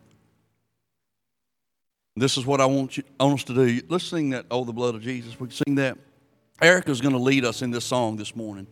This 2.16 2.36
is 2.38 2.46
what 2.46 2.60
I 2.60 2.66
want, 2.66 2.96
you, 2.96 3.02
want 3.18 3.40
us 3.40 3.44
to 3.44 3.54
do. 3.54 3.82
Let's 3.88 4.04
sing 4.04 4.30
that, 4.30 4.46
Oh, 4.50 4.64
the 4.64 4.72
Blood 4.72 4.94
of 4.94 5.02
Jesus. 5.02 5.38
We 5.38 5.48
can 5.48 5.56
sing 5.66 5.74
that. 5.76 5.98
Erica's 6.62 7.00
going 7.00 7.14
to 7.14 7.20
lead 7.20 7.44
us 7.44 7.62
in 7.62 7.72
this 7.72 7.84
song 7.84 8.16
this 8.16 8.36
morning. 8.36 8.68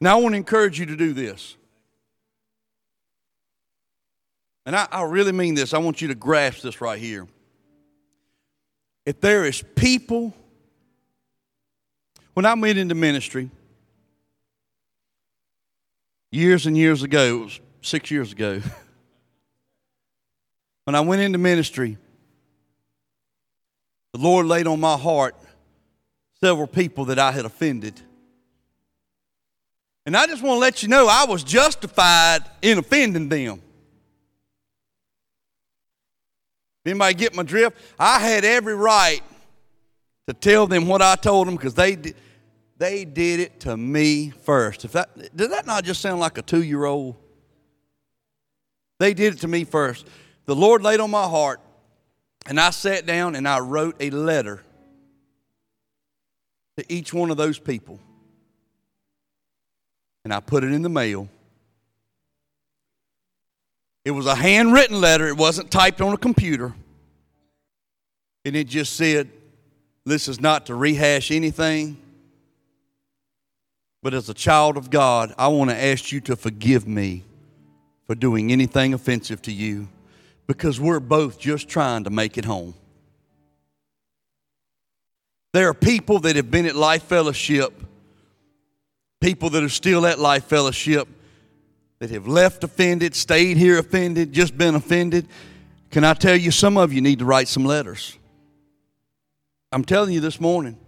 Now, 0.00 0.18
I 0.18 0.20
want 0.20 0.32
to 0.32 0.36
encourage 0.36 0.78
you 0.78 0.86
to 0.86 0.96
do 0.96 1.12
this. 1.12 1.56
And 4.66 4.74
I, 4.76 4.86
I 4.90 5.02
really 5.02 5.32
mean 5.32 5.54
this. 5.54 5.72
I 5.72 5.78
want 5.78 6.02
you 6.02 6.08
to 6.08 6.14
grasp 6.14 6.62
this 6.62 6.80
right 6.80 6.98
here. 6.98 7.26
If 9.06 9.20
there 9.20 9.44
is 9.44 9.62
people, 9.74 10.34
when 12.34 12.44
I 12.44 12.54
went 12.54 12.78
into 12.78 12.94
ministry 12.94 13.50
years 16.30 16.66
and 16.66 16.76
years 16.76 17.02
ago, 17.02 17.38
it 17.38 17.44
was 17.44 17.60
six 17.80 18.10
years 18.10 18.32
ago. 18.32 18.60
When 20.88 20.94
I 20.94 21.02
went 21.02 21.20
into 21.20 21.36
ministry, 21.36 21.98
the 24.14 24.18
Lord 24.18 24.46
laid 24.46 24.66
on 24.66 24.80
my 24.80 24.96
heart 24.96 25.34
several 26.40 26.66
people 26.66 27.04
that 27.04 27.18
I 27.18 27.30
had 27.30 27.44
offended. 27.44 28.00
And 30.06 30.16
I 30.16 30.26
just 30.26 30.42
want 30.42 30.56
to 30.56 30.60
let 30.60 30.82
you 30.82 30.88
know 30.88 31.06
I 31.06 31.26
was 31.26 31.44
justified 31.44 32.38
in 32.62 32.78
offending 32.78 33.28
them. 33.28 33.60
Anybody 36.86 37.12
get 37.12 37.34
my 37.34 37.42
drift? 37.42 37.76
I 37.98 38.18
had 38.18 38.46
every 38.46 38.74
right 38.74 39.20
to 40.26 40.32
tell 40.32 40.66
them 40.66 40.86
what 40.86 41.02
I 41.02 41.16
told 41.16 41.48
them 41.48 41.56
because 41.56 41.74
they 41.74 41.96
did, 41.96 42.16
they 42.78 43.04
did 43.04 43.40
it 43.40 43.60
to 43.60 43.76
me 43.76 44.30
first. 44.30 44.86
If 44.86 44.92
that 44.92 45.36
did 45.36 45.50
that 45.50 45.66
not 45.66 45.84
just 45.84 46.00
sound 46.00 46.18
like 46.18 46.38
a 46.38 46.42
two 46.42 46.62
year 46.62 46.86
old? 46.86 47.14
They 48.98 49.12
did 49.12 49.34
it 49.34 49.40
to 49.40 49.48
me 49.48 49.64
first. 49.64 50.06
The 50.48 50.56
Lord 50.56 50.82
laid 50.82 50.98
on 50.98 51.10
my 51.10 51.28
heart, 51.28 51.60
and 52.46 52.58
I 52.58 52.70
sat 52.70 53.04
down 53.04 53.34
and 53.34 53.46
I 53.46 53.58
wrote 53.58 53.96
a 54.00 54.08
letter 54.08 54.62
to 56.78 56.90
each 56.90 57.12
one 57.12 57.30
of 57.30 57.36
those 57.36 57.58
people. 57.58 58.00
And 60.24 60.32
I 60.32 60.40
put 60.40 60.64
it 60.64 60.72
in 60.72 60.80
the 60.80 60.88
mail. 60.88 61.28
It 64.06 64.12
was 64.12 64.24
a 64.24 64.34
handwritten 64.34 64.98
letter, 64.98 65.28
it 65.28 65.36
wasn't 65.36 65.70
typed 65.70 66.00
on 66.00 66.14
a 66.14 66.16
computer. 66.16 66.72
And 68.46 68.56
it 68.56 68.68
just 68.68 68.96
said, 68.96 69.28
This 70.06 70.28
is 70.28 70.40
not 70.40 70.64
to 70.66 70.74
rehash 70.74 71.30
anything, 71.30 71.98
but 74.02 74.14
as 74.14 74.30
a 74.30 74.34
child 74.34 74.78
of 74.78 74.88
God, 74.88 75.34
I 75.36 75.48
want 75.48 75.68
to 75.68 75.76
ask 75.76 76.10
you 76.10 76.22
to 76.22 76.36
forgive 76.36 76.88
me 76.88 77.24
for 78.06 78.14
doing 78.14 78.50
anything 78.50 78.94
offensive 78.94 79.42
to 79.42 79.52
you 79.52 79.88
because 80.48 80.80
we're 80.80 80.98
both 80.98 81.38
just 81.38 81.68
trying 81.68 82.04
to 82.04 82.10
make 82.10 82.36
it 82.38 82.44
home. 82.44 82.74
There 85.52 85.68
are 85.68 85.74
people 85.74 86.18
that 86.20 86.36
have 86.36 86.50
been 86.50 86.66
at 86.66 86.74
Life 86.74 87.04
Fellowship, 87.04 87.72
people 89.20 89.50
that 89.50 89.62
are 89.62 89.68
still 89.68 90.06
at 90.06 90.18
Life 90.18 90.44
Fellowship, 90.44 91.06
that 92.00 92.10
have 92.10 92.26
left 92.26 92.64
offended, 92.64 93.14
stayed 93.14 93.56
here 93.56 93.78
offended, 93.78 94.32
just 94.32 94.56
been 94.56 94.74
offended. 94.74 95.28
Can 95.90 96.04
I 96.04 96.14
tell 96.14 96.36
you, 96.36 96.50
some 96.50 96.76
of 96.76 96.92
you 96.92 97.00
need 97.00 97.18
to 97.18 97.24
write 97.24 97.48
some 97.48 97.64
letters. 97.64 98.16
I'm 99.70 99.84
telling 99.84 100.12
you 100.12 100.20
this 100.20 100.40
morning, 100.40 100.78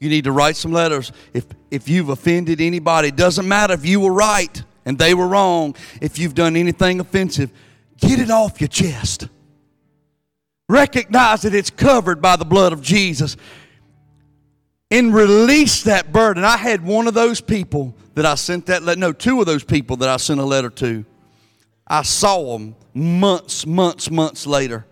you 0.00 0.08
need 0.08 0.24
to 0.24 0.32
write 0.32 0.56
some 0.56 0.72
letters. 0.72 1.12
If, 1.32 1.46
if 1.70 1.88
you've 1.88 2.08
offended 2.08 2.60
anybody, 2.60 3.08
it 3.08 3.16
doesn't 3.16 3.46
matter 3.46 3.74
if 3.74 3.86
you 3.86 4.00
were 4.00 4.12
right 4.12 4.62
and 4.84 4.98
they 4.98 5.14
were 5.14 5.28
wrong. 5.28 5.76
If 6.00 6.18
you've 6.18 6.34
done 6.34 6.56
anything 6.56 6.98
offensive, 6.98 7.50
get 7.98 8.20
it 8.20 8.30
off 8.30 8.60
your 8.60 8.68
chest. 8.68 9.28
Recognize 10.68 11.42
that 11.42 11.54
it's 11.54 11.70
covered 11.70 12.22
by 12.22 12.36
the 12.36 12.44
blood 12.44 12.72
of 12.72 12.80
Jesus 12.80 13.36
and 14.90 15.14
release 15.14 15.82
that 15.82 16.12
burden. 16.12 16.44
I 16.44 16.56
had 16.56 16.84
one 16.84 17.06
of 17.06 17.14
those 17.14 17.40
people 17.40 17.94
that 18.14 18.24
I 18.24 18.34
sent 18.36 18.66
that 18.66 18.82
letter, 18.82 19.00
no, 19.00 19.12
two 19.12 19.40
of 19.40 19.46
those 19.46 19.64
people 19.64 19.96
that 19.98 20.08
I 20.08 20.16
sent 20.16 20.40
a 20.40 20.44
letter 20.44 20.70
to. 20.70 21.04
I 21.86 22.02
saw 22.02 22.56
them 22.56 22.76
months, 22.94 23.66
months, 23.66 24.10
months 24.10 24.46
later. 24.46 24.86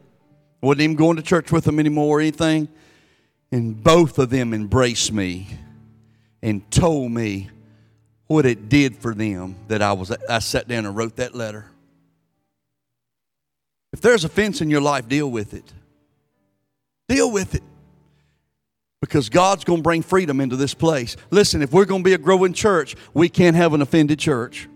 Wasn't 0.60 0.82
even 0.82 0.96
going 0.96 1.16
to 1.16 1.22
church 1.22 1.50
with 1.50 1.64
them 1.64 1.78
anymore 1.78 2.18
or 2.18 2.20
anything. 2.20 2.68
And 3.50 3.82
both 3.82 4.18
of 4.18 4.30
them 4.30 4.54
embraced 4.54 5.12
me 5.12 5.48
and 6.42 6.68
told 6.70 7.12
me 7.12 7.50
what 8.26 8.46
it 8.46 8.68
did 8.68 8.96
for 8.96 9.14
them 9.14 9.56
that 9.68 9.82
I 9.82 9.92
was 9.92 10.10
I 10.10 10.38
sat 10.38 10.68
down 10.68 10.86
and 10.86 10.96
wrote 10.96 11.16
that 11.16 11.34
letter. 11.34 11.66
If 13.92 14.00
there's 14.00 14.24
offense 14.24 14.60
in 14.60 14.70
your 14.70 14.80
life, 14.80 15.08
deal 15.08 15.30
with 15.30 15.54
it. 15.54 15.70
Deal 17.08 17.30
with 17.30 17.54
it 17.54 17.62
because 19.00 19.28
God's 19.28 19.64
going 19.64 19.80
to 19.80 19.82
bring 19.82 20.02
freedom 20.02 20.40
into 20.40 20.56
this 20.56 20.74
place. 20.74 21.16
Listen, 21.30 21.60
if 21.60 21.72
we're 21.72 21.84
going 21.84 22.02
to 22.02 22.04
be 22.04 22.14
a 22.14 22.18
growing 22.18 22.52
church, 22.52 22.94
we 23.12 23.28
can't 23.28 23.56
have 23.56 23.74
an 23.74 23.82
offended 23.82 24.18
church. 24.18 24.68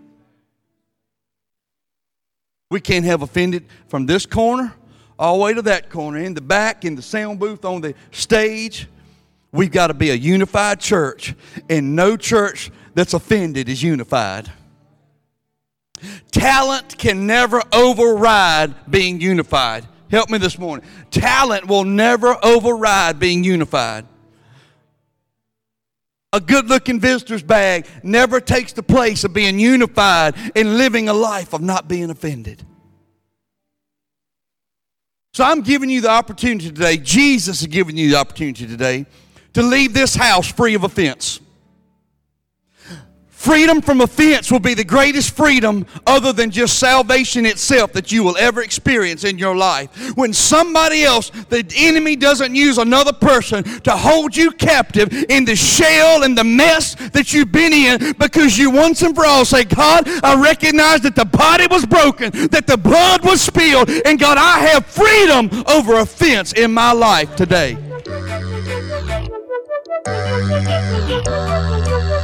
We 2.69 2.81
can't 2.81 3.05
have 3.05 3.21
offended 3.21 3.65
from 3.87 4.05
this 4.05 4.25
corner 4.25 4.73
all 5.17 5.37
the 5.37 5.43
way 5.45 5.53
to 5.53 5.61
that 5.63 5.89
corner, 5.89 6.19
in 6.19 6.33
the 6.33 6.41
back, 6.41 6.85
in 6.85 6.95
the 6.95 7.01
sound 7.01 7.39
booth, 7.39 7.65
on 7.65 7.81
the 7.81 7.95
stage. 8.11 8.87
We've 9.51 9.71
got 9.71 9.87
to 9.87 9.93
be 9.93 10.11
a 10.11 10.13
unified 10.13 10.79
church, 10.79 11.33
and 11.69 11.95
no 11.95 12.17
church 12.17 12.69
that's 12.93 13.13
offended 13.13 13.69
is 13.69 13.81
unified. 13.81 14.51
Talent 16.31 16.97
can 16.97 17.27
never 17.27 17.61
override 17.73 18.73
being 18.89 19.21
unified. 19.21 19.85
Help 20.09 20.29
me 20.29 20.37
this 20.37 20.57
morning. 20.57 20.85
Talent 21.11 21.67
will 21.67 21.83
never 21.83 22.37
override 22.43 23.19
being 23.19 23.43
unified. 23.43 24.05
A 26.33 26.39
good 26.39 26.67
looking 26.67 26.99
visitor's 26.99 27.43
bag 27.43 27.87
never 28.03 28.39
takes 28.39 28.73
the 28.73 28.83
place 28.83 29.23
of 29.23 29.33
being 29.33 29.59
unified 29.59 30.35
and 30.55 30.77
living 30.77 31.09
a 31.09 31.13
life 31.13 31.53
of 31.53 31.61
not 31.61 31.87
being 31.87 32.09
offended. 32.09 32.63
So 35.33 35.43
I'm 35.43 35.61
giving 35.61 35.89
you 35.89 36.01
the 36.01 36.09
opportunity 36.09 36.67
today, 36.67 36.97
Jesus 36.97 37.61
is 37.61 37.67
giving 37.67 37.95
you 37.95 38.09
the 38.09 38.17
opportunity 38.17 38.65
today 38.65 39.05
to 39.53 39.61
leave 39.61 39.93
this 39.93 40.15
house 40.15 40.51
free 40.51 40.73
of 40.73 40.83
offense. 40.83 41.39
Freedom 43.47 43.81
from 43.81 44.01
offense 44.01 44.51
will 44.51 44.59
be 44.59 44.73
the 44.73 44.83
greatest 44.83 45.33
freedom 45.33 45.85
other 46.05 46.33
than 46.33 46.51
just 46.51 46.77
salvation 46.79 47.45
itself 47.45 47.93
that 47.93 48.11
you 48.11 48.21
will 48.21 48.35
ever 48.35 48.61
experience 48.61 49.23
in 49.23 49.37
your 49.37 49.55
life. 49.55 49.89
When 50.17 50.33
somebody 50.33 51.05
else, 51.05 51.29
the 51.47 51.65
enemy 51.77 52.17
doesn't 52.17 52.53
use 52.53 52.77
another 52.77 53.13
person 53.13 53.63
to 53.63 53.91
hold 53.91 54.35
you 54.35 54.51
captive 54.51 55.13
in 55.29 55.45
the 55.45 55.55
shell 55.55 56.23
and 56.23 56.37
the 56.37 56.43
mess 56.43 56.95
that 57.11 57.31
you've 57.31 57.53
been 57.53 57.71
in 57.71 58.11
because 58.19 58.57
you 58.57 58.69
once 58.69 59.01
and 59.01 59.15
for 59.15 59.25
all 59.25 59.45
say, 59.45 59.63
God, 59.63 60.09
I 60.25 60.35
recognize 60.35 60.99
that 61.03 61.15
the 61.15 61.23
body 61.23 61.67
was 61.67 61.85
broken, 61.85 62.31
that 62.49 62.67
the 62.67 62.75
blood 62.75 63.23
was 63.23 63.39
spilled, 63.39 63.89
and 63.89 64.19
God, 64.19 64.37
I 64.37 64.59
have 64.59 64.85
freedom 64.85 65.63
over 65.69 65.99
offense 65.99 66.51
in 66.51 66.73
my 66.73 66.91
life 66.91 67.33
today. 67.37 67.77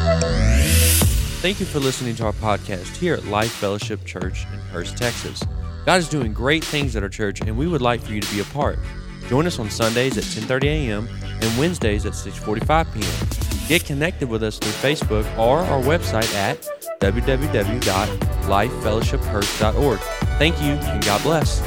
Thank 1.43 1.59
you 1.59 1.65
for 1.65 1.81
listening 1.81 2.15
to 2.15 2.23
our 2.23 2.31
podcast 2.31 2.95
here 2.95 3.15
at 3.15 3.25
Life 3.25 3.51
Fellowship 3.51 4.05
Church 4.05 4.45
in 4.53 4.59
Hurst, 4.71 4.95
Texas. 4.95 5.43
God 5.85 5.99
is 5.99 6.07
doing 6.07 6.31
great 6.31 6.63
things 6.63 6.95
at 6.95 7.03
our 7.03 7.09
church, 7.09 7.41
and 7.41 7.57
we 7.57 7.67
would 7.67 7.81
like 7.81 7.99
for 7.99 8.13
you 8.13 8.21
to 8.21 8.33
be 8.33 8.39
a 8.39 8.45
part. 8.45 8.79
Join 9.27 9.45
us 9.45 9.59
on 9.59 9.69
Sundays 9.69 10.17
at 10.17 10.23
10:30 10.23 10.67
a.m. 10.67 11.09
and 11.41 11.59
Wednesdays 11.59 12.05
at 12.05 12.13
6:45 12.13 12.93
p.m. 12.93 13.11
Get 13.67 13.83
connected 13.83 14.29
with 14.29 14.41
us 14.41 14.57
through 14.57 14.71
Facebook 14.71 15.25
or 15.37 15.59
our 15.59 15.81
website 15.81 16.33
at 16.33 16.61
www.lifefellowshiphurst.org. 17.01 19.99
Thank 20.39 20.61
you, 20.61 20.71
and 20.71 21.03
God 21.03 21.21
bless. 21.23 21.61